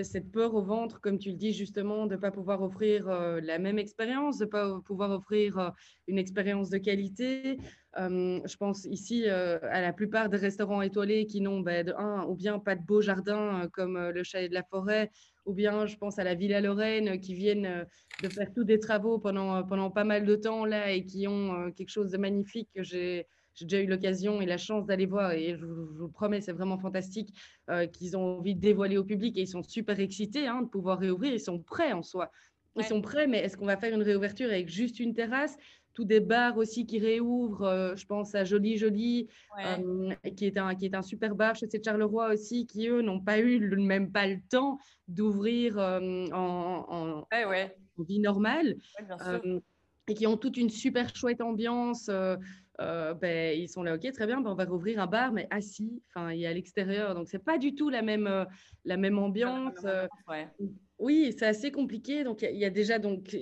Cette 0.03 0.31
peur 0.31 0.55
au 0.55 0.63
ventre, 0.63 1.01
comme 1.01 1.19
tu 1.19 1.31
le 1.31 1.37
dis 1.37 1.53
justement, 1.53 2.07
de 2.07 2.15
ne 2.15 2.21
pas 2.21 2.31
pouvoir 2.31 2.63
offrir 2.63 3.07
la 3.09 3.59
même 3.59 3.79
expérience, 3.79 4.39
de 4.39 4.45
ne 4.45 4.51
pas 4.51 4.81
pouvoir 4.85 5.11
offrir 5.11 5.73
une 6.07 6.19
expérience 6.19 6.71
de 6.71 6.79
qualité, 6.79 7.59
je 7.97 8.57
pense 8.57 8.85
ici 8.85 9.29
à 9.29 9.81
la 9.81 9.93
plupart 9.93 10.29
des 10.29 10.37
restaurants 10.37 10.83
étoilés 10.83 11.27
qui 11.27 11.41
n'ont, 11.41 11.61
ben, 11.61 11.93
un, 11.97 12.25
ou 12.27 12.35
bien 12.35 12.59
pas 12.59 12.77
de 12.77 12.85
beaux 12.85 13.01
jardins 13.01 13.69
comme 13.73 13.99
le 13.99 14.23
Chalet 14.23 14.49
de 14.49 14.55
la 14.55 14.63
Forêt, 14.63 15.11
ou 15.45 15.55
bien 15.55 15.87
je 15.87 15.97
pense 15.97 16.19
à 16.19 16.25
la 16.25 16.35
Villa 16.35 16.61
Lorraine 16.61 17.21
qui 17.21 17.35
viennent 17.35 17.87
de 18.23 18.29
faire 18.29 18.53
tous 18.53 18.65
des 18.65 18.79
travaux 18.79 19.19
pendant, 19.19 19.65
pendant 19.65 19.91
pas 19.91 20.05
mal 20.05 20.25
de 20.25 20.37
temps 20.37 20.65
là 20.65 20.93
et 20.93 21.05
qui 21.05 21.27
ont 21.27 21.73
quelque 21.73 21.91
chose 21.91 22.11
de 22.11 22.19
magnifique 22.19 22.69
que 22.75 22.83
j'ai 22.83 23.27
j'ai 23.61 23.67
déjà 23.67 23.83
eu 23.83 23.87
l'occasion 23.87 24.41
et 24.41 24.47
la 24.47 24.59
chance 24.59 24.87
d'aller 24.87 25.07
voir, 25.07 25.33
et 25.33 25.57
je, 25.57 25.65
vous 25.65 26.07
le 26.07 26.09
promets, 26.09 26.41
c'est 26.41 26.53
vraiment 26.53 26.79
fantastique, 26.79 27.35
qu'ils 27.93 28.17
ont 28.17 28.39
envie 28.39 28.57
de 28.57 28.61
dévoiler 28.61 28.97
au 28.97 29.05
public 29.05 29.39
et 29.39 29.43
ils 29.43 29.49
sont 29.49 29.63
super 29.63 30.01
excités 30.01 30.49
hein, 30.49 30.63
de 30.63 30.69
pouvoir 30.69 30.99
réouvrir. 30.99 31.33
Ils 31.33 31.41
sont 31.41 31.61
prêts 31.61 31.93
en 31.93 32.03
soi. 32.03 32.31
Ils 32.77 32.85
sont 32.85 33.01
prêts, 33.01 33.27
mais 33.27 33.39
est-ce 33.39 33.57
qu'on 33.57 33.67
va 33.67 33.77
faire 33.77 33.95
une 33.95 34.03
réouverture 34.03 34.49
avec 34.49 34.69
juste 34.69 35.01
une 35.01 35.15
terrasse? 35.15 35.57
Tous 35.93 36.05
des 36.05 36.21
bars 36.21 36.57
aussi 36.57 36.87
qui 36.87 37.01
réouvrent. 37.01 37.65
Euh, 37.65 37.97
je 37.97 38.07
pense 38.07 38.35
à 38.37 38.45
Joli 38.45 38.79
Joli, 38.79 39.29
euh, 39.59 40.15
qui, 40.37 40.47
est 40.47 40.57
un, 40.57 40.75
qui 40.77 40.87
est 40.87 40.95
un 40.95 41.03
super 41.03 41.35
bar 41.35 41.57
chez 41.57 41.67
Charleroi 41.85 42.33
aussi, 42.33 42.67
qui 42.67 42.87
eux 42.87 43.03
n'ont 43.03 43.21
pas 43.21 43.41
eu 43.41 43.59
même 43.77 44.13
pas 44.13 44.27
le 44.27 44.39
temps 44.49 44.79
d'ouvrir 45.09 45.79
euh, 45.79 46.27
en, 46.33 47.27
vie 47.99 48.21
normale. 48.21 48.77
Et 50.11 50.15
qui 50.15 50.27
ont 50.27 50.37
toute 50.37 50.57
une 50.57 50.71
super 50.71 51.15
chouette 51.15 51.41
ambiance. 51.41 52.11
ben, 52.79 53.59
ils 53.59 53.69
sont 53.69 53.83
là, 53.83 53.95
ok, 53.95 54.13
très 54.13 54.27
bien, 54.27 54.41
ben, 54.41 54.51
on 54.51 54.55
va 54.55 54.65
rouvrir 54.65 55.01
un 55.01 55.07
bar, 55.07 55.33
mais 55.33 55.47
assis, 55.51 56.03
enfin, 56.09 56.31
et 56.31 56.47
à 56.47 56.53
l'extérieur. 56.53 57.15
Donc, 57.15 57.29
c'est 57.29 57.45
pas 57.45 57.59
du 57.59 57.75
tout 57.75 57.89
la 57.89 58.03
même, 58.03 58.47
la 58.85 58.97
même 58.97 59.19
ambiance. 59.19 59.75
Oui, 61.01 61.35
c'est 61.37 61.47
assez 61.47 61.73
compliqué. 61.73 62.25
Donc, 62.25 62.43
il 62.43 62.59
y, 62.59 62.65
a 62.67 62.71
déjà 62.71 62.99
donc 62.99 63.35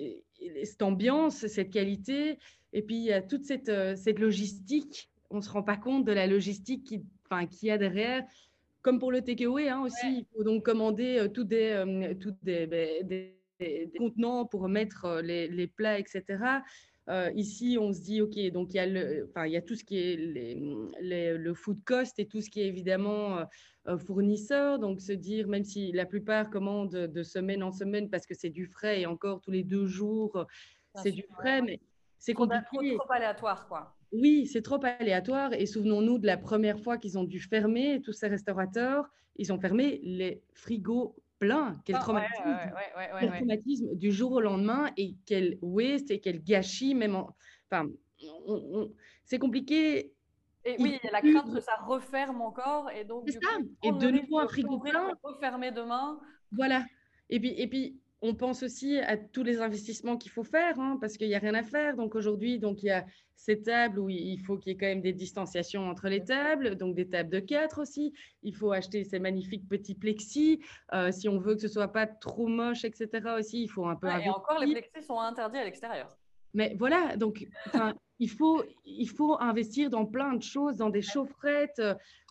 cette 0.63 0.83
ambiance, 0.83 1.47
cette 1.47 1.71
qualité, 1.71 2.39
et 2.73 2.83
puis 2.83 2.97
il 2.97 3.05
y 3.05 3.13
a 3.13 3.23
toute 3.23 3.45
cette, 3.45 3.69
euh, 3.69 3.97
cette 3.97 4.19
logistique. 4.19 5.11
On 5.31 5.37
ne 5.39 5.43
se 5.43 5.51
rend 5.51 5.63
pas 5.63 5.77
compte 5.77 6.05
de 6.05 6.13
la 6.13 6.27
logistique 6.27 6.85
qui, 6.85 7.03
enfin, 7.29 7.47
qu'il 7.47 7.69
y 7.69 7.71
a 7.71 7.79
derrière. 7.79 8.25
Comme 8.83 8.99
pour 8.99 9.11
le 9.11 9.23
takeaway 9.23 9.69
hein, 9.69 9.83
aussi, 9.83 10.19
il 10.19 10.27
faut 10.33 10.45
donc 10.45 10.65
commander 10.65 11.19
euh, 11.19 11.29
tous 11.29 11.45
des, 11.45 11.73
euh, 11.73 12.15
des, 12.43 12.67
ben, 12.67 13.07
des, 13.07 13.38
des, 13.61 13.91
contenants 13.97 14.47
pour 14.47 14.69
mettre 14.69 15.21
les, 15.23 15.49
les 15.49 15.67
plats, 15.67 15.99
etc. 15.99 16.63
ici, 17.35 17.79
on 17.81 17.93
se 17.93 18.01
dit, 18.01 18.21
OK, 18.21 18.39
donc 18.53 18.75
il 18.75 18.77
y 18.77 18.81
a, 18.81 18.87
le, 18.87 19.27
enfin, 19.29 19.47
il 19.47 19.53
y 19.53 19.57
a 19.57 19.63
tout 19.63 19.75
ce 19.75 19.85
qui 19.85 19.99
est 19.99 20.17
les, 20.17 21.39
le 21.39 21.55
food 21.55 21.83
cost 21.85 22.19
et 22.19 22.27
tout 22.27 22.43
ce 22.43 22.51
qui 22.51 22.61
est 22.61 22.67
évidemment 22.67 23.47
fournisseur. 23.97 24.79
Donc, 24.79 25.01
se 25.01 25.13
dire, 25.13 25.49
même 25.49 25.65
si 25.65 25.93
la 25.93 26.05
plupart 26.05 26.51
commandent 26.51 26.91
de 26.91 27.23
semaine 27.23 27.63
en 27.63 27.73
semaine 27.73 28.11
parce 28.11 28.27
que 28.27 28.35
c'est 28.35 28.51
du 28.51 28.67
frais 28.67 29.01
et 29.01 29.07
encore 29.07 29.41
tous 29.41 29.51
les 29.51 29.65
deux 29.65 29.87
jours, 29.87 30.47
c'est 31.03 31.13
du 31.13 31.25
frais, 31.35 31.63
mais 31.63 31.81
c'est 32.19 32.35
compliqué. 32.35 32.97
Trop, 32.97 33.05
trop 33.05 33.13
aléatoire, 33.13 33.69
quoi. 33.69 33.95
Oui, 34.13 34.47
c'est 34.47 34.63
trop 34.63 34.81
aléatoire. 34.83 35.53
Et 35.53 35.67
souvenons-nous 35.67 36.19
de 36.19 36.27
la 36.27 36.37
première 36.37 36.81
fois 36.81 36.99
qu'ils 36.99 37.19
ont 37.19 37.25
dû 37.25 37.41
fermer, 37.41 38.01
tous 38.03 38.13
ces 38.13 38.29
restaurateurs, 38.29 39.09
ils 39.37 39.53
ont 39.53 39.59
fermé 39.59 40.01
les 40.03 40.43
frigos 40.53 41.15
pleins. 41.39 41.81
Quel 41.85 41.97
ah, 41.97 42.01
traumatisme, 42.01 42.73
traumatisme 43.37 43.95
du 43.95 44.13
jour 44.13 44.33
au 44.33 44.41
lendemain 44.41 44.91
et 44.97 45.17
quel 45.27 45.59
waste 45.63 46.11
et 46.11 46.21
quel 46.21 46.43
gâchis, 46.43 46.95
même 46.95 47.17
Enfin, 47.71 47.89
c'est 49.25 49.39
compliqué 49.39 50.13
et 50.65 50.77
oui, 50.81 50.99
il 51.03 51.07
y 51.07 51.09
a 51.09 51.13
la 51.13 51.23
crainte 51.23 51.55
que 51.55 51.61
ça 51.61 51.77
referme 51.87 52.43
encore. 52.43 52.91
Et 52.91 53.05
donc, 53.05 53.29
ça. 53.31 53.39
et 53.83 53.93
de 53.93 54.11
nouveau 54.11 54.39
un 54.39 54.49
frigo 54.49 54.79
plein. 54.79 55.13
Refermer 55.23 55.71
demain. 55.71 56.21
Voilà. 56.53 56.85
Et 57.31 57.41
puis, 57.41 57.55
et 57.57 57.67
puis, 57.67 58.01
on 58.21 58.35
pense 58.35 58.63
aussi 58.63 58.99
à 58.99 59.17
tous 59.17 59.45
les 59.45 59.61
investissements 59.61 60.17
qu'il 60.17 60.33
faut 60.33 60.43
faire, 60.43 60.79
hein, 60.81 60.99
parce 61.01 61.17
qu'il 61.17 61.29
n'y 61.29 61.35
a 61.35 61.39
rien 61.39 61.55
à 61.55 61.63
faire. 61.63 61.97
Donc 61.97 62.15
aujourd'hui, 62.15 62.59
donc 62.59 62.83
il 62.83 62.87
y 62.87 62.91
a 62.91 63.07
ces 63.37 63.63
tables 63.63 64.01
où 64.01 64.09
il 64.09 64.41
faut 64.41 64.57
qu'il 64.57 64.73
y 64.73 64.75
ait 64.75 64.79
quand 64.79 64.87
même 64.87 65.01
des 65.01 65.13
distanciations 65.13 65.89
entre 65.89 66.09
les 66.09 66.25
tables, 66.25 66.77
donc 66.77 66.97
des 66.97 67.09
tables 67.09 67.31
de 67.31 67.39
quatre 67.39 67.81
aussi. 67.81 68.13
Il 68.43 68.55
faut 68.57 68.73
acheter 68.73 69.05
ces 69.05 69.21
magnifiques 69.21 69.69
petits 69.69 69.95
plexis. 69.95 70.61
Euh, 70.93 71.13
si 71.13 71.29
on 71.29 71.39
veut 71.39 71.55
que 71.55 71.61
ce 71.61 71.69
soit 71.69 71.93
pas 71.93 72.07
trop 72.07 72.49
moche, 72.49 72.85
etc. 72.85 73.09
aussi, 73.39 73.63
il 73.63 73.69
faut 73.69 73.87
un 73.87 73.95
peu. 73.95 74.09
et 74.09 74.29
encore, 74.29 74.59
les 74.59 74.73
plexis 74.73 75.05
sont 75.05 75.21
interdits 75.21 75.59
à 75.59 75.65
l'extérieur. 75.65 76.17
Mais 76.55 76.75
voilà, 76.77 77.17
donc 77.17 77.47
il 78.21 78.31
faut, 78.31 78.65
il 78.85 79.09
faut 79.09 79.41
investir 79.41 79.91
dans 79.91 80.05
plein 80.05 80.35
de 80.35 80.43
choses, 80.43 80.77
dans 80.77 80.91
des 80.91 81.03
chaufferettes. 81.03 81.81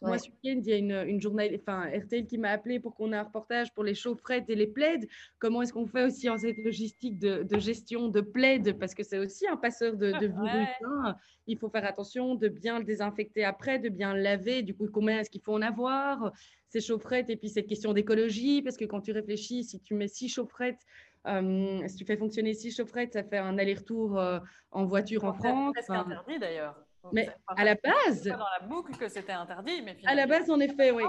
Moi, 0.01 0.17
ce 0.17 0.29
week-end, 0.29 0.61
il 0.63 0.67
y 0.67 0.73
a 0.73 0.77
une, 0.77 1.03
une 1.07 1.21
journée, 1.21 1.59
enfin, 1.59 1.87
RTL 1.87 2.27
qui 2.27 2.37
m'a 2.37 2.49
appelé 2.49 2.79
pour 2.79 2.93
qu'on 2.93 3.13
ait 3.13 3.17
un 3.17 3.23
reportage 3.23 3.73
pour 3.73 3.83
les 3.83 3.95
chaufferettes 3.95 4.49
et 4.49 4.55
les 4.55 4.67
plaides. 4.67 5.07
Comment 5.39 5.61
est-ce 5.61 5.73
qu'on 5.73 5.87
fait 5.87 6.03
aussi 6.03 6.29
en 6.29 6.37
cette 6.37 6.57
logistique 6.57 7.17
de, 7.17 7.43
de 7.43 7.59
gestion 7.59 8.09
de 8.09 8.21
plaides? 8.21 8.77
Parce 8.77 8.93
que 8.93 9.03
c'est 9.03 9.17
aussi 9.17 9.47
un 9.47 9.57
passeur 9.57 9.95
de, 9.95 10.11
de 10.11 10.27
virus. 10.27 10.67
Hein. 10.85 11.15
Il 11.47 11.57
faut 11.57 11.69
faire 11.69 11.85
attention 11.85 12.35
de 12.35 12.49
bien 12.49 12.79
le 12.79 12.85
désinfecter 12.85 13.45
après, 13.45 13.79
de 13.79 13.89
bien 13.89 14.13
le 14.13 14.21
laver. 14.21 14.63
Du 14.63 14.75
coup, 14.75 14.87
combien 14.91 15.19
est-ce 15.19 15.29
qu'il 15.29 15.41
faut 15.41 15.53
en 15.53 15.61
avoir 15.61 16.33
Ces 16.67 16.81
chaufferettes, 16.81 17.29
et 17.29 17.37
puis 17.37 17.49
cette 17.49 17.67
question 17.67 17.93
d'écologie, 17.93 18.61
parce 18.61 18.75
que 18.75 18.85
quand 18.85 18.99
tu 19.01 19.13
réfléchis, 19.13 19.63
si 19.63 19.79
tu 19.79 19.93
mets 19.93 20.09
six 20.09 20.27
chaufferettes 20.27 20.81
euh, 21.16 21.16
si 21.25 21.95
tu 21.95 22.05
fais 22.05 22.17
fonctionner 22.17 22.53
six 22.53 22.75
chaufferettes, 22.75 23.13
ça 23.13 23.23
fait 23.23 23.37
un 23.37 23.57
aller-retour 23.57 24.19
euh, 24.19 24.39
en 24.71 24.85
voiture 24.85 25.23
en 25.23 25.33
France. 25.33 25.75
C'est 25.81 25.91
interdit 25.91 26.39
d'ailleurs. 26.39 26.75
Mais 27.13 27.29
à 27.47 27.63
la 27.63 27.75
base. 27.75 28.25
Dans 28.25 28.37
la 28.37 28.67
boucle 28.67 28.95
que 28.97 29.07
c'était 29.07 29.31
interdit, 29.31 29.81
mais 29.81 29.97
À 30.05 30.15
la 30.15 30.27
base, 30.27 30.49
en 30.49 30.59
effet, 30.59 30.91
oui. 30.91 31.03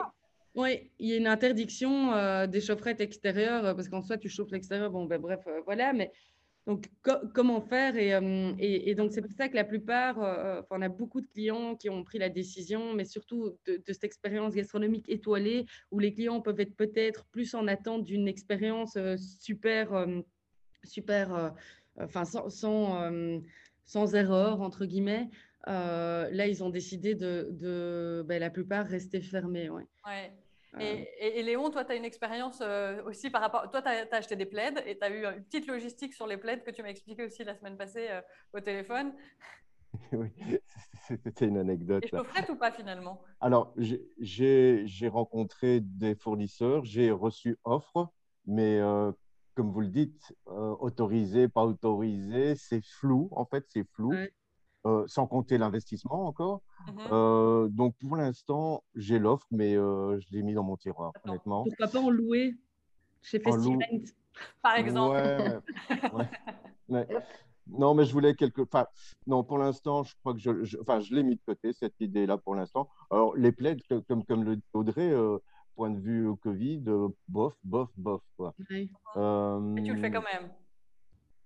Oui, 0.55 0.91
il 0.99 1.09
y 1.09 1.13
a 1.13 1.17
une 1.17 1.27
interdiction 1.27 2.13
euh, 2.15 2.47
des 2.47 2.61
chaufferettes 2.61 3.01
extérieures 3.01 3.77
parce 3.77 3.89
qu'en 3.89 4.03
soi, 4.03 4.17
tu 4.17 4.29
chauffes 4.29 4.51
l'extérieur. 4.51 4.91
Bon, 4.91 5.05
ben, 5.05 5.21
bref, 5.21 5.41
voilà. 5.67 5.93
Mais 5.93 6.11
donc, 6.69 6.91
comment 7.33 7.63
faire 7.63 7.95
euh, 7.97 8.53
et, 8.59 8.95
donc, 8.95 9.13
c'est 9.13 9.23
pour 9.23 9.33
ça 9.39 9.49
que 9.49 9.55
la 9.55 9.65
plupart, 9.65 10.23
euh, 10.23 10.61
on 10.69 10.83
a 10.83 10.91
beaucoup 10.91 11.23
de 11.23 11.27
clients 11.27 11.75
qui 11.77 11.89
ont 11.89 12.05
pris 12.05 12.19
la 12.19 12.29
décision, 12.29 12.93
mais 12.93 13.07
surtout 13.07 13.57
de, 13.65 13.83
cette 13.87 14.05
expérience 14.05 14.55
gastronomique 14.55 15.09
étoilée, 15.09 15.65
où 15.91 15.99
les 15.99 16.13
clients 16.13 16.43
peuvent 16.43 16.61
être 16.61 16.77
peut-être 16.77 17.25
plus 17.33 17.55
en 17.55 17.67
attente 17.69 18.05
d'une 18.05 18.29
expérience 18.29 18.97
euh, 18.97 19.17
super, 19.17 20.07
super, 20.85 21.55
enfin, 21.97 22.27
sans, 22.27 22.51
sans, 22.51 24.15
erreur, 24.15 24.61
entre 24.61 24.85
guillemets. 24.85 25.31
là, 25.67 26.47
ils 26.47 26.63
ont 26.63 26.69
décidé 26.69 27.15
de, 27.15 28.23
ben, 28.29 28.39
la 28.39 28.51
plupart, 28.51 28.87
rester 28.87 29.23
fermés. 29.23 29.71
Ouais. 29.71 29.87
Et, 30.79 31.43
Léon, 31.43 31.71
toi, 31.71 31.85
tu 31.85 31.93
as 31.93 31.95
une 31.97 32.05
expérience 32.05 32.61
euh, 32.61 33.03
aussi 33.05 33.31
par 33.31 33.41
rapport. 33.41 33.71
Toi, 33.71 33.83
tu 33.83 33.89
as, 33.89 34.07
acheté 34.13 34.37
des 34.37 34.47
plaids 34.47 34.75
et 34.87 34.99
tu 34.99 35.05
as 35.05 35.11
eu 35.11 35.25
une 35.25 35.45
petite 35.45 35.67
logistique 35.67 36.15
sur 36.15 36.27
les 36.27 36.37
plaids 36.37 36.61
que 36.61 36.71
tu 36.71 36.83
m'as 36.83 36.89
expliqué 36.89 37.25
aussi 37.25 37.45
la 37.45 37.55
semaine 37.55 37.77
passée 37.77 38.09
euh, 38.11 38.21
au 38.53 38.61
téléphone. 38.61 39.15
oui, 40.13 40.31
c'était 41.07 41.47
une 41.47 41.59
anecdote. 41.59 42.05
Et 42.05 42.09
chaufferette 42.09 42.51
ou 42.51 42.57
pas 42.57 42.71
finalement? 42.71 43.23
Alors, 43.41 43.75
j'ai 44.19 45.09
rencontré 45.09 45.81
des 45.81 46.15
fournisseurs, 46.15 46.85
j'ai 46.85 47.11
reçu 47.11 47.57
offre, 47.65 48.11
mais 48.47 48.79
euh, 48.79 49.11
comme 49.55 49.73
vous 49.73 49.81
le 49.81 49.89
dites, 49.89 50.33
autorisé, 50.47 51.49
pas 51.49 51.65
autorisé, 51.65 52.55
c'est 52.55 52.85
flou, 52.85 53.29
en 53.33 53.45
fait, 53.45 53.65
c'est 53.69 53.85
flou. 53.93 54.13
Euh, 54.89 55.05
sans 55.07 55.27
compter 55.27 55.59
l'investissement 55.59 56.27
encore. 56.27 56.63
Mhm. 56.87 56.95
Euh, 57.13 57.69
donc 57.69 57.95
pour 57.99 58.17
l'instant, 58.17 58.83
j'ai 58.95 59.19
l'offre, 59.19 59.47
mais 59.51 59.77
euh, 59.77 60.19
je 60.19 60.27
l'ai 60.31 60.43
mis 60.43 60.55
dans 60.55 60.63
mon 60.63 60.79
tiroir, 60.79 61.13
honnêtement. 61.25 61.65
Pourquoi 61.65 61.89
pas 61.89 62.01
en 62.01 62.09
louer 62.09 62.57
chez 63.21 63.39
Festival 63.39 63.79
par 64.63 64.77
exemple 64.77 65.61
Non, 67.67 67.93
mais 67.93 68.07
je 68.07 68.13
voulais 68.13 68.35
quelque. 68.35 68.63
Enfin, 68.63 68.87
non, 69.27 69.45
pour 69.45 69.59
l'instant, 69.59 70.05
je 70.05 70.15
crois 70.21 70.33
que 70.33 70.41
je, 70.41 70.81
enfin, 70.81 71.01
je 71.01 71.15
l'ai 71.15 71.23
mis 71.23 71.37
de 71.37 71.43
côté 71.45 71.75
cette 71.75 72.01
idée-là 72.01 72.39
pour 72.39 72.55
l'instant. 72.55 72.89
Alors 73.11 73.37
les 73.37 73.53
plaides, 73.53 73.83
comme 74.09 74.25
comme 74.25 74.45
le 74.45 74.57
dit 74.57 74.65
Audrey. 74.73 75.13
Point 75.77 75.91
de 75.91 76.01
vue 76.01 76.35
Covid, 76.43 76.83
bof, 77.29 77.55
bof, 77.63 77.89
bof. 77.97 78.21
Quoi. 78.37 78.53
Et 78.71 78.89
tu 79.85 79.95
le 79.95 80.01
fais 80.01 80.11
quand 80.11 80.25
même 80.25 80.51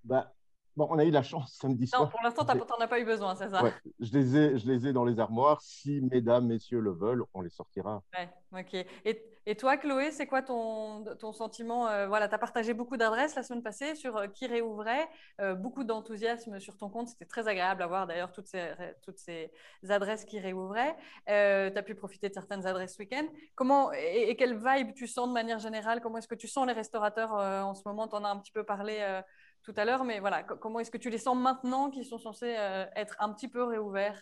bah, 0.04 0.32
Bon, 0.76 0.86
on 0.90 0.98
a 0.98 1.04
eu 1.04 1.10
la 1.10 1.22
chance 1.22 1.52
samedi 1.60 1.86
soir. 1.86 2.02
Non, 2.02 2.08
pour 2.08 2.22
l'instant, 2.22 2.44
tu 2.44 2.56
n'en 2.56 2.64
as 2.80 2.88
pas 2.88 2.98
eu 2.98 3.04
besoin, 3.04 3.34
c'est 3.34 3.50
ça? 3.50 3.62
Je, 4.00 4.12
les 4.12 4.36
ai, 4.36 4.58
je 4.58 4.66
les 4.66 4.86
ai 4.86 4.92
dans 4.92 5.04
les 5.04 5.20
armoires. 5.20 5.60
Si 5.60 6.00
mesdames, 6.00 6.46
messieurs 6.46 6.80
le 6.80 6.92
veulent, 6.92 7.24
on 7.34 7.42
les 7.42 7.50
sortira. 7.50 8.02
Ouais, 8.14 8.60
ok. 8.60 8.86
Et, 9.04 9.22
et 9.44 9.54
toi, 9.54 9.76
Chloé, 9.76 10.12
c'est 10.12 10.26
quoi 10.26 10.40
ton, 10.40 11.04
ton 11.18 11.32
sentiment 11.32 11.88
euh, 11.88 12.06
Voilà, 12.06 12.28
tu 12.28 12.34
as 12.34 12.38
partagé 12.38 12.72
beaucoup 12.72 12.96
d'adresses 12.96 13.34
la 13.34 13.42
semaine 13.42 13.62
passée 13.62 13.94
sur 13.94 14.16
euh, 14.16 14.28
qui 14.28 14.46
réouvrait. 14.46 15.08
Euh, 15.40 15.54
beaucoup 15.54 15.84
d'enthousiasme 15.84 16.58
sur 16.58 16.78
ton 16.78 16.88
compte. 16.88 17.08
C'était 17.08 17.26
très 17.26 17.48
agréable 17.48 17.82
à 17.82 17.86
voir 17.86 18.06
d'ailleurs 18.06 18.32
toutes 18.32 18.46
ces, 18.46 18.72
toutes 19.02 19.18
ces 19.18 19.52
adresses 19.90 20.24
qui 20.24 20.40
réouvraient. 20.40 20.96
tu 21.26 21.32
as 21.32 21.82
pu 21.82 21.94
profiter 21.94 22.30
de 22.30 22.34
certaines 22.34 22.66
adresses 22.66 22.94
ce 22.94 22.98
week-end. 23.00 23.26
Comment, 23.56 23.92
et, 23.92 24.30
et, 24.30 24.36
quelle 24.36 24.56
vibe 24.56 24.94
tu 24.94 25.06
sens 25.06 25.28
de 25.28 25.34
manière 25.34 25.58
générale? 25.58 26.00
Comment 26.00 26.16
est-ce 26.18 26.28
que 26.28 26.34
tu 26.34 26.48
sens 26.48 26.66
les 26.66 26.72
restaurateurs 26.72 27.32
en 27.32 27.74
ce 27.74 27.82
moment? 27.84 28.08
Tu 28.08 28.14
en 28.14 28.24
as 28.24 28.28
un 28.28 28.38
petit 28.38 28.52
peu 28.52 28.64
parlé 28.64 29.22
tout 29.62 29.74
à 29.76 29.84
l'heure, 29.84 30.04
mais 30.04 30.20
voilà, 30.20 30.42
comment 30.42 30.80
est-ce 30.80 30.90
que 30.90 30.98
tu 30.98 31.10
les 31.10 31.18
sens 31.18 31.36
maintenant 31.36 31.90
qu'ils 31.90 32.04
sont 32.04 32.18
censés 32.18 32.54
euh, 32.58 32.84
être 32.96 33.16
un 33.20 33.32
petit 33.32 33.48
peu 33.48 33.62
réouverts? 33.62 34.20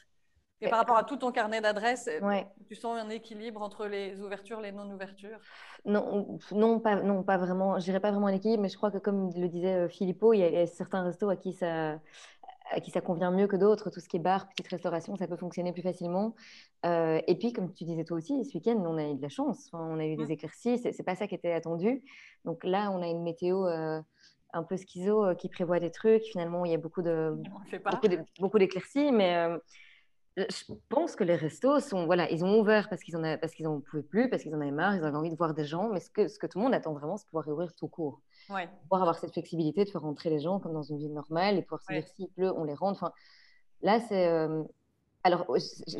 Et 0.62 0.68
par 0.68 0.78
rapport 0.78 0.98
à 0.98 1.04
tout 1.04 1.16
ton 1.16 1.32
carnet 1.32 1.62
d'adresses, 1.62 2.06
euh, 2.06 2.42
tu 2.68 2.74
sens 2.74 2.98
un 2.98 3.08
équilibre 3.08 3.62
entre 3.62 3.86
les 3.86 4.20
ouvertures, 4.20 4.60
les 4.60 4.72
non-ouvertures? 4.72 5.38
Non, 5.86 6.38
non, 6.52 6.80
pas, 6.80 6.96
non, 6.96 7.22
pas 7.22 7.38
vraiment. 7.38 7.78
Je 7.78 7.84
dirais 7.84 8.00
pas 8.00 8.10
vraiment 8.10 8.26
un 8.26 8.34
équilibre, 8.34 8.62
mais 8.62 8.68
je 8.68 8.76
crois 8.76 8.90
que 8.90 8.98
comme 8.98 9.30
le 9.34 9.48
disait 9.48 9.88
Philippot, 9.88 10.34
il 10.34 10.40
y, 10.40 10.56
a, 10.58 10.66
certains 10.66 11.02
restos 11.02 11.30
à 11.30 11.36
qui 11.36 11.54
ça 11.54 11.98
à 12.70 12.80
qui 12.80 12.90
ça 12.90 13.00
convient 13.00 13.30
mieux 13.30 13.46
que 13.46 13.56
d'autres, 13.56 13.90
tout 13.90 14.00
ce 14.00 14.08
qui 14.08 14.16
est 14.16 14.20
bar, 14.20 14.48
petite 14.48 14.68
restauration, 14.68 15.16
ça 15.16 15.26
peut 15.26 15.36
fonctionner 15.36 15.72
plus 15.72 15.82
facilement. 15.82 16.34
Euh, 16.86 17.20
et 17.26 17.34
puis, 17.36 17.52
comme 17.52 17.72
tu 17.72 17.84
disais 17.84 18.04
toi 18.04 18.16
aussi, 18.16 18.44
ce 18.44 18.54
week-end, 18.54 18.76
on 18.86 18.96
a 18.96 19.08
eu 19.08 19.14
de 19.14 19.22
la 19.22 19.28
chance. 19.28 19.70
on 19.72 19.98
a 19.98 20.04
eu 20.04 20.16
des 20.16 20.32
éclaircies, 20.32 20.78
c'est 20.78 21.02
pas 21.02 21.16
ça 21.16 21.26
qui 21.26 21.34
était 21.34 21.52
attendu. 21.52 22.02
Donc 22.44 22.64
là, 22.64 22.90
on 22.92 23.02
a 23.02 23.06
une 23.06 23.22
météo 23.22 23.66
un 24.52 24.62
peu 24.62 24.76
schizo 24.76 25.24
euh, 25.24 25.34
qui 25.34 25.48
prévoit 25.48 25.80
des 25.80 25.90
trucs. 25.90 26.22
Finalement, 26.24 26.64
il 26.64 26.72
y 26.72 26.74
a 26.74 26.78
beaucoup 26.78 27.02
de 27.02 27.36
beaucoup 28.38 28.58
d'éclaircies, 28.58 29.12
mais 29.12 29.36
euh, 29.36 29.58
je 30.36 30.72
pense 30.88 31.16
que 31.16 31.24
les 31.24 31.34
restos 31.34 31.80
sont, 31.80 32.06
voilà, 32.06 32.30
ils 32.30 32.44
ont 32.44 32.58
ouvert 32.60 32.88
parce 32.88 33.02
qu'ils 33.02 33.16
en 33.16 33.36
parce 33.38 33.52
qu'ils 33.52 33.66
en 33.66 33.80
pouvaient 33.80 34.02
plus, 34.02 34.30
parce 34.30 34.42
qu'ils 34.42 34.54
en 34.54 34.60
avaient 34.60 34.70
marre, 34.70 34.96
ils 34.96 35.04
avaient 35.04 35.16
envie 35.16 35.30
de 35.30 35.36
voir 35.36 35.54
des 35.54 35.64
gens. 35.64 35.88
Mais 35.88 36.00
ce 36.00 36.08
que, 36.10 36.28
ce 36.28 36.38
que 36.38 36.46
tout 36.46 36.58
le 36.58 36.64
monde 36.64 36.74
attend 36.74 36.92
vraiment, 36.92 37.16
c'est 37.16 37.26
pouvoir 37.26 37.44
réouvrir 37.44 37.74
tout 37.74 37.88
court. 37.88 38.20
Ouais. 38.48 38.68
Pouvoir 38.82 39.02
avoir 39.02 39.18
cette 39.18 39.32
flexibilité 39.32 39.84
de 39.84 39.90
faire 39.90 40.02
rentrer 40.02 40.30
les 40.30 40.40
gens 40.40 40.58
comme 40.60 40.72
dans 40.72 40.82
une 40.82 40.98
ville 40.98 41.12
normale 41.12 41.56
et 41.58 41.62
pouvoir 41.62 41.82
se 41.82 41.92
Ouais. 41.92 42.00
dire 42.00 42.08
s'il 42.08 42.28
pleut, 42.28 42.52
on 42.56 42.64
les 42.64 42.74
rentre. 42.74 43.02
Enfin, 43.02 43.12
là, 43.82 44.00
c'est. 44.00 44.28
euh, 44.28 44.62
alors, 45.22 45.44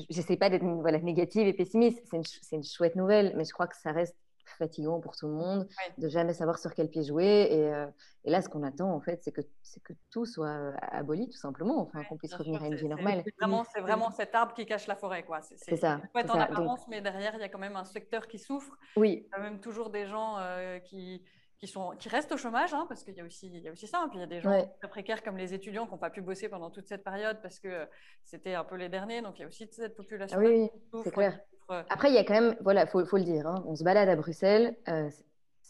j'essaie 0.09 0.39
pas 0.39 0.49
d'être 0.49 0.65
voilà, 0.65 0.99
négative 0.99 1.47
et 1.47 1.53
pessimiste. 1.53 2.01
C'est 2.11 2.17
une, 2.17 2.25
ch- 2.25 2.41
c'est 2.43 2.57
une 2.57 2.65
chouette 2.65 2.97
nouvelle, 2.97 3.35
mais 3.37 3.45
je 3.45 3.53
crois 3.53 3.67
que 3.67 3.77
ça 3.77 3.93
reste 3.93 4.17
fatigant 4.59 5.01
pour 5.01 5.17
tout 5.17 5.27
le 5.27 5.35
monde 5.35 5.61
Ouais. 5.61 5.95
de 5.99 6.09
jamais 6.09 6.33
savoir 6.35 6.59
sur 6.59 6.75
quel 6.75 6.89
pied 6.89 7.03
jouer. 7.03 7.49
Et, 7.51 7.73
euh, 7.75 7.87
et 8.25 8.31
là, 8.31 8.43
ce 8.43 8.49
qu'on 8.49 8.63
attend, 8.63 8.93
en 8.93 9.01
fait, 9.01 9.23
c'est 9.23 9.33
que, 9.33 9.41
que 9.85 9.93
tout 10.11 10.27
soit 10.27 10.49
euh, 10.49 10.73
aboli, 10.81 11.29
tout 11.29 11.39
simplement, 11.39 11.81
enfin, 11.81 12.03
qu'on 12.05 12.17
puisse 12.17 12.35
revenir 12.35 12.59
sûr, 12.61 12.65
à 12.67 12.69
une 12.69 12.77
vie 12.77 12.89
normale. 12.89 13.23
C'est 13.25 13.81
vraiment, 13.81 14.11
cet 14.11 14.35
arbre 14.35 14.53
qui 14.55 14.67
cache 14.67 14.87
la 14.87 14.97
forêt, 14.97 15.23
quoi. 15.23 15.41
C'est 15.43 15.77
ça, 15.77 16.01
chouette 16.13 16.27
c'est 16.27 16.31
en 16.31 16.35
ça. 16.35 16.43
apparence, 16.45 16.87
mais 16.89 17.01
derrière, 17.01 17.35
il 17.35 17.41
y 17.41 17.45
a 17.45 17.49
quand 17.49 17.59
même 17.59 17.77
un 17.77 17.85
secteur 17.85 18.27
qui 18.27 18.39
souffre. 18.39 18.77
Oui, 18.97 19.27
Il 19.27 19.31
y 19.33 19.35
a 19.35 19.43
même 19.43 19.61
toujours 19.61 19.91
des 19.91 20.07
gens 20.07 20.37
euh, 20.39 20.79
qui, 20.81 21.23
qui, 21.61 21.67
sont, 21.69 21.91
qui 21.99 22.09
restent 22.09 22.33
au 22.33 22.37
chômage, 22.39 22.73
hein, 22.73 22.87
parce 22.89 23.05
qu'il 23.05 23.15
y, 23.15 23.21
a 23.21 23.25
aussi- 23.25 23.49
il 23.53 23.59
y 23.63 23.69
a 23.69 23.73
aussi 23.73 23.87
ça. 23.87 23.99
hein. 24.01 24.09
Puis 24.09 24.17
il 24.19 24.21
y 24.21 24.25
a 24.25 24.27
des 24.27 24.41
gens 24.41 24.51
Ouais. 24.51 24.67
très 24.79 24.89
précaires 24.89 25.23
comme 25.23 25.37
les 25.37 25.53
étudiants 25.53 25.85
qui 25.85 25.93
n'ont 25.93 25.99
pas 25.99 26.09
pu 26.11 26.23
bosser 26.23 26.49
pendant 26.49 26.71
toute 26.71 26.87
cette 26.87 27.05
période 27.05 27.39
parce 27.43 27.61
que 27.61 27.69
euh, 27.69 27.87
c'était 28.25 28.55
un 28.55 28.65
peu 28.65 28.77
les 28.77 28.89
derniers. 28.89 29.21
Donc 29.21 29.39
il 29.39 29.43
y 29.43 29.45
a 29.45 29.49
aussi 29.49 29.69
cette 29.71 29.95
population 29.95 30.39
Ah 30.41 30.43
oui, 30.43 30.71
c'est 31.05 31.11
clair. 31.11 31.39
souffre, 31.61 31.85
Après, 31.91 32.09
il 32.09 32.15
y 32.15 32.19
a 32.19 32.25
quand 32.25 32.33
même, 32.33 32.57
voilà, 32.63 32.87
faut, 32.87 33.05
faut 33.05 33.19
le 33.19 33.25
dire, 33.25 33.47
hein, 33.47 33.63
on 33.67 33.77
se 33.77 33.85
balade 33.85 34.09
à 34.09 34.17
Bruxelles, 34.17 34.75
euh, 34.89 35.11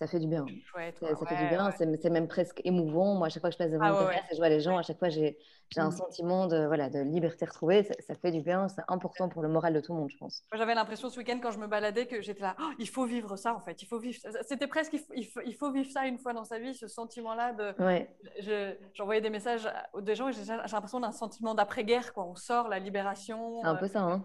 ça 0.01 0.07
fait 0.07 0.19
du 0.19 0.27
bien. 0.27 0.47
chouette, 0.65 0.97
Ça, 0.99 1.07
fait 1.09 1.35
Ouais, 1.35 1.43
du 1.43 1.49
bien, 1.49 1.67
ouais. 1.67 1.73
c'est 2.01 2.11
même 2.11 2.27
presque 2.27 2.63
émouvant. 2.65 3.15
Moi, 3.17 3.27
à 3.27 3.31
chaque 3.31 3.43
fois 3.43 3.51
que 3.51 3.55
je 3.55 3.59
passe 3.59 3.71
devant 3.71 3.85
Ah 3.85 4.13
une 4.15 4.21
je 4.35 4.37
vois 4.39 4.49
les 4.49 4.61
gens, 4.61 4.79
à 4.79 4.83
chaque 4.83 4.99
fois, 4.99 5.11
j'ai 5.11 5.37
j'ai 5.73 5.81
un 5.81 5.93
sentiment 5.93 6.49
de, 6.49 6.67
voilà, 6.67 6.91
de 6.91 6.99
liberté 6.99 7.45
retrouvée. 7.45 7.85
Ça, 7.85 7.95
ça 8.01 8.15
fait 8.17 8.33
du 8.33 8.41
bien, 8.41 8.67
c'est 8.67 8.83
important 8.89 9.29
pour 9.29 9.41
le 9.41 9.49
moral 9.49 9.73
de 9.73 9.79
tout 9.81 9.93
le 9.93 10.01
monde, 10.01 10.11
je 10.11 10.17
pense. 10.17 10.43
J'avais 10.53 10.75
l'impression 10.75 11.11
ce 11.11 11.19
week-end 11.19 11.39
quand 11.41 11.53
je 11.53 11.61
me 11.61 11.69
baladais 11.69 12.07
que 12.09 12.21
j'étais 12.23 12.41
là, 12.43 12.57
Oh, 12.61 12.71
il 12.81 12.89
faut 12.89 13.05
vivre 13.05 13.37
ça 13.37 13.55
en 13.55 13.61
fait, 13.61 13.81
il 13.83 13.87
faut 13.87 13.99
vivre. 14.01 14.19
C'était 14.43 14.67
presque, 14.67 14.95
il 15.15 15.27
faut, 15.27 15.41
il 15.47 15.55
faut- 15.55 15.71
vivre 15.71 15.89
ça 15.93 16.07
une 16.07 16.19
fois 16.19 16.33
dans 16.33 16.43
sa 16.45 16.59
vie, 16.59 16.75
ce 16.75 16.89
sentiment-là 16.89 17.53
de. 17.53 17.75
Je- 18.41 18.75
J'envoyais 18.95 19.21
des 19.21 19.31
messages 19.31 19.67
à 19.67 19.87
des 20.01 20.15
gens 20.17 20.29
et 20.29 20.33
j'ai 20.33 20.43
l'impression 20.45 20.99
d'un 20.99 21.13
sentiment 21.13 21.55
d'après-guerre, 21.55 22.13
quoi. 22.15 22.25
On 22.27 22.35
sort, 22.35 22.69
la 22.69 22.79
libération. 22.81 23.61
c'est 23.63 23.69
un 23.69 23.77
euh, 23.77 23.79
peu 23.79 23.87
ça. 23.87 24.01
Hein. 24.01 24.25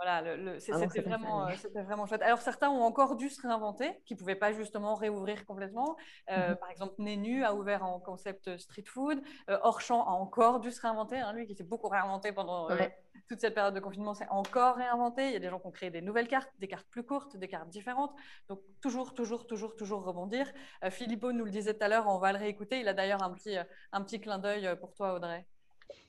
Voilà, 0.00 0.36
le- 0.36 0.54
Ah 0.54 0.60
c'était 0.60 1.00
vraiment, 1.00 1.48
euh, 1.48 1.54
vraiment 1.82 2.06
chouette. 2.06 2.22
Alors 2.22 2.40
certains 2.40 2.70
ont 2.70 2.82
encore 2.82 3.16
dû 3.16 3.28
se 3.28 3.42
réinventer, 3.42 4.00
qui 4.06 4.14
ne 4.14 4.18
pouvaient 4.18 4.36
pas 4.36 4.52
justement 4.52 4.94
réouvrir 4.94 5.44
complètement. 5.44 5.96
Euh, 6.30 6.50
Mhm. 6.50 6.56
Par 6.56 6.70
exemple, 6.70 6.94
Nénu 6.98 7.42
a 7.44 7.52
ouvert 7.52 7.84
en 7.84 7.98
concept 7.98 8.56
street 8.58 8.84
food. 8.86 9.20
Euh, 9.50 9.58
Orchamps 9.62 10.06
a 10.06 10.12
encore 10.12 10.60
dû 10.60 10.70
se 10.70 10.80
réinventer. 10.80 11.18
hein, 11.18 11.32
lui 11.32 11.46
qui 11.48 11.56
s'est 11.56 11.64
beaucoup 11.64 11.88
réinventé 11.88 12.30
pendant 12.30 12.70
euh, 12.70 12.76
Ouais. 12.76 12.96
toute 13.28 13.40
cette 13.40 13.54
période 13.54 13.74
de 13.74 13.80
confinement, 13.80 14.14
s'est 14.14 14.28
encore 14.30 14.76
réinventé. 14.76 15.26
Il 15.26 15.32
y 15.32 15.36
a 15.36 15.40
des 15.40 15.50
gens 15.50 15.58
qui 15.58 15.66
ont 15.66 15.72
créé 15.72 15.90
des 15.90 16.00
nouvelles 16.00 16.28
cartes, 16.28 16.50
des 16.60 16.68
cartes 16.68 16.86
plus 16.90 17.02
courtes, 17.04 17.36
des 17.36 17.48
cartes 17.48 17.68
différentes. 17.68 18.14
Donc 18.48 18.60
toujours, 18.80 19.14
toujours, 19.14 19.48
toujours, 19.48 19.74
toujours 19.74 20.04
rebondir. 20.04 20.48
Euh, 20.84 20.90
Philippot 20.90 21.32
nous 21.32 21.44
le 21.44 21.50
disait 21.50 21.74
tout 21.74 21.82
à 21.84 21.88
l'heure, 21.88 22.06
on 22.06 22.18
va 22.18 22.32
le 22.32 22.38
réécouter. 22.38 22.78
Il 22.78 22.86
a 22.86 22.94
d'ailleurs 22.94 23.24
un 23.24 23.32
petit, 23.32 23.58
euh, 23.58 23.64
un 23.90 24.02
petit 24.04 24.20
clin 24.20 24.38
d'œil 24.38 24.64
euh, 24.68 24.76
pour 24.76 24.94
toi, 24.94 25.14
Audrey. 25.14 25.44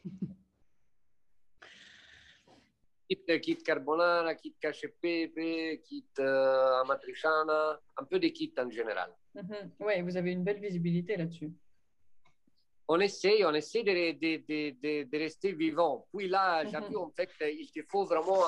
Kit, 3.09 3.25
kit 3.41 3.63
carbonara, 3.63 4.35
kit 4.35 4.55
cacio 4.61 4.87
e 4.89 4.93
pepe, 5.01 5.81
kit 5.81 6.05
euh, 6.19 6.81
amatriciana, 6.81 7.79
un 7.97 8.03
peu 8.05 8.19
des 8.19 8.31
kits 8.31 8.53
en 8.59 8.69
général. 8.69 9.11
Oui, 9.79 10.01
vous 10.03 10.15
avez 10.15 10.31
une 10.31 10.43
belle 10.43 10.59
visibilité 10.59 11.17
là-dessus. 11.17 11.51
On 12.87 12.99
essaie, 12.99 13.43
on 13.45 13.53
essaie 13.55 13.81
de, 13.83 14.11
de, 14.11 14.37
de, 14.47 14.75
de, 14.79 15.09
de 15.09 15.17
rester 15.17 15.53
vivant. 15.53 16.05
Puis 16.15 16.27
là, 16.27 16.63
j'ai 16.65 16.77
Mhm. 16.77 16.89
vu 16.89 16.97
en 16.97 17.09
fait, 17.09 17.29
il 17.51 17.71
te 17.71 17.81
faut 17.89 18.05
vraiment 18.05 18.43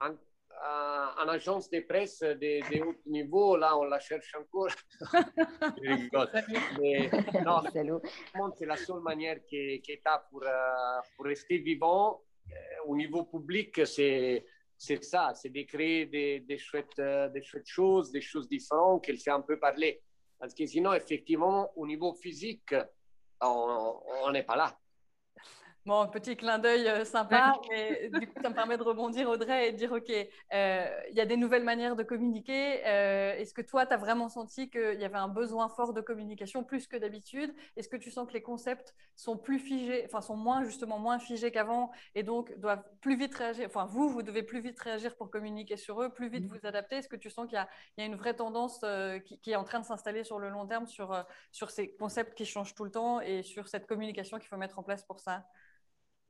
un, 0.00 0.08
un, 0.08 0.16
un, 0.62 1.14
un 1.22 1.28
agence 1.28 1.70
de 1.70 1.80
presse 1.80 2.20
de, 2.20 2.36
de 2.70 2.82
haut 2.84 2.94
niveau. 3.06 3.56
Là, 3.56 3.78
on 3.78 3.84
la 3.84 3.98
cherche 4.00 4.34
encore. 4.34 4.68
Je 5.82 5.90
rigole. 5.90 6.30
Mais 6.80 7.10
non, 7.44 7.60
Salaud. 7.72 8.00
Vraiment, 8.32 8.52
c'est 8.58 8.66
la 8.66 8.76
seule 8.76 9.00
manière 9.00 9.38
que, 9.50 9.76
que 9.78 9.92
tu 9.92 10.00
as 10.04 10.18
pour, 10.30 10.42
euh, 10.42 11.00
pour 11.16 11.24
rester 11.26 11.58
vivant 11.58 12.22
euh, 12.22 12.25
au 12.86 12.96
niveau 12.96 13.24
public, 13.24 13.86
c'est 13.86 14.44
c'est 14.78 15.02
ça, 15.02 15.32
c'est 15.34 15.48
de 15.48 15.62
créer 15.62 16.04
des, 16.06 16.40
des, 16.40 16.58
chouettes, 16.58 16.98
euh, 16.98 17.30
des 17.30 17.42
chouettes 17.42 17.66
choses, 17.66 18.12
des 18.12 18.20
choses 18.20 18.46
différentes 18.46 19.02
qu'elle 19.04 19.18
fait 19.18 19.30
un 19.30 19.40
peu 19.40 19.58
parler. 19.58 20.02
Parce 20.38 20.52
que 20.52 20.66
sinon, 20.66 20.92
effectivement, 20.92 21.70
au 21.76 21.86
niveau 21.86 22.12
physique, 22.12 22.74
on 23.40 24.30
n'est 24.32 24.42
pas 24.42 24.56
là. 24.56 24.78
Bon, 25.86 26.08
petit 26.08 26.36
clin 26.36 26.58
d'œil 26.58 26.88
euh, 26.88 27.04
sympa, 27.04 27.54
mais 27.70 28.08
du 28.08 28.26
coup, 28.26 28.42
ça 28.42 28.50
me 28.50 28.54
permet 28.56 28.76
de 28.76 28.82
rebondir, 28.82 29.28
Audrey, 29.28 29.68
et 29.68 29.72
de 29.72 29.76
dire, 29.76 29.92
OK, 29.92 30.10
euh, 30.10 31.00
il 31.10 31.16
y 31.16 31.20
a 31.20 31.26
des 31.26 31.36
nouvelles 31.36 31.62
manières 31.62 31.94
de 31.94 32.02
communiquer. 32.02 32.84
Euh, 32.84 33.36
Est-ce 33.36 33.54
que 33.54 33.62
toi, 33.62 33.86
tu 33.86 33.94
as 33.94 33.96
vraiment 33.96 34.28
senti 34.28 34.68
qu'il 34.68 35.00
y 35.00 35.04
avait 35.04 35.14
un 35.14 35.28
besoin 35.28 35.68
fort 35.68 35.92
de 35.92 36.00
communication 36.00 36.64
plus 36.64 36.88
que 36.88 36.96
d'habitude? 36.96 37.54
Est-ce 37.76 37.88
que 37.88 37.96
tu 37.96 38.10
sens 38.10 38.26
que 38.26 38.32
les 38.32 38.42
concepts 38.42 38.96
sont 39.14 39.36
plus 39.36 39.60
figés, 39.60 40.02
enfin, 40.06 40.20
sont 40.22 40.36
moins, 40.36 40.64
justement, 40.64 40.98
moins 40.98 41.20
figés 41.20 41.52
qu'avant 41.52 41.92
et 42.16 42.24
donc 42.24 42.52
doivent 42.58 42.82
plus 43.00 43.16
vite 43.16 43.36
réagir? 43.36 43.66
Enfin, 43.68 43.84
vous, 43.84 44.08
vous 44.08 44.24
devez 44.24 44.42
plus 44.42 44.60
vite 44.60 44.80
réagir 44.80 45.14
pour 45.14 45.30
communiquer 45.30 45.76
sur 45.76 46.02
eux, 46.02 46.12
plus 46.12 46.28
vite 46.28 46.46
vous 46.46 46.66
adapter. 46.66 46.96
Est-ce 46.96 47.08
que 47.08 47.14
tu 47.14 47.30
sens 47.30 47.46
qu'il 47.48 47.64
y, 47.96 48.00
y, 48.00 48.04
a 48.04 48.06
une 48.06 48.16
vraie 48.16 48.34
tendance 48.34 48.80
euh, 48.82 49.20
qui, 49.20 49.38
qui, 49.38 49.52
est 49.52 49.56
en 49.56 49.62
train 49.62 49.78
de 49.78 49.84
s'installer 49.84 50.24
sur 50.24 50.40
le 50.40 50.48
long 50.48 50.66
terme 50.66 50.88
sur, 50.88 51.24
sur 51.52 51.70
ces 51.70 51.94
concepts 51.94 52.34
qui 52.34 52.44
changent 52.44 52.74
tout 52.74 52.84
le 52.84 52.90
temps 52.90 53.20
et 53.20 53.44
sur 53.44 53.68
cette 53.68 53.86
communication 53.86 54.40
qu'il 54.40 54.48
faut 54.48 54.56
mettre 54.56 54.80
en 54.80 54.82
place 54.82 55.04
pour 55.04 55.20
ça? 55.20 55.44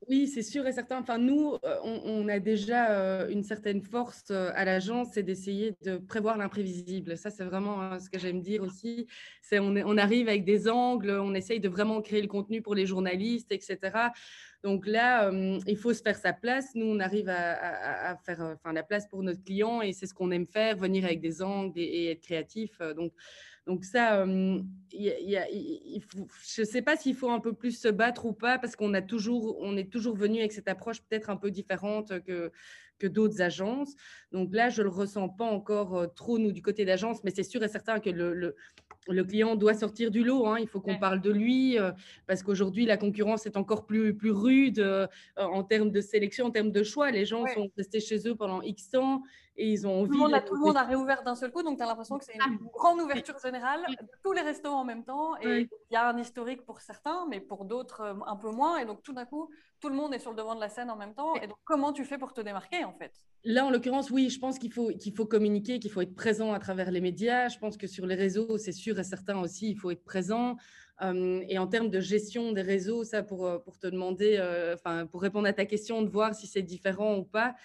Oui, 0.05 0.27
c'est 0.27 0.43
sûr 0.43 0.65
et 0.67 0.71
certain. 0.71 0.99
Enfin, 0.99 1.17
nous, 1.17 1.57
on, 1.63 2.01
on 2.05 2.27
a 2.27 2.39
déjà 2.39 2.91
euh, 2.91 3.29
une 3.29 3.43
certaine 3.43 3.81
force 3.81 4.25
euh, 4.29 4.51
à 4.53 4.63
l'agence, 4.63 5.09
c'est 5.13 5.23
d'essayer 5.23 5.75
de 5.83 5.97
prévoir 5.97 6.37
l'imprévisible. 6.37 7.17
Ça, 7.17 7.31
c'est 7.31 7.43
vraiment 7.43 7.81
euh, 7.81 7.99
ce 7.99 8.09
que 8.09 8.19
j'aime 8.19 8.41
dire 8.41 8.61
aussi. 8.61 9.07
On, 9.51 9.97
arrive 9.97 10.29
avec 10.29 10.45
des 10.45 10.69
angles, 10.69 11.09
on 11.09 11.33
essaye 11.33 11.59
de 11.59 11.67
vraiment 11.67 12.01
créer 12.01 12.21
le 12.21 12.27
contenu 12.27 12.61
pour 12.61 12.75
les 12.75 12.85
journalistes, 12.85 13.51
etc. 13.51 13.79
Donc 14.63 14.85
là, 14.85 15.29
euh, 15.29 15.59
il 15.65 15.77
faut 15.77 15.93
se 15.93 16.01
faire 16.03 16.17
sa 16.17 16.31
place. 16.31 16.75
Nous, 16.75 16.85
on 16.85 16.99
arrive 16.99 17.29
à 17.29 18.17
faire 18.23 18.41
enfin, 18.41 18.73
la 18.73 18.83
place 18.83 19.07
pour 19.07 19.23
notre 19.23 19.43
client 19.43 19.81
et 19.81 19.93
c'est 19.93 20.05
ce 20.05 20.13
qu'on 20.13 20.29
aime 20.31 20.47
faire, 20.47 20.77
venir 20.77 21.05
avec 21.05 21.21
des 21.21 21.41
angles 21.41 21.79
et, 21.79 21.83
et 21.83 22.11
être 22.11 22.21
créatif. 22.21 22.79
Donc, 22.95 23.13
donc 23.67 23.83
ça, 23.83 24.21
euh, 24.21 24.61
y 24.93 25.09
a, 25.09 25.19
y 25.19 25.35
a, 25.35 25.47
il 25.51 26.01
faut, 26.01 26.27
je 26.55 26.61
ne 26.61 26.65
sais 26.65 26.81
pas 26.81 26.95
s'il 26.95 27.15
faut 27.15 27.29
un 27.29 27.41
peu 27.41 27.53
plus 27.53 27.77
se 27.77 27.89
battre 27.89 28.25
ou 28.25 28.33
pas, 28.33 28.57
parce 28.57 28.77
qu'on 28.77 28.93
a 28.93 29.01
toujours, 29.01 29.57
on 29.59 29.75
est 29.75 29.91
toujours 29.91 30.15
venu 30.15 30.39
avec 30.39 30.53
cette 30.53 30.69
approche 30.69 31.01
peut-être 31.01 31.29
un 31.29 31.35
peu 31.35 31.51
différente 31.51 32.23
que, 32.23 32.51
que 32.97 33.07
d'autres 33.07 33.41
agences. 33.41 33.93
Donc 34.31 34.53
là, 34.53 34.69
je 34.69 34.81
ne 34.81 34.87
le 34.87 34.89
ressens 34.89 35.29
pas 35.29 35.45
encore 35.45 35.97
euh, 35.97 36.07
trop, 36.07 36.39
nous, 36.39 36.53
du 36.53 36.61
côté 36.61 36.85
d'agence, 36.85 37.23
mais 37.25 37.31
c'est 37.31 37.43
sûr 37.43 37.61
et 37.61 37.67
certain 37.67 37.99
que 37.99 38.09
le, 38.09 38.33
le, 38.33 38.55
le, 39.09 39.23
client 39.25 39.55
doit 39.55 39.73
sortir 39.73 40.11
du 40.11 40.23
lot. 40.23 40.47
Hein. 40.47 40.59
Il 40.59 40.67
faut 40.67 40.79
qu'on 40.79 40.93
ouais. 40.93 40.99
parle 40.99 41.21
de 41.21 41.31
lui, 41.31 41.77
euh, 41.77 41.91
parce 42.25 42.43
qu'aujourd'hui, 42.43 42.85
la 42.85 42.95
concurrence 42.95 43.45
est 43.45 43.57
encore 43.57 43.85
plus, 43.85 44.15
plus 44.15 44.31
rude 44.31 44.79
euh, 44.79 45.07
en 45.35 45.63
termes 45.63 45.91
de 45.91 45.99
sélection, 46.01 46.45
en 46.45 46.51
termes 46.51 46.71
de 46.71 46.83
choix. 46.83 47.11
Les 47.11 47.25
gens 47.25 47.43
ouais. 47.43 47.53
sont 47.53 47.69
restés 47.75 47.99
chez 47.99 48.27
eux 48.27 48.35
pendant 48.35 48.61
X 48.61 48.91
temps 48.91 49.23
et 49.57 49.69
ils 49.71 49.87
ont 49.87 50.01
envie. 50.01 50.09
Tout 50.09 50.13
le 50.13 50.19
monde 50.19 50.33
a, 50.33 50.41
tout 50.41 50.53
le 50.53 50.59
monde 50.59 50.77
a 50.77 50.83
réouvert 50.83 51.23
d'un 51.23 51.35
seul 51.35 51.51
coup, 51.51 51.63
donc 51.63 51.77
tu 51.77 51.83
as 51.83 51.87
l'impression 51.87 52.17
que 52.17 52.25
c'est 52.25 52.35
une 52.35 52.57
grande 52.73 53.01
ouverture 53.01 53.37
générale 53.39 53.81
de 53.89 54.07
tous 54.23 54.31
les 54.31 54.41
restaurants 54.41 54.81
en 54.81 54.85
même 54.85 55.03
temps. 55.03 55.35
Et 55.37 55.45
il 55.45 55.49
oui. 55.49 55.69
y 55.91 55.95
a 55.95 56.07
un 56.09 56.17
historique 56.17 56.63
pour 56.65 56.81
certains, 56.81 57.25
mais 57.29 57.39
pour 57.39 57.65
d'autres 57.65 58.15
un 58.25 58.35
peu 58.35 58.51
moins. 58.51 58.77
Et 58.77 58.85
donc 58.85 59.03
tout 59.03 59.13
d'un 59.13 59.25
coup, 59.25 59.49
tout 59.79 59.89
le 59.89 59.95
monde 59.95 60.13
est 60.13 60.19
sur 60.19 60.31
le 60.31 60.37
devant 60.37 60.55
de 60.55 60.61
la 60.61 60.69
scène 60.69 60.89
en 60.89 60.95
même 60.95 61.13
temps. 61.13 61.35
Et 61.35 61.47
donc 61.47 61.57
comment 61.63 61.91
tu 61.91 62.05
fais 62.05 62.17
pour 62.17 62.33
te 62.33 62.41
démarquer 62.41 62.83
en 62.83 62.93
fait? 62.93 63.11
Là, 63.43 63.65
en 63.65 63.69
l'occurrence, 63.69 64.09
oui, 64.11 64.29
je 64.29 64.39
pense 64.39 64.59
qu'il 64.59 64.73
faut, 64.73 64.89
qu'il 64.89 65.15
faut 65.15 65.25
communiquer, 65.25 65.79
qu'il 65.79 65.91
faut 65.91 66.01
être 66.01 66.15
présent 66.15 66.53
à 66.53 66.59
travers 66.59 66.91
les 66.91 67.01
médias. 67.01 67.47
Je 67.47 67.57
pense 67.57 67.77
que 67.77 67.87
sur 67.87 68.05
les 68.05 68.15
réseaux, 68.15 68.57
c'est 68.57 68.71
sûr 68.71 68.99
et 68.99 69.03
certain 69.03 69.39
aussi, 69.39 69.71
il 69.71 69.77
faut 69.77 69.91
être 69.91 70.03
présent. 70.03 70.57
Euh, 71.01 71.43
et 71.47 71.57
en 71.59 71.67
termes 71.67 71.89
de 71.89 71.99
gestion 71.99 72.51
des 72.51 72.63
réseaux, 72.63 73.03
ça 73.03 73.21
pour, 73.23 73.61
pour 73.63 73.77
te 73.77 73.87
demander, 73.87 74.37
enfin, 74.73 75.03
euh, 75.03 75.05
pour 75.05 75.21
répondre 75.21 75.47
à 75.47 75.53
ta 75.53 75.65
question, 75.65 76.01
de 76.01 76.09
voir 76.09 76.33
si 76.33 76.47
c'est 76.47 76.63
différent 76.63 77.17
ou 77.17 77.23
pas. 77.23 77.55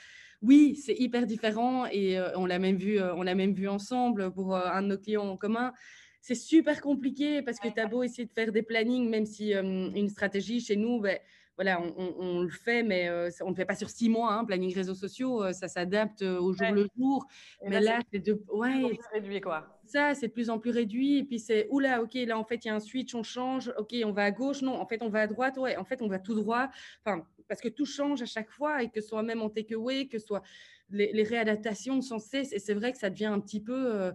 Oui, 0.42 0.74
c'est 0.74 0.94
hyper 0.94 1.24
différent 1.24 1.86
et 1.86 2.18
euh, 2.18 2.36
on 2.36 2.46
l'a 2.46 2.58
même 2.58 2.76
vu, 2.76 2.98
euh, 2.98 3.14
on 3.14 3.22
l'a 3.22 3.36
même 3.36 3.54
vu 3.54 3.68
ensemble 3.68 4.32
pour 4.32 4.56
euh, 4.56 4.66
un 4.66 4.82
de 4.82 4.88
nos 4.88 4.98
clients 4.98 5.28
en 5.28 5.36
commun. 5.36 5.72
C'est 6.20 6.34
super 6.34 6.80
compliqué 6.80 7.42
parce 7.42 7.58
que 7.60 7.68
tu 7.68 7.80
as 7.80 7.86
beau 7.86 8.02
essayer 8.02 8.26
de 8.26 8.32
faire 8.32 8.50
des 8.52 8.62
plannings, 8.62 9.08
même 9.08 9.26
si 9.26 9.52
une 9.52 10.08
stratégie 10.08 10.60
chez 10.60 10.76
nous, 10.76 11.00
ben, 11.00 11.18
voilà, 11.56 11.80
on, 11.82 11.94
on, 11.96 12.14
on, 12.18 12.42
le 12.42 12.48
fait, 12.48 12.82
mais 12.82 13.08
euh, 13.08 13.28
on 13.42 13.46
ne 13.46 13.50
le 13.50 13.56
fait 13.56 13.66
pas 13.66 13.74
sur 13.74 13.90
six 13.90 14.08
mois. 14.08 14.32
Hein, 14.32 14.44
planning 14.44 14.74
réseaux 14.74 14.94
sociaux, 14.94 15.44
euh, 15.44 15.52
ça 15.52 15.68
s'adapte 15.68 16.22
au 16.22 16.52
jour 16.52 16.66
ouais. 16.66 16.72
le 16.72 16.86
jour. 16.96 17.26
Et 17.64 17.68
mais 17.68 17.80
là, 17.80 18.00
c'est 18.10 18.20
de 18.20 18.42
ouais, 18.52 18.98
réduit 19.12 19.40
quoi. 19.40 19.78
Ça, 19.84 20.14
c'est 20.14 20.28
de 20.28 20.32
plus 20.32 20.48
en 20.48 20.58
plus 20.58 20.70
réduit. 20.70 21.18
Et 21.18 21.24
puis 21.24 21.38
c'est 21.38 21.66
oula, 21.70 22.02
ok, 22.02 22.14
là 22.14 22.38
en 22.38 22.44
fait 22.44 22.64
il 22.64 22.68
y 22.68 22.70
a 22.70 22.74
un 22.74 22.80
switch, 22.80 23.14
on 23.14 23.22
change. 23.22 23.72
Ok, 23.78 23.94
on 24.04 24.12
va 24.12 24.24
à 24.24 24.30
gauche, 24.30 24.62
non, 24.62 24.80
en 24.80 24.86
fait 24.86 25.02
on 25.02 25.08
va 25.08 25.20
à 25.20 25.26
droite. 25.26 25.58
Ouais, 25.58 25.76
en 25.76 25.84
fait 25.84 26.00
on 26.00 26.08
va 26.08 26.18
tout 26.18 26.34
droit. 26.34 26.68
Enfin, 27.04 27.26
parce 27.52 27.60
que 27.60 27.68
tout 27.68 27.84
change 27.84 28.22
à 28.22 28.24
chaque 28.24 28.48
fois 28.48 28.82
et 28.82 28.88
que 28.88 29.02
ce 29.02 29.08
soit 29.08 29.22
même 29.22 29.42
en 29.42 29.50
takeaway, 29.50 30.06
que 30.06 30.18
ce 30.18 30.24
soit 30.24 30.42
les, 30.88 31.12
les, 31.12 31.22
réadaptations 31.22 32.00
sans 32.00 32.18
cesse. 32.18 32.50
Et 32.54 32.58
c'est 32.58 32.72
vrai 32.72 32.92
que 32.92 32.98
ça 32.98 33.10
devient 33.10 33.26
un 33.26 33.40
petit 33.40 33.60
peu. 33.60 33.94
Euh, 33.94 34.10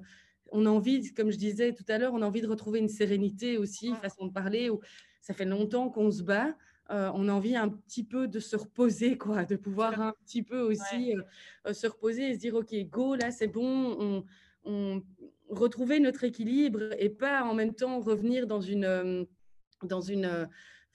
on 0.52 0.66
a 0.66 0.70
envie, 0.72 1.14
comme 1.14 1.30
je 1.30 1.38
disais 1.38 1.72
tout 1.72 1.84
à 1.88 2.00
l'heure, 2.00 2.16
on 2.16 2.24
a 2.24 2.26
envie 2.26 2.42
de 2.42 2.48
retrouver 2.48 2.80
une 2.80 2.90
sérénité 2.90 3.60
aussi, 3.60 3.94
façon 4.02 4.26
de 4.26 4.34
parler. 4.34 4.72
Où 4.72 4.80
ça 5.22 5.36
fait 5.36 5.46
longtemps 5.46 5.90
qu'on 5.92 6.10
se 6.10 6.24
bat. 6.24 6.56
on 6.90 7.30
a 7.30 7.32
envie 7.32 7.56
un 7.56 7.70
petit 7.70 8.04
peu 8.04 8.28
de 8.28 8.40
se 8.40 8.56
reposer, 8.56 9.20
quoi, 9.20 9.46
de 9.46 9.56
pouvoir 9.56 10.02
un 10.02 10.16
petit 10.26 10.42
peu 10.42 10.62
aussi 10.62 11.14
se 11.72 11.86
reposer 11.86 12.32
et 12.32 12.34
se 12.34 12.40
dire, 12.40 12.56
OK, 12.56 12.74
go, 12.90 13.14
là, 13.14 13.30
c'est 13.30 13.50
bon, 13.50 14.26
on, 14.66 15.04
retrouver 15.50 16.00
notre 16.00 16.24
équilibre 16.24 16.90
et 16.98 17.10
pas 17.10 17.44
en 17.44 17.54
même 17.54 17.76
temps 17.76 18.00
revenir 18.00 18.48
dans 18.48 18.62
une, 18.62 19.28
dans 19.84 20.02
une 20.02 20.50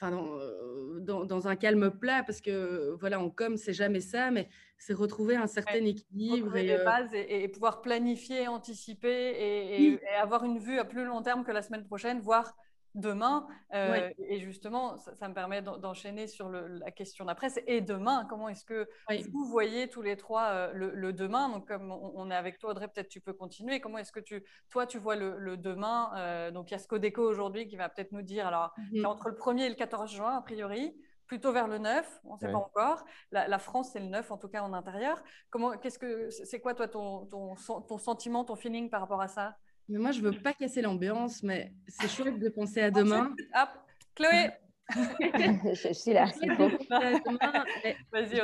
euh, 0.04 1.00
dans, 1.00 1.24
dans, 1.24 1.48
un 1.48 1.56
calme 1.56 1.90
plat, 1.90 2.22
parce 2.24 2.40
que 2.40 2.96
voilà, 3.00 3.20
en 3.20 3.30
com, 3.30 3.56
c'est 3.56 3.72
jamais 3.72 4.00
ça, 4.00 4.30
mais 4.30 4.48
c'est 4.78 4.94
retrouver 4.94 5.36
un 5.36 5.46
certain 5.46 5.84
équilibre. 5.84 6.56
Et, 6.56 6.62
les 6.64 6.74
euh, 6.74 6.84
bases 6.84 7.10
et, 7.14 7.48
pouvoir 7.48 7.82
planifier, 7.82 8.48
anticiper 8.48 9.08
et, 9.08 9.84
et, 9.84 10.00
avoir 10.20 10.44
une 10.44 10.58
vue 10.58 10.78
à 10.78 10.84
plus 10.84 11.04
long 11.04 11.22
terme 11.22 11.44
que 11.44 11.52
la 11.52 11.62
semaine 11.62 11.84
prochaine, 11.84 12.20
voire 12.20 12.56
demain. 12.94 13.46
Euh, 13.74 14.10
et 14.18 14.40
justement, 14.40 14.98
ça, 14.98 15.28
me 15.28 15.34
permet 15.34 15.62
d'enchaîner 15.62 16.26
sur 16.26 16.50
la 16.50 16.90
question 16.90 17.24
d'après. 17.24 17.48
Et 17.66 17.80
demain, 17.80 18.26
comment 18.28 18.48
est-ce 18.48 18.64
que 18.64 18.88
vous 19.32 19.44
voyez 19.46 19.88
tous 19.88 20.02
les 20.02 20.16
trois 20.16 20.48
euh, 20.50 20.72
le, 20.74 21.12
demain? 21.12 21.48
Donc, 21.48 21.68
comme 21.68 21.90
on, 21.90 22.30
est 22.30 22.34
avec 22.34 22.58
toi, 22.58 22.70
Audrey, 22.70 22.88
peut-être 22.88 23.08
tu 23.08 23.20
peux 23.20 23.32
continuer. 23.32 23.80
Comment 23.80 23.98
est-ce 23.98 24.12
que 24.12 24.20
tu, 24.20 24.44
toi, 24.70 24.86
tu 24.86 24.98
vois 24.98 25.16
le, 25.16 25.56
demain? 25.56 26.12
Euh, 26.16 26.50
Donc, 26.50 26.70
il 26.70 26.72
y 26.72 26.76
a 26.76 26.78
Scodeco 26.78 27.22
aujourd'hui 27.22 27.66
qui 27.66 27.76
va 27.76 27.88
peut-être 27.88 28.12
nous 28.12 28.22
dire, 28.22 28.46
alors, 28.46 28.72
mmh 28.92 29.06
entre 29.12 29.28
le 29.28 29.36
1er 29.36 29.62
et 29.62 29.68
le 29.68 29.74
14 29.74 30.10
juin, 30.10 30.36
a 30.36 30.42
priori 30.42 30.94
plutôt 31.26 31.52
vers 31.52 31.66
le 31.66 31.78
9, 31.78 32.20
on 32.24 32.34
ne 32.34 32.38
sait 32.38 32.52
pas 32.52 32.58
encore. 32.58 33.04
La, 33.30 33.58
France, 33.58 33.90
c'est 33.92 34.00
le 34.00 34.06
9, 34.06 34.30
en 34.30 34.38
tout 34.38 34.48
cas 34.48 34.62
en 34.62 34.72
intérieur. 34.72 35.22
Comment, 35.50 35.78
qu'est-ce 35.78 35.98
que, 35.98 36.28
c'est 36.30 36.60
quoi, 36.60 36.74
toi, 36.74 36.88
ton, 36.88 37.26
ton, 37.26 37.54
ton 37.88 37.98
sentiment, 37.98 38.44
ton 38.44 38.54
feeling 38.54 38.90
par 38.90 39.00
rapport 39.00 39.20
à 39.20 39.28
ça? 39.28 39.56
Mais 39.92 39.98
moi, 39.98 40.10
je 40.10 40.22
veux 40.22 40.32
pas 40.32 40.54
casser 40.54 40.80
l'ambiance, 40.80 41.42
mais 41.42 41.74
c'est 41.86 42.08
chouette 42.08 42.38
de 42.38 42.48
penser 42.48 42.80
à 42.80 42.90
demain. 42.90 43.34
Hop, 43.54 43.68
Chloé 44.14 44.50
je 44.92 45.92
suis 45.92 46.12
là. 46.12 46.26
C'est 46.32 46.48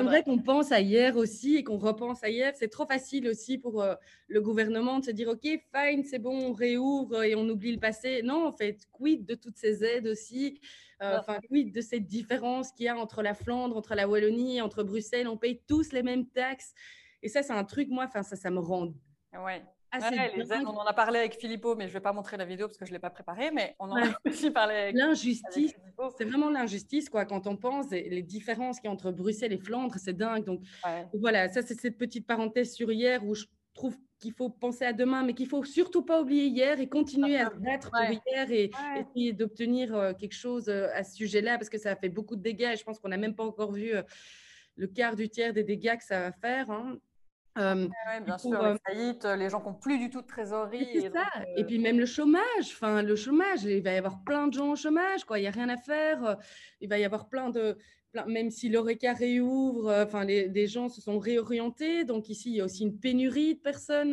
vrai 0.03 0.23
qu'on 0.25 0.39
pense 0.39 0.73
à 0.73 0.81
hier 0.81 1.17
aussi 1.17 1.57
et 1.57 1.65
qu'on 1.65 1.79
repense 1.79 2.23
à 2.23 2.29
hier. 2.29 2.53
C'est 2.55 2.69
trop 2.69 2.87
facile 2.87 3.27
aussi 3.29 3.59
pour 3.59 3.83
euh, 3.83 3.95
le 4.29 4.41
gouvernement 4.41 4.99
de 4.99 5.07
se 5.07 5.11
dire 5.11 5.29
OK, 5.29 5.43
fine, 5.43 6.05
c'est 6.05 6.19
bon, 6.19 6.51
on 6.51 6.53
réouvre 6.53 7.23
et 7.23 7.35
on 7.35 7.49
oublie 7.49 7.73
le 7.73 7.81
passé. 7.81 8.23
Non, 8.23 8.47
en 8.47 8.53
fait, 8.53 8.87
quid 8.93 9.27
de 9.27 9.35
toutes 9.35 9.57
ces 9.57 9.85
aides 9.85 10.07
aussi? 10.07 10.61
Euh, 11.03 11.19
Enfin, 11.19 11.39
quid 11.41 11.75
de 11.75 11.81
cette 11.81 12.07
différence 12.07 12.73
qu'il 12.73 12.87
y 12.87 12.89
a 12.89 12.97
entre 12.97 13.23
la 13.23 13.35
Flandre, 13.35 13.77
entre 13.77 13.95
la 13.95 14.09
Wallonie, 14.09 14.61
entre 14.61 14.83
Bruxelles? 14.83 15.29
On 15.29 15.39
paye 15.39 15.63
tous 15.67 15.93
les 15.93 16.03
mêmes 16.03 16.27
taxes. 16.29 16.75
Et 17.23 17.29
ça, 17.29 17.43
c'est 17.43 17.53
un 17.53 17.65
truc, 17.65 17.89
moi, 17.89 18.05
enfin, 18.07 18.23
ça, 18.23 18.37
ça 18.37 18.51
me 18.51 18.61
rend 18.61 18.93
ouais 19.45 19.63
on 19.93 20.77
en 20.77 20.85
a 20.85 20.93
parlé 20.93 21.19
avec 21.19 21.39
Philippot, 21.39 21.75
mais 21.75 21.85
je 21.85 21.91
ne 21.91 21.95
vais 21.95 22.01
pas 22.01 22.13
montrer 22.13 22.37
la 22.37 22.45
vidéo 22.45 22.67
parce 22.67 22.79
que 22.79 22.85
je 22.85 22.91
ne 22.91 22.97
l'ai 22.97 23.01
pas 23.01 23.11
préparée, 23.11 23.51
mais 23.51 23.75
on 23.79 23.91
en 23.91 23.97
a 23.97 24.09
aussi 24.27 24.51
parlé 24.51 24.75
avec 24.75 24.97
L'injustice, 24.97 25.75
c'est 26.17 26.25
vraiment 26.25 26.51
l'injustice, 26.51 27.09
quoi, 27.09 27.25
quand 27.25 27.47
on 27.47 27.57
pense, 27.57 27.91
les 27.91 28.23
différences 28.23 28.81
qu'il 28.81 28.89
y 28.89 28.91
a 28.91 28.93
entre 28.93 29.11
Bruxelles 29.13 29.53
et 29.53 29.59
Flandre, 29.59 29.95
c'est 29.99 30.17
dingue. 30.17 30.45
Donc, 30.45 30.61
voilà, 31.15 31.49
ça, 31.49 31.63
c'est 31.63 31.79
cette 31.79 31.99
petite 31.99 32.27
parenthèse 32.27 32.75
sur 32.75 32.91
hier 32.93 33.25
où 33.25 33.35
je 33.35 33.45
trouve 33.75 33.97
qu'il 34.19 34.33
faut 34.33 34.51
penser 34.51 34.85
à 34.85 34.93
demain, 34.93 35.23
mais 35.23 35.35
qu'il 35.35 35.47
faut 35.47 35.65
surtout 35.65 36.03
pas 36.03 36.21
oublier 36.21 36.47
hier 36.47 36.81
et 36.81 36.89
continuer 36.89 37.39
à 37.39 37.51
se 37.51 37.57
battre 37.61 37.91
pour 37.91 38.01
hier 38.27 38.51
et 38.51 38.71
essayer 38.97 39.33
d'obtenir 39.33 39.95
euh, 39.95 40.13
quelque 40.13 40.35
chose 40.35 40.69
euh, 40.69 40.89
à 40.95 41.05
ce 41.05 41.15
sujet-là, 41.15 41.57
parce 41.57 41.69
que 41.69 41.79
ça 41.79 41.93
a 41.93 41.97
fait 41.97 42.09
beaucoup 42.09 42.37
de 42.37 42.43
dégâts 42.43 42.71
et 42.73 42.77
je 42.77 42.85
pense 42.85 42.99
qu'on 42.99 43.09
n'a 43.09 43.17
même 43.17 43.37
pas 43.37 43.45
encore 43.45 43.73
vu 43.73 43.95
euh, 43.95 44.03
le 44.75 44.89
quart 44.89 45.15
du 45.15 45.29
tiers 45.29 45.53
des 45.53 45.65
dégâts 45.65 45.97
que 45.97 46.05
ça 46.05 46.21
va 46.21 46.33
faire. 46.33 46.71
Hein. 46.71 46.99
Euh, 47.59 47.89
bien 48.25 48.39
sûr, 48.39 48.63
les 48.63 48.77
faillites, 48.87 49.25
les 49.25 49.51
gens 49.51 49.61
qui 49.61 49.69
n'ont 49.69 49.75
plus 49.75 49.99
du 49.99 50.11
tout 50.11 50.23
de 50.23 50.27
trésorerie. 50.27 50.89
Et, 50.95 51.11
ça. 51.11 51.25
et 51.57 51.65
puis 51.65 51.79
même 51.79 51.99
le 51.99 52.07
chômage, 52.07 52.43
enfin 52.63 53.03
le 53.03 53.17
chômage, 53.17 53.65
il 53.65 53.83
va 53.83 53.93
y 53.93 53.97
avoir 53.97 54.23
plein 54.25 54.47
de 54.47 54.55
gens 54.55 54.71
au 54.71 54.77
chômage, 54.77 55.25
quoi. 55.25 55.39
Il 55.39 55.43
n'y 55.43 55.49
a 55.49 55.53
rien 55.53 55.69
à 55.69 55.77
faire. 55.77 56.37
Il 56.81 56.89
va 56.89 56.99
y 56.99 57.05
avoir 57.05 57.29
plein 57.29 57.51
de, 57.51 57.77
même 58.27 58.51
si 58.51 58.69
l'ORECA 58.69 59.13
réouvre, 59.13 59.93
enfin 60.05 60.25
les, 60.25 60.49
des 60.49 60.67
gens 60.67 60.89
se 60.89 61.01
sont 61.01 61.19
réorientés. 61.19 62.05
Donc 62.05 62.29
ici, 62.29 62.51
il 62.51 62.57
y 62.57 62.61
a 62.61 62.65
aussi 62.65 62.85
une 62.85 62.99
pénurie 62.99 63.57
de 63.57 63.61
personnes 63.61 64.13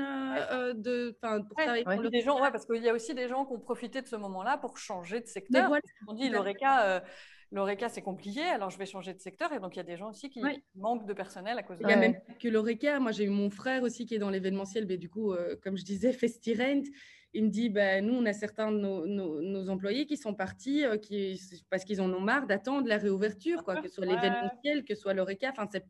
de, 0.76 1.18
pour 1.20 1.56
travailler. 1.58 1.84
Pour 1.84 2.10
des 2.10 2.22
gens, 2.22 2.38
parce 2.39 2.66
qu'il 2.66 2.84
y 2.84 2.89
a 2.89 2.93
aussi 2.93 3.14
des 3.14 3.28
gens 3.28 3.46
qui 3.46 3.54
ont 3.54 3.60
profité 3.60 4.02
de 4.02 4.08
ce 4.08 4.16
moment-là 4.16 4.58
pour 4.58 4.78
changer 4.78 5.22
de 5.22 5.28
secteur. 5.28 5.72
On 6.08 6.14
dit 6.14 6.30
l'ORECA 6.30 7.04
l'ORECA, 7.52 7.89
c'est 7.89 8.02
compliqué, 8.02 8.41
alors 8.41 8.70
je 8.70 8.78
vais 8.78 8.86
changer 8.86 9.14
de 9.14 9.20
secteur. 9.20 9.52
Et 9.54 9.60
donc, 9.60 9.76
il 9.76 9.78
y 9.78 9.82
a 9.82 9.84
des 9.84 9.98
gens 9.98 10.10
aussi 10.10 10.30
qui 10.30 10.41
manquent 10.76 11.06
de 11.06 11.14
personnel 11.14 11.58
à 11.58 11.64
cause 11.64 11.78
de. 11.78 11.84
Il 11.84 11.88
n'y 11.88 11.93
a 11.93 11.98
même 11.98 12.16
pas 12.16 12.34
que 12.34 12.48
l'ORECA. 12.48 13.00
Moi, 13.00 13.12
j'ai 13.12 13.26
eu 13.26 13.30
mon 13.30 13.50
frère 13.50 13.84
aussi 13.84 14.06
qui 14.06 14.16
est 14.16 14.20
dans 14.20 14.30
l'événementiel, 14.30 14.86
mais 14.88 14.98
du 14.98 15.10
coup, 15.10 15.34
euh, 15.34 15.56
comme 15.64 15.78
je 15.78 15.84
disais, 15.84 16.12
Festirent. 16.14 16.84
Il 17.38 17.43
me 17.43 17.50
dit, 17.50 17.68
ben, 17.68 18.06
nous, 18.06 18.14
on 18.14 18.26
a 18.26 18.32
certains 18.32 18.72
de 18.72 18.78
nos, 18.78 19.70
employés 19.70 20.06
qui 20.06 20.16
sont 20.16 20.34
partis 20.34 20.86
euh, 20.86 20.98
qui, 20.98 21.38
parce 21.70 21.84
qu'ils 21.84 22.00
en 22.00 22.12
ont 22.14 22.22
marre 22.22 22.48
d'attendre 22.48 22.88
la 22.88 22.98
réouverture, 22.98 23.66
quoi, 23.66 23.76
que 23.76 23.89
ce 23.89 23.96
soit 23.96 24.06
l'événementiel, 24.06 24.86
que 24.86 24.96
ce 24.96 25.02
soit 25.02 25.14
l'ORECA. 25.14 25.50
Enfin, 25.52 25.68
c'est 25.70 25.86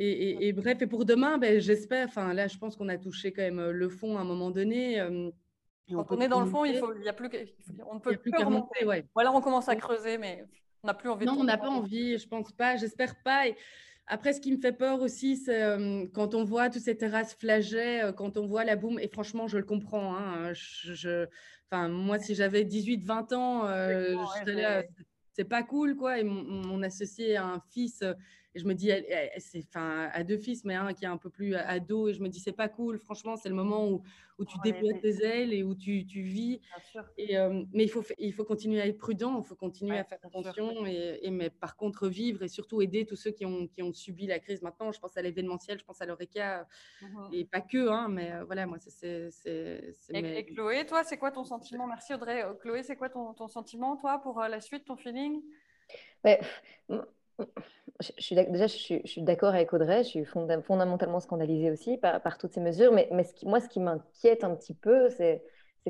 et, 0.00 0.52
bref, 0.52 0.80
et 0.80 0.86
pour 0.86 1.04
demain, 1.04 1.38
ben, 1.38 1.60
j'espère, 1.60 2.06
enfin 2.06 2.32
là, 2.32 2.46
je 2.46 2.56
pense 2.58 2.76
qu'on 2.76 2.88
a 2.88 2.98
touché 2.98 3.32
quand 3.32 3.42
même 3.42 3.58
euh, 3.58 3.72
le 3.72 3.88
fond 3.88 4.16
à 4.16 4.20
un 4.20 4.24
moment 4.24 4.50
donné. 4.50 5.00
Quand 5.90 6.06
on, 6.10 6.20
est 6.20 6.28
dans 6.28 6.40
le 6.40 6.50
fond, 6.50 6.64
il 6.64 6.78
faut, 6.78 6.94
il 6.94 7.04
y 7.04 7.08
a 7.08 7.12
plus, 7.12 7.30
on 7.86 7.94
ne 7.94 8.00
peut 8.00 8.16
plus, 8.16 8.32
remonter. 8.36 8.84
Ouais. 8.84 9.06
Ou 9.14 9.20
alors 9.20 9.34
on 9.34 9.40
commence 9.40 9.68
à 9.68 9.76
creuser, 9.76 10.18
mais 10.18 10.44
on 10.82 10.86
n'a 10.86 10.94
plus 10.94 11.08
envie. 11.08 11.26
Non, 11.26 11.36
on 11.38 11.44
n'a 11.44 11.58
pas 11.58 11.68
envie, 11.68 12.18
je 12.18 12.28
pense 12.28 12.52
pas, 12.52 12.76
j'espère 12.76 13.16
pas. 13.22 13.44
après, 14.06 14.32
ce 14.32 14.40
qui 14.40 14.52
me 14.52 14.60
fait 14.60 14.72
peur 14.72 15.00
aussi, 15.00 15.36
c'est 15.36 15.62
euh, 15.62 16.06
quand 16.12 16.34
on 16.34 16.44
voit 16.44 16.70
toutes 16.70 16.82
ces 16.82 16.96
terrasses 16.96 17.34
flagets, 17.34 18.02
euh, 18.02 18.12
quand 18.12 18.36
on 18.36 18.46
voit 18.46 18.64
la 18.64 18.76
boum, 18.76 18.98
et 18.98 19.08
franchement, 19.08 19.48
je 19.48 19.58
le 19.58 19.64
comprends. 19.64 20.16
Hein, 20.16 20.52
je, 20.52 21.26
enfin, 21.70 21.88
moi, 21.88 22.18
si 22.18 22.34
j'avais 22.34 22.64
18-20 22.64 23.34
ans, 23.34 23.66
euh, 23.66 24.14
c'est 25.32 25.44
pas 25.44 25.62
cool, 25.62 25.96
quoi. 25.96 26.18
Et 26.18 26.24
mon, 26.24 26.42
mon 26.42 26.82
associé 26.82 27.36
a 27.36 27.46
un 27.46 27.62
fils 27.70 28.02
et 28.54 28.60
je 28.60 28.64
me 28.64 28.74
dis, 28.74 28.90
c'est 29.38 29.64
enfin 29.68 30.08
à 30.12 30.24
deux 30.24 30.38
fils, 30.38 30.64
mais 30.64 30.74
un 30.74 30.94
qui 30.94 31.04
est 31.04 31.08
un 31.08 31.18
peu 31.18 31.28
plus 31.28 31.54
ado. 31.54 32.08
Et 32.08 32.14
je 32.14 32.22
me 32.22 32.28
dis, 32.28 32.40
c'est 32.40 32.52
pas 32.52 32.68
cool. 32.68 32.98
Franchement, 32.98 33.36
c'est 33.36 33.50
le 33.50 33.54
moment 33.54 33.86
où, 33.86 34.02
où 34.38 34.44
tu 34.46 34.56
déploies 34.64 34.94
tes 34.94 35.22
ailes 35.22 35.52
et 35.52 35.62
où 35.62 35.74
tu, 35.74 36.06
tu 36.06 36.22
vis. 36.22 36.60
Et, 37.18 37.36
euh, 37.36 37.62
mais 37.72 37.84
il 37.84 37.90
faut, 37.90 38.02
il 38.18 38.32
faut 38.32 38.44
continuer 38.44 38.80
à 38.80 38.86
être 38.86 38.96
prudent. 38.96 39.38
Il 39.38 39.44
faut 39.46 39.54
continuer 39.54 39.98
à 39.98 40.04
faire 40.04 40.18
attention. 40.22 40.86
Et, 40.86 41.30
mais 41.30 41.50
par 41.50 41.76
contre, 41.76 42.08
vivre 42.08 42.42
et 42.42 42.48
surtout 42.48 42.80
aider 42.80 43.04
tous 43.04 43.16
ceux 43.16 43.32
qui 43.32 43.44
ont, 43.44 43.66
qui 43.66 43.82
ont 43.82 43.92
subi 43.92 44.26
la 44.26 44.38
crise 44.38 44.62
maintenant. 44.62 44.92
Je 44.92 44.98
pense 44.98 45.16
à 45.18 45.22
l'événementiel, 45.22 45.78
je 45.78 45.84
pense 45.84 46.00
à 46.00 46.06
l'ORECA. 46.06 46.66
Mmh 47.02 47.28
et 47.32 47.44
pas 47.44 47.60
que, 47.60 47.88
hein, 47.88 48.08
mais 48.08 48.32
euh, 48.32 48.44
voilà, 48.44 48.66
moi, 48.66 48.78
c'est. 48.78 49.28
Et, 50.14 50.46
Chloé, 50.46 50.86
toi, 50.86 51.04
c'est 51.04 51.18
quoi 51.18 51.30
ton 51.30 51.44
sentiment? 51.44 51.86
Merci 51.86 52.14
Audrey. 52.14 52.42
Euh, 52.42 52.54
Chloé, 52.54 52.82
c'est 52.82 52.96
quoi 52.96 53.10
ton, 53.10 53.34
ton, 53.34 53.48
sentiment, 53.48 53.96
toi, 53.96 54.18
pour 54.18 54.40
la 54.40 54.60
suite, 54.60 54.86
ton 54.86 54.96
feeling? 54.96 55.42
Ouais 56.24 56.40
je 58.00 58.12
suis, 58.18 58.34
déjà, 58.34 58.66
je 58.66 59.00
suis, 59.04 59.22
d'accord 59.22 59.50
avec 59.50 59.72
Audrey, 59.72 60.04
je 60.04 60.08
suis 60.08 60.24
fondamentalement 60.24 61.20
scandalisée 61.20 61.70
aussi 61.70 61.96
par, 61.96 62.38
toutes 62.38 62.52
ces 62.52 62.60
mesures, 62.60 62.92
mais, 62.92 63.08
mais 63.12 63.24
ce 63.24 63.34
qui, 63.34 63.46
moi, 63.46 63.60
ce 63.60 63.68
qui 63.68 63.80
m'inquiète 63.80 64.44
un 64.44 64.54
petit 64.54 64.74
peu, 64.74 65.08
c'est 65.10 65.42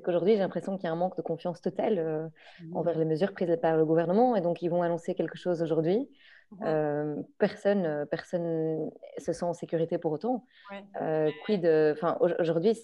qu'aujourd'hui, 0.03 0.35
j'ai 0.35 0.39
l'impression 0.39 0.77
qu'il 0.77 0.85
y 0.85 0.89
a 0.89 0.93
un 0.93 0.97
manque 0.97 1.17
de 1.17 1.23
confiance 1.23 1.61
totale 1.61 1.99
euh, 1.99 2.29
mmh. 2.63 2.77
envers 2.77 2.99
les 2.99 3.05
mesures 3.05 3.33
prises 3.33 3.57
par 3.61 3.77
le 3.77 3.85
gouvernement, 3.85 4.37
et 4.37 4.41
donc 4.41 4.63
ils 4.63 4.69
vont 4.69 4.83
annoncer 4.83 5.15
quelque 5.15 5.37
chose 5.37 5.63
aujourd'hui. 5.63 6.09
Mmh. 6.51 6.65
Euh, 6.65 7.17
personne, 7.39 8.07
personne 8.11 8.91
se 9.19 9.33
sent 9.33 9.45
en 9.45 9.55
sécurité 9.55 9.99
pour 9.99 10.13
autant. 10.13 10.45
Euh, 11.03 11.31
quid, 11.45 11.67
enfin, 11.67 12.17
aujourd'hui, 12.21 12.79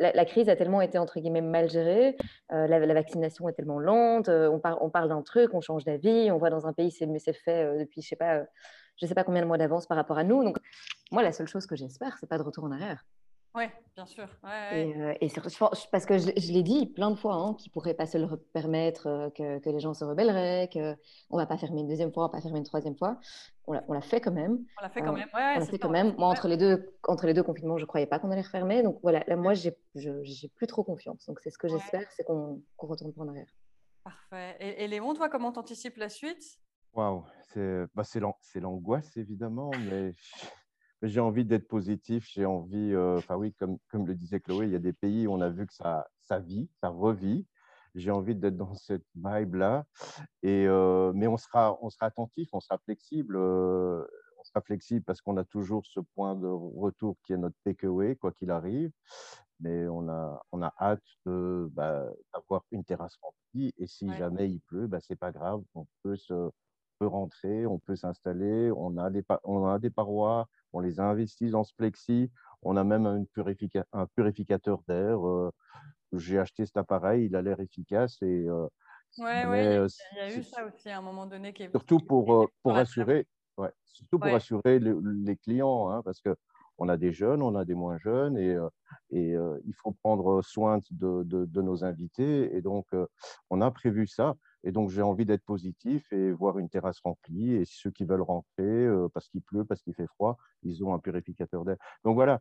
la, 0.00 0.24
crise 0.24 0.48
a 0.48 0.56
tellement 0.56 0.80
été 0.80 0.98
entre 0.98 1.20
guillemets 1.20 1.42
mal 1.42 1.68
gérée, 1.68 2.16
euh, 2.52 2.66
la, 2.66 2.94
vaccination 2.94 3.48
est 3.48 3.52
tellement 3.52 3.78
lente, 3.78 4.28
euh, 4.28 4.48
on, 4.48 4.90
parle 4.90 5.08
d'un 5.08 5.22
truc, 5.22 5.52
on 5.52 5.60
change 5.60 5.84
d'avis, 5.84 6.30
on 6.30 6.38
voit 6.38 6.50
dans 6.50 6.66
un 6.66 6.72
pays 6.72 6.90
c'est 6.90 7.32
fait 7.32 7.64
euh, 7.64 7.78
depuis 7.78 8.02
je 8.02 8.08
sais 8.08 9.06
sais 9.06 9.14
pas 9.14 9.24
combien 9.24 9.42
de 9.42 9.46
mois 9.46 9.58
d'avance 9.58 9.86
par 9.86 9.96
rapport 9.96 10.18
à 10.18 10.24
nous. 10.24 10.42
Donc 10.42 10.56
moi 11.10 11.22
la 11.22 11.32
seule 11.32 11.48
chose 11.48 11.66
que 11.66 11.76
j'espère 11.76 12.16
c'est 12.18 12.28
pas 12.28 12.38
de 12.38 12.42
retour 12.42 12.64
en 12.64 12.72
arrière. 12.72 13.04
Oui, 13.54 13.64
bien 13.96 14.06
sûr. 14.06 14.28
Et, 14.72 14.94
euh, 14.96 15.14
parce 15.90 16.06
que 16.06 16.18
je, 16.18 16.52
l'ai 16.52 16.62
dit 16.62 16.86
plein 16.86 17.10
de 17.10 17.16
fois, 17.16 17.34
hein, 17.34 17.54
qu'ils 17.54 17.70
ne 17.70 17.72
pourraient 17.72 17.94
pas 17.94 18.06
se 18.06 18.16
le 18.16 18.28
permettre, 18.52 19.08
euh, 19.08 19.30
que, 19.30 19.68
les 19.68 19.80
gens 19.80 19.92
se 19.92 20.04
rebelleraient, 20.04 20.68
qu'on 20.72 21.36
ne 21.36 21.36
va 21.36 21.46
pas 21.46 21.58
fermer 21.58 21.80
une 21.80 21.88
deuxième 21.88 22.12
fois, 22.12 22.24
on 22.24 22.26
ne 22.26 22.32
va 22.32 22.38
pas 22.38 22.42
fermer 22.42 22.58
une 22.58 22.64
troisième 22.64 22.96
fois. 22.96 23.18
On 23.66 23.92
l'a 23.92 24.00
fait 24.00 24.20
quand 24.20 24.32
même. 24.32 24.58
On 24.78 24.82
l'a 24.82 24.90
fait 24.90 25.00
quand 25.00 25.12
euh, 25.12 25.18
même, 25.18 25.28
ouais, 25.34 25.54
On 25.56 25.58
l'a 25.58 25.66
fait 25.66 25.78
quand 25.78 25.90
même. 25.90 26.14
Moi, 26.16 26.28
entre 26.28 26.46
les, 26.46 26.56
deux, 26.56 26.96
entre 27.06 27.26
les 27.26 27.34
deux 27.34 27.42
confinements, 27.42 27.76
je 27.76 27.84
ne 27.84 27.88
croyais 27.88 28.06
pas 28.06 28.20
qu'on 28.20 28.30
allait 28.30 28.40
refermer. 28.42 28.82
Donc 28.82 29.00
voilà, 29.02 29.24
là, 29.26 29.36
moi, 29.36 29.54
j'ai 29.54 29.76
plus 30.54 30.66
trop 30.68 30.84
confiance. 30.84 31.26
Donc 31.26 31.40
c'est 31.40 31.50
ce 31.50 31.58
que 31.58 31.68
j'espère, 31.68 32.08
c'est 32.12 32.24
qu'on 32.24 32.62
qu 32.78 32.86
retourne 32.86 33.12
pas 33.12 33.22
en 33.22 33.28
arrière. 33.28 33.48
Parfait. 34.04 34.56
Et, 34.60 34.84
et 34.84 34.88
Léon, 34.88 35.12
toi, 35.14 35.28
comment 35.28 35.52
t'anticipes 35.52 35.96
la 35.96 36.08
suite? 36.08 36.60
Waouh, 36.92 37.24
c'est 37.52 37.84
bah, 37.94 38.02
l'angoisse 38.56 39.16
évidemment, 39.16 39.70
mais 39.88 40.14
j'ai 41.02 41.20
envie 41.20 41.44
d'être 41.44 41.68
positif, 41.68 42.28
j'ai 42.30 42.44
envie, 42.44 42.92
euh, 42.92 43.16
enfin 43.16 43.36
oui, 43.36 43.54
comme, 43.54 43.78
comme 43.88 44.06
le 44.06 44.14
disait 44.14 44.40
Chloé, 44.40 44.66
il 44.66 44.72
y 44.72 44.76
a 44.76 44.80
des 44.80 44.92
pays 44.92 45.26
où 45.26 45.32
on 45.32 45.40
a 45.40 45.48
vu 45.48 45.66
que 45.66 45.74
ça, 45.74 46.06
ça 46.22 46.38
vit, 46.38 46.68
ça 46.80 46.88
revit. 46.88 47.46
J'ai 47.94 48.10
envie 48.10 48.36
d'être 48.36 48.56
dans 48.56 48.74
cette 48.74 49.04
vibe-là. 49.16 49.84
Et, 50.42 50.66
euh, 50.68 51.12
mais 51.14 51.26
on 51.26 51.36
sera, 51.36 51.76
on 51.82 51.90
sera 51.90 52.06
attentif, 52.06 52.48
on 52.52 52.60
sera 52.60 52.78
flexible. 52.78 53.36
Euh, 53.36 54.06
on 54.38 54.44
sera 54.44 54.60
flexible 54.60 55.04
parce 55.04 55.20
qu'on 55.20 55.36
a 55.36 55.44
toujours 55.44 55.84
ce 55.86 56.00
point 56.14 56.34
de 56.36 56.46
retour 56.46 57.16
qui 57.24 57.32
est 57.32 57.36
notre 57.36 57.56
takeaway, 57.64 58.16
quoi 58.16 58.32
qu'il 58.32 58.50
arrive. 58.50 58.92
Mais 59.58 59.88
on 59.88 60.08
a, 60.08 60.40
on 60.52 60.62
a 60.62 60.72
hâte 60.80 61.02
bah, 61.26 62.06
d'avoir 62.32 62.64
une 62.70 62.84
terrasse 62.84 63.16
remplie. 63.20 63.74
Et 63.76 63.86
si 63.86 64.12
jamais 64.14 64.48
il 64.48 64.60
pleut, 64.60 64.86
bah, 64.86 65.00
ce 65.00 65.12
n'est 65.12 65.16
pas 65.16 65.32
grave. 65.32 65.62
On 65.74 65.86
peut, 66.02 66.16
se, 66.16 66.50
peut 67.00 67.06
rentrer, 67.06 67.66
on 67.66 67.78
peut 67.78 67.96
s'installer. 67.96 68.70
On, 68.76 68.96
a 68.98 69.10
des, 69.10 69.24
on 69.42 69.66
a 69.66 69.78
des 69.78 69.90
parois, 69.90 70.46
on 70.72 70.80
les 70.80 71.00
a 71.00 71.04
investis 71.04 71.50
dans 71.50 71.64
ce 71.64 71.74
plexi. 71.74 72.30
On 72.62 72.76
a 72.76 72.84
même 72.84 73.06
un 73.06 73.24
purificateur 74.14 74.82
d'air. 74.86 75.18
J'ai 76.12 76.38
acheté 76.38 76.66
cet 76.66 76.76
appareil, 76.76 77.26
il 77.26 77.34
a 77.34 77.42
l'air 77.42 77.58
efficace. 77.60 78.20
Et, 78.22 78.46
oui, 79.18 79.24
ouais, 79.24 79.86
il 80.12 80.18
y 80.18 80.20
a 80.20 80.36
eu 80.36 80.42
ça 80.42 80.64
aussi 80.64 80.88
à 80.90 80.98
un 80.98 81.02
moment 81.02 81.26
donné. 81.26 81.52
Qui 81.52 81.68
surtout 81.70 81.98
pour, 81.98 82.48
pour 82.62 82.76
assurer, 82.76 83.26
ouais, 83.56 83.72
surtout 83.84 84.18
pour 84.18 84.34
assurer 84.34 84.78
les 84.78 85.36
clients, 85.36 85.88
hein, 85.88 86.02
parce 86.04 86.20
qu'on 86.80 86.88
a 86.88 86.96
des 86.96 87.12
jeunes, 87.12 87.42
on 87.42 87.54
a 87.56 87.66
des 87.66 87.74
moins 87.74 87.98
jeunes, 87.98 88.38
et, 88.38 88.56
et 89.10 89.34
il 89.66 89.74
faut 89.74 89.92
prendre 89.92 90.40
soin 90.40 90.78
de, 90.90 91.22
de, 91.24 91.44
de, 91.44 91.62
nos 91.62 91.84
invités. 91.84 92.56
Et 92.56 92.62
donc, 92.62 92.86
on 93.50 93.60
a 93.60 93.70
prévu 93.70 94.06
ça. 94.06 94.34
Et 94.64 94.72
donc, 94.72 94.88
j'ai 94.88 95.02
envie 95.02 95.26
d'être 95.26 95.44
positif 95.44 96.10
et 96.10 96.32
voir 96.32 96.58
une 96.58 96.70
terrasse 96.70 97.00
remplie. 97.00 97.52
Et 97.52 97.64
ceux 97.66 97.90
qui 97.90 98.04
veulent 98.04 98.22
rentrer, 98.22 98.88
parce 99.12 99.28
qu'il 99.28 99.42
pleut, 99.42 99.66
parce 99.66 99.82
qu'il 99.82 99.94
fait 99.94 100.06
froid, 100.06 100.38
ils 100.62 100.82
ont 100.82 100.94
un 100.94 100.98
purificateur 100.98 101.66
d'air. 101.66 101.76
Donc 102.02 102.14
voilà, 102.14 102.40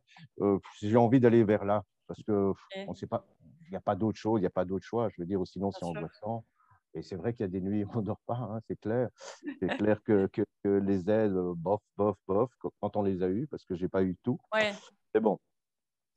j'ai 0.81 0.95
envie 0.95 1.19
d'aller 1.19 1.43
vers 1.43 1.65
là, 1.65 1.83
parce 2.07 2.23
que 2.23 2.53
on 2.87 2.93
sait 2.93 3.07
pas, 3.07 3.25
il 3.65 3.71
n'y 3.71 3.77
a 3.77 3.81
pas 3.81 3.95
d'autre 3.95 4.17
chose, 4.17 4.39
il 4.39 4.43
n'y 4.43 4.47
a 4.47 4.51
pas 4.51 4.63
d'autre 4.63 4.85
choix. 4.85 5.09
Je 5.09 5.21
veux 5.21 5.27
dire, 5.27 5.41
sinon 5.45 5.71
c'est 5.71 5.83
angoissant. 5.83 6.45
Et 6.93 7.03
c'est 7.03 7.15
vrai 7.15 7.33
qu'il 7.33 7.41
y 7.41 7.45
a 7.45 7.47
des 7.49 7.61
nuits 7.61 7.83
où 7.83 7.89
on 7.93 8.01
ne 8.01 8.05
dort 8.05 8.21
pas, 8.25 8.35
hein, 8.35 8.59
c'est 8.67 8.79
clair. 8.79 9.09
C'est 9.61 9.77
clair 9.77 10.01
que, 10.03 10.27
que, 10.63 10.69
les 10.69 11.09
aides, 11.09 11.33
bof, 11.33 11.81
bof, 11.97 12.17
bof, 12.27 12.51
quand 12.79 12.95
on 12.95 13.03
les 13.03 13.23
a 13.23 13.27
eues, 13.27 13.47
parce 13.47 13.63
que 13.63 13.75
je 13.75 13.83
n'ai 13.83 13.89
pas 13.89 14.03
eu 14.03 14.15
tout, 14.23 14.39
ouais. 14.53 14.73
c'est 15.13 15.21
bon. 15.21 15.39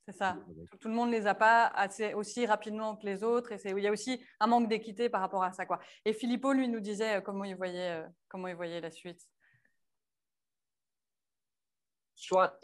C'est 0.07 0.16
ça. 0.16 0.37
Tout, 0.81 0.89
le 0.89 0.95
monde 0.95 1.11
ne 1.11 1.16
les 1.16 1.27
a 1.29 1.35
pas 1.35 1.66
assez, 1.66 2.12
aussi 2.14 2.45
rapidement 2.45 2.97
que 2.97 3.07
les 3.07 3.23
autres. 3.23 3.53
Et 3.53 3.59
il 3.64 3.79
y 3.79 3.87
a 3.87 3.93
aussi 3.93 4.20
un 4.41 4.49
manque 4.49 4.68
d'équité 4.68 5.09
par 5.09 5.20
rapport 5.20 5.45
à 5.45 5.53
ça. 5.53 5.64
Quoi. 5.64 5.79
Et 6.05 6.12
Philippot, 6.12 6.53
lui, 6.53 6.68
nous 6.68 6.81
disait 6.81 7.18
euh, 7.18 7.20
comment 7.20 7.45
il 7.45 7.55
voyait, 7.55 8.03
euh, 8.03 8.09
comment 8.29 8.49
il 8.49 8.57
voyait 8.57 8.81
la 8.81 8.91
suite? 8.91 9.20
Soit, 12.16 12.59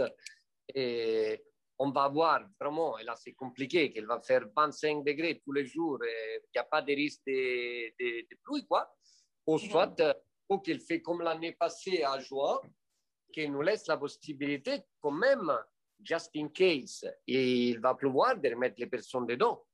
et 0.75 1.45
on 1.79 1.91
va 1.91 2.09
voir 2.09 2.45
vraiment, 2.61 2.99
et 2.99 3.05
là 3.05 3.15
c'est 3.17 3.33
compliqué, 3.33 3.93
qu'elle 3.93 4.07
va 4.07 4.21
faire 4.21 4.45
25 4.57 5.05
degrés 5.05 5.41
tous 5.45 5.53
les 5.53 5.65
jours, 5.65 5.99
qu'il 5.99 6.51
n'y 6.57 6.61
a 6.61 6.65
pas 6.65 6.83
de 6.83 6.93
risque 6.93 7.23
de, 7.27 7.89
de, 7.99 8.27
de, 8.29 8.37
pluie, 8.43 8.67
quoi. 8.67 8.93
Ou 9.47 9.59
soit, 9.59 9.95
ou 10.49 10.59
qu'elle 10.59 10.81
fait 10.81 11.01
comme 11.01 11.23
l'année 11.23 11.53
passée 11.53 12.03
à 12.03 12.19
juin, 12.19 12.61
qu'elle 13.33 13.53
nous 13.53 13.63
laisse 13.63 13.87
la 13.87 13.97
possibilité 13.97 14.81
quand 15.01 15.13
même, 15.13 15.53
just 16.03 16.31
in 16.37 16.49
case, 16.49 17.05
et 17.27 17.69
il 17.69 17.81
va 17.81 17.95
pleuvoir, 17.95 18.37
de 18.37 18.49
remettre 18.49 18.77
les 18.79 18.87
personnes 18.87 19.27
dedans. 19.27 19.65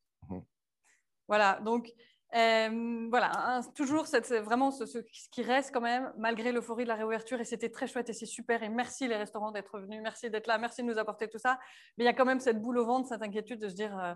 Voilà, 1.27 1.59
donc 1.61 1.91
euh, 2.35 3.07
voilà, 3.11 3.61
toujours 3.77 4.07
cette, 4.07 4.33
vraiment 4.33 4.73
ce, 4.73 4.87
ce, 4.87 4.99
qui 5.31 5.43
reste 5.43 5.73
quand 5.73 5.81
même, 5.81 6.13
malgré 6.19 6.51
l'euphorie 6.51 6.83
de 6.83 6.89
la 6.89 6.97
réouverture, 6.97 7.41
et 7.41 7.45
c'était 7.45 7.69
très 7.69 7.87
chouette 7.87 8.11
et 8.11 8.13
c'est 8.13 8.27
super. 8.27 8.63
Et 8.65 8.69
merci 8.69 9.07
les 9.07 9.17
restaurants 9.17 9.53
d'être 9.53 9.79
venus, 9.79 10.01
merci 10.03 10.31
d'être 10.31 10.49
là, 10.49 10.59
merci 10.59 10.83
de 10.83 10.89
nous 10.89 10.99
apporter 10.99 11.29
tout 11.29 11.39
ça. 11.39 11.61
Mais 11.97 12.05
il 12.05 12.07
y 12.07 12.11
a 12.11 12.13
quand 12.13 12.25
même 12.25 12.41
cette 12.41 12.61
boule 12.61 12.79
au 12.79 12.87
ventre, 12.87 13.09
cette 13.09 13.23
inquiétude 13.23 13.61
de 13.61 13.69
se 13.69 13.75
dire, 13.75 13.97
euh, 13.99 14.15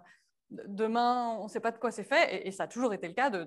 demain, 0.50 1.36
on 1.40 1.44
ne 1.44 1.48
sait 1.48 1.60
pas 1.60 1.70
de 1.70 1.78
quoi 1.78 1.90
c'est 1.90 2.04
fait, 2.04 2.46
et, 2.46 2.50
ça 2.52 2.64
a 2.64 2.66
toujours 2.66 2.92
été 2.94 3.06
le 3.06 3.14
cas 3.14 3.30
de, 3.30 3.46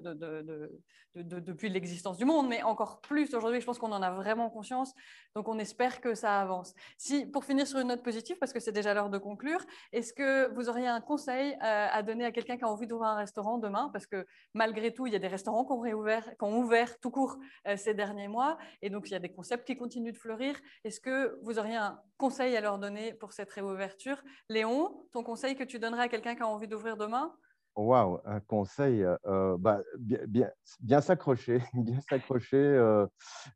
depuis 1.15 1.69
l'existence 1.69 2.17
du 2.17 2.25
monde, 2.25 2.47
mais 2.47 2.61
encore 2.63 3.01
plus 3.01 3.33
aujourd'hui, 3.33 3.59
je 3.59 3.65
pense 3.65 3.79
qu'on 3.79 3.91
en 3.91 4.01
a 4.01 4.11
vraiment 4.11 4.49
conscience, 4.49 4.93
donc 5.35 5.47
on 5.47 5.59
espère 5.59 5.99
que 5.99 6.13
ça 6.13 6.39
avance. 6.39 6.73
Si, 6.97 7.25
pour 7.25 7.43
finir 7.43 7.67
sur 7.67 7.79
une 7.79 7.89
note 7.89 8.03
positive, 8.03 8.37
parce 8.39 8.53
que 8.53 8.59
c'est 8.59 8.71
déjà 8.71 8.93
l'heure 8.93 9.09
de 9.09 9.17
conclure, 9.17 9.59
est-ce 9.91 10.13
que 10.13 10.53
vous 10.53 10.69
auriez 10.69 10.87
un 10.87 11.01
conseil 11.01 11.53
euh, 11.53 11.87
à 11.91 12.03
donner 12.03 12.25
à 12.25 12.31
quelqu'un 12.31 12.57
qui 12.57 12.63
a 12.63 12.67
envie 12.67 12.87
d'ouvrir 12.87 13.09
un 13.09 13.15
restaurant 13.15 13.57
demain? 13.57 13.89
Parce 13.91 14.05
que 14.05 14.25
malgré 14.53 14.93
tout, 14.93 15.07
il 15.07 15.13
y 15.13 15.15
a 15.15 15.19
des 15.19 15.27
restaurants 15.27 15.65
qui 15.65 15.73
ont, 15.73 15.83
qui 15.83 16.43
ont 16.43 16.57
ouvert 16.59 16.99
tout 16.99 17.11
court 17.11 17.37
euh, 17.67 17.75
ces 17.75 17.93
derniers 17.93 18.27
mois, 18.27 18.57
et 18.81 18.89
donc 18.89 19.09
il 19.09 19.11
y 19.11 19.15
a 19.15 19.19
des 19.19 19.31
concepts 19.31 19.65
qui 19.65 19.75
continuent 19.75 20.13
de 20.13 20.17
fleurir. 20.17 20.55
Est-ce 20.83 21.01
que 21.01 21.37
vous 21.41 21.59
auriez 21.59 21.75
un 21.75 21.99
conseil 22.17 22.55
à 22.55 22.61
leur 22.61 22.77
donner 22.77 23.13
pour 23.13 23.33
cette 23.33 23.51
réouverture? 23.51 24.21
Léon, 24.47 25.05
ton 25.11 25.23
conseil 25.23 25.55
que 25.55 25.63
tu 25.63 25.79
donnerais 25.79 26.03
à 26.03 26.07
quelqu'un 26.07 26.35
qui 26.35 26.43
a 26.43 26.47
envie 26.47 26.67
d'ouvrir 26.67 26.90
demain? 26.97 27.35
Waouh, 27.75 28.19
un 28.25 28.41
conseil, 28.41 29.01
euh, 29.25 29.55
bah, 29.57 29.79
bien, 29.97 30.19
bien, 30.27 30.51
bien 30.81 30.99
s'accrocher, 30.99 31.59
bien 31.73 32.01
s'accrocher. 32.01 32.57
Euh, 32.57 33.07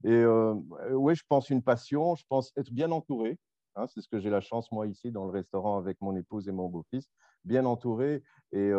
et 0.05 0.11
euh, 0.13 0.53
oui, 0.91 1.15
je 1.15 1.23
pense 1.27 1.49
une 1.49 1.61
passion, 1.61 2.15
je 2.15 2.23
pense 2.29 2.51
être 2.57 2.71
bien 2.71 2.91
entouré. 2.91 3.37
Hein, 3.75 3.87
c'est 3.87 3.99
ce 3.99 4.07
que 4.07 4.19
j'ai 4.19 4.29
la 4.29 4.39
chance, 4.39 4.71
moi, 4.71 4.87
ici, 4.87 5.11
dans 5.11 5.25
le 5.25 5.31
restaurant 5.31 5.77
avec 5.77 5.97
mon 5.99 6.15
épouse 6.15 6.47
et 6.47 6.53
mon 6.53 6.69
beau-fils, 6.69 7.09
bien 7.43 7.65
entouré 7.65 8.23
et, 8.53 8.71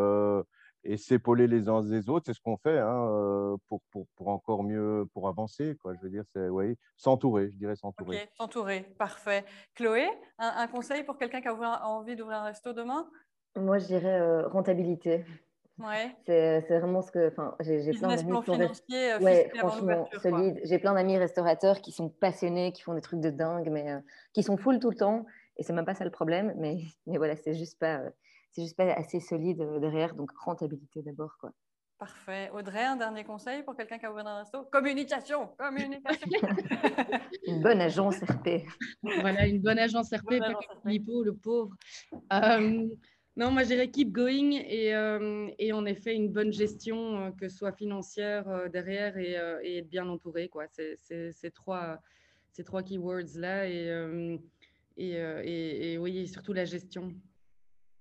et 0.84 0.96
s'épauler 0.96 1.46
les 1.46 1.68
uns 1.68 1.82
des 1.82 2.08
autres. 2.08 2.24
C'est 2.24 2.34
ce 2.34 2.40
qu'on 2.40 2.56
fait 2.56 2.78
hein, 2.78 3.56
pour, 3.68 3.82
pour, 3.90 4.06
pour, 4.16 4.28
encore 4.28 4.62
mieux, 4.62 5.06
pour 5.12 5.28
avancer. 5.28 5.76
Quoi. 5.82 5.94
Je 5.96 6.00
veux 6.00 6.10
dire, 6.10 6.24
c'est 6.32 6.48
oui, 6.48 6.76
s'entourer, 6.96 7.50
je 7.50 7.56
dirais 7.58 7.76
s'entourer. 7.76 8.16
Ok, 8.16 8.28
s'entourer, 8.36 8.82
parfait. 8.98 9.44
Chloé, 9.74 10.08
un, 10.38 10.48
un 10.56 10.66
conseil 10.66 11.04
pour 11.04 11.18
quelqu'un 11.18 11.40
qui 11.42 11.48
a 11.48 11.86
envie 11.86 12.16
d'ouvrir 12.16 12.38
un 12.38 12.44
resto 12.44 12.72
demain? 12.72 13.10
Moi, 13.56 13.78
je 13.78 13.86
dirais 13.86 14.20
euh, 14.20 14.48
rentabilité. 14.48 15.24
Ouais. 15.78 16.16
C'est 16.24 16.78
vraiment 16.78 17.02
ce 17.02 17.10
que. 17.10 17.28
Enfin, 17.28 17.54
j'ai 17.60 17.90
plein 17.92 18.16
d'amis 18.16 18.42
financier, 18.42 19.12
euh, 19.12 19.18
ouais, 19.18 19.50
franchement, 19.56 20.08
solide. 20.22 20.60
J'ai 20.64 20.78
plein 20.78 20.94
d'amis 20.94 21.18
restaurateurs 21.18 21.80
qui 21.80 21.92
sont 21.92 22.08
passionnés, 22.08 22.72
qui 22.72 22.82
font 22.82 22.94
des 22.94 23.02
trucs 23.02 23.20
de 23.20 23.30
dingue, 23.30 23.68
mais 23.70 23.92
euh, 23.92 24.00
qui 24.32 24.42
sont 24.42 24.56
full 24.56 24.78
tout 24.78 24.90
le 24.90 24.96
temps. 24.96 25.26
Et 25.58 25.62
c'est 25.62 25.72
même 25.72 25.84
pas 25.84 25.94
ça 25.94 26.04
le 26.04 26.10
problème. 26.10 26.54
Mais, 26.56 26.78
mais 27.06 27.18
voilà, 27.18 27.36
c'est 27.36 27.54
juste 27.54 27.78
pas, 27.78 28.00
c'est 28.52 28.62
juste 28.62 28.76
pas 28.76 28.90
assez 28.92 29.20
solide 29.20 29.58
derrière. 29.80 30.14
Donc 30.14 30.30
rentabilité 30.38 31.02
d'abord, 31.02 31.36
quoi. 31.38 31.52
Parfait. 31.98 32.50
Audrey, 32.52 32.84
un 32.84 32.96
dernier 32.96 33.24
conseil 33.24 33.62
pour 33.62 33.74
quelqu'un 33.74 33.96
qui 33.96 34.04
a 34.04 34.12
ouvert 34.12 34.26
un 34.26 34.40
resto? 34.40 34.64
Communication 34.70 35.48
Communication 35.56 36.28
Une 37.46 37.62
bonne 37.62 37.80
agence 37.80 38.18
RP. 38.18 38.66
Voilà, 39.02 39.46
une 39.46 39.62
bonne 39.62 39.78
agence 39.78 40.12
RP, 40.12 40.38
pas 40.38 40.58
Filippo, 40.82 41.22
le 41.22 41.34
pauvre. 41.34 41.74
Euh, 42.34 42.86
non, 43.36 43.50
moi 43.50 43.64
je 43.64 43.84
keep 43.84 44.12
going 44.12 44.52
et, 44.52 44.94
euh, 44.94 45.50
et, 45.58 45.72
en 45.72 45.84
effet 45.84 46.14
une 46.14 46.32
bonne 46.32 46.52
gestion, 46.52 47.20
euh, 47.20 47.30
que 47.32 47.48
ce 47.48 47.56
soit 47.58 47.72
financière 47.72 48.48
euh, 48.48 48.68
derrière 48.68 49.18
et, 49.18 49.32
et, 49.62 49.78
être 49.78 49.90
bien 49.90 50.08
entouré. 50.08 50.48
Quoi. 50.48 50.66
C'est, 50.68 50.96
ces, 50.96 51.50
trois, 51.50 52.00
ces 52.52 52.64
trois 52.64 52.82
keywords 52.82 53.36
là 53.36 53.68
et, 53.68 54.38
et, 54.96 55.92
et, 55.92 55.98
oui, 55.98 56.26
surtout 56.26 56.54
la 56.54 56.64
gestion. 56.64 57.12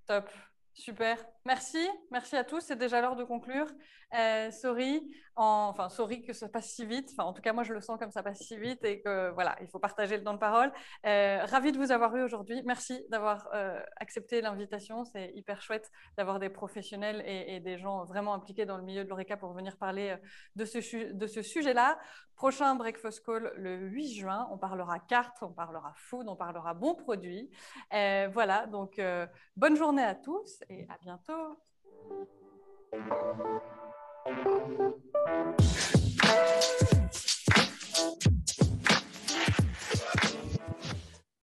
Top, 0.07 0.29
super. 0.73 1.17
Merci, 1.45 1.87
merci 2.09 2.35
à 2.35 2.43
tous. 2.43 2.61
C'est 2.61 2.75
déjà 2.75 3.01
l'heure 3.01 3.15
de 3.15 3.23
conclure. 3.23 3.67
sorry, 4.51 5.15
enfin, 5.35 5.89
sorry 5.89 6.23
que 6.23 6.33
ça 6.33 6.47
passe 6.49 6.69
si 6.69 6.85
vite. 6.85 7.11
En 7.17 7.33
tout 7.33 7.41
cas, 7.41 7.53
moi, 7.53 7.63
je 7.63 7.73
le 7.73 7.81
sens 7.81 7.99
comme 7.99 8.11
ça 8.11 8.23
passe 8.23 8.39
si 8.39 8.57
vite 8.57 8.83
et 8.83 9.01
que 9.01 9.31
voilà, 9.31 9.55
il 9.61 9.67
faut 9.67 9.79
partager 9.79 10.17
le 10.17 10.23
temps 10.23 10.33
de 10.33 10.39
parole. 10.39 10.71
Euh, 11.05 11.43
ravi 11.45 11.71
de 11.71 11.77
vous 11.77 11.91
avoir 11.91 12.15
eu 12.15 12.23
aujourd'hui. 12.23 12.61
Merci 12.65 13.05
d'avoir 13.09 13.49
euh, 13.53 13.79
accepté 13.97 14.41
l'invitation. 14.41 15.03
C'est 15.05 15.31
hyper 15.35 15.61
chouette 15.61 15.91
d'avoir 16.17 16.39
des 16.39 16.49
professionnels 16.49 17.23
et, 17.25 17.59
des 17.59 17.77
gens 17.77 18.05
vraiment 18.05 18.33
impliqués 18.33 18.65
dans 18.65 18.77
le 18.77 18.83
milieu 18.83 19.03
de 19.03 19.09
l'ORECA 19.09 19.37
pour 19.37 19.53
venir 19.53 19.77
parler 19.77 20.09
euh, 20.11 20.17
de 20.55 20.65
ce, 20.65 21.13
de 21.13 21.27
ce 21.27 21.41
sujet-là. 21.41 21.99
Prochain 22.35 22.75
Breakfast 22.75 23.25
Call 23.25 23.53
le 23.55 23.77
8 23.77 24.13
juin. 24.13 24.47
On 24.51 24.57
parlera 24.57 24.99
carte, 24.99 25.37
on 25.41 25.53
parlera 25.53 25.93
food, 25.95 26.27
on 26.27 26.35
parlera 26.35 26.73
bons 26.73 26.95
produits. 26.95 27.49
voilà, 27.91 28.67
donc 28.67 28.99
bonne 29.55 29.77
journée 29.77 30.03
à 30.03 30.15
tous 30.15 30.61
et 30.69 30.85
à 30.89 30.97
bientôt. 31.01 31.34
어. 31.35 31.57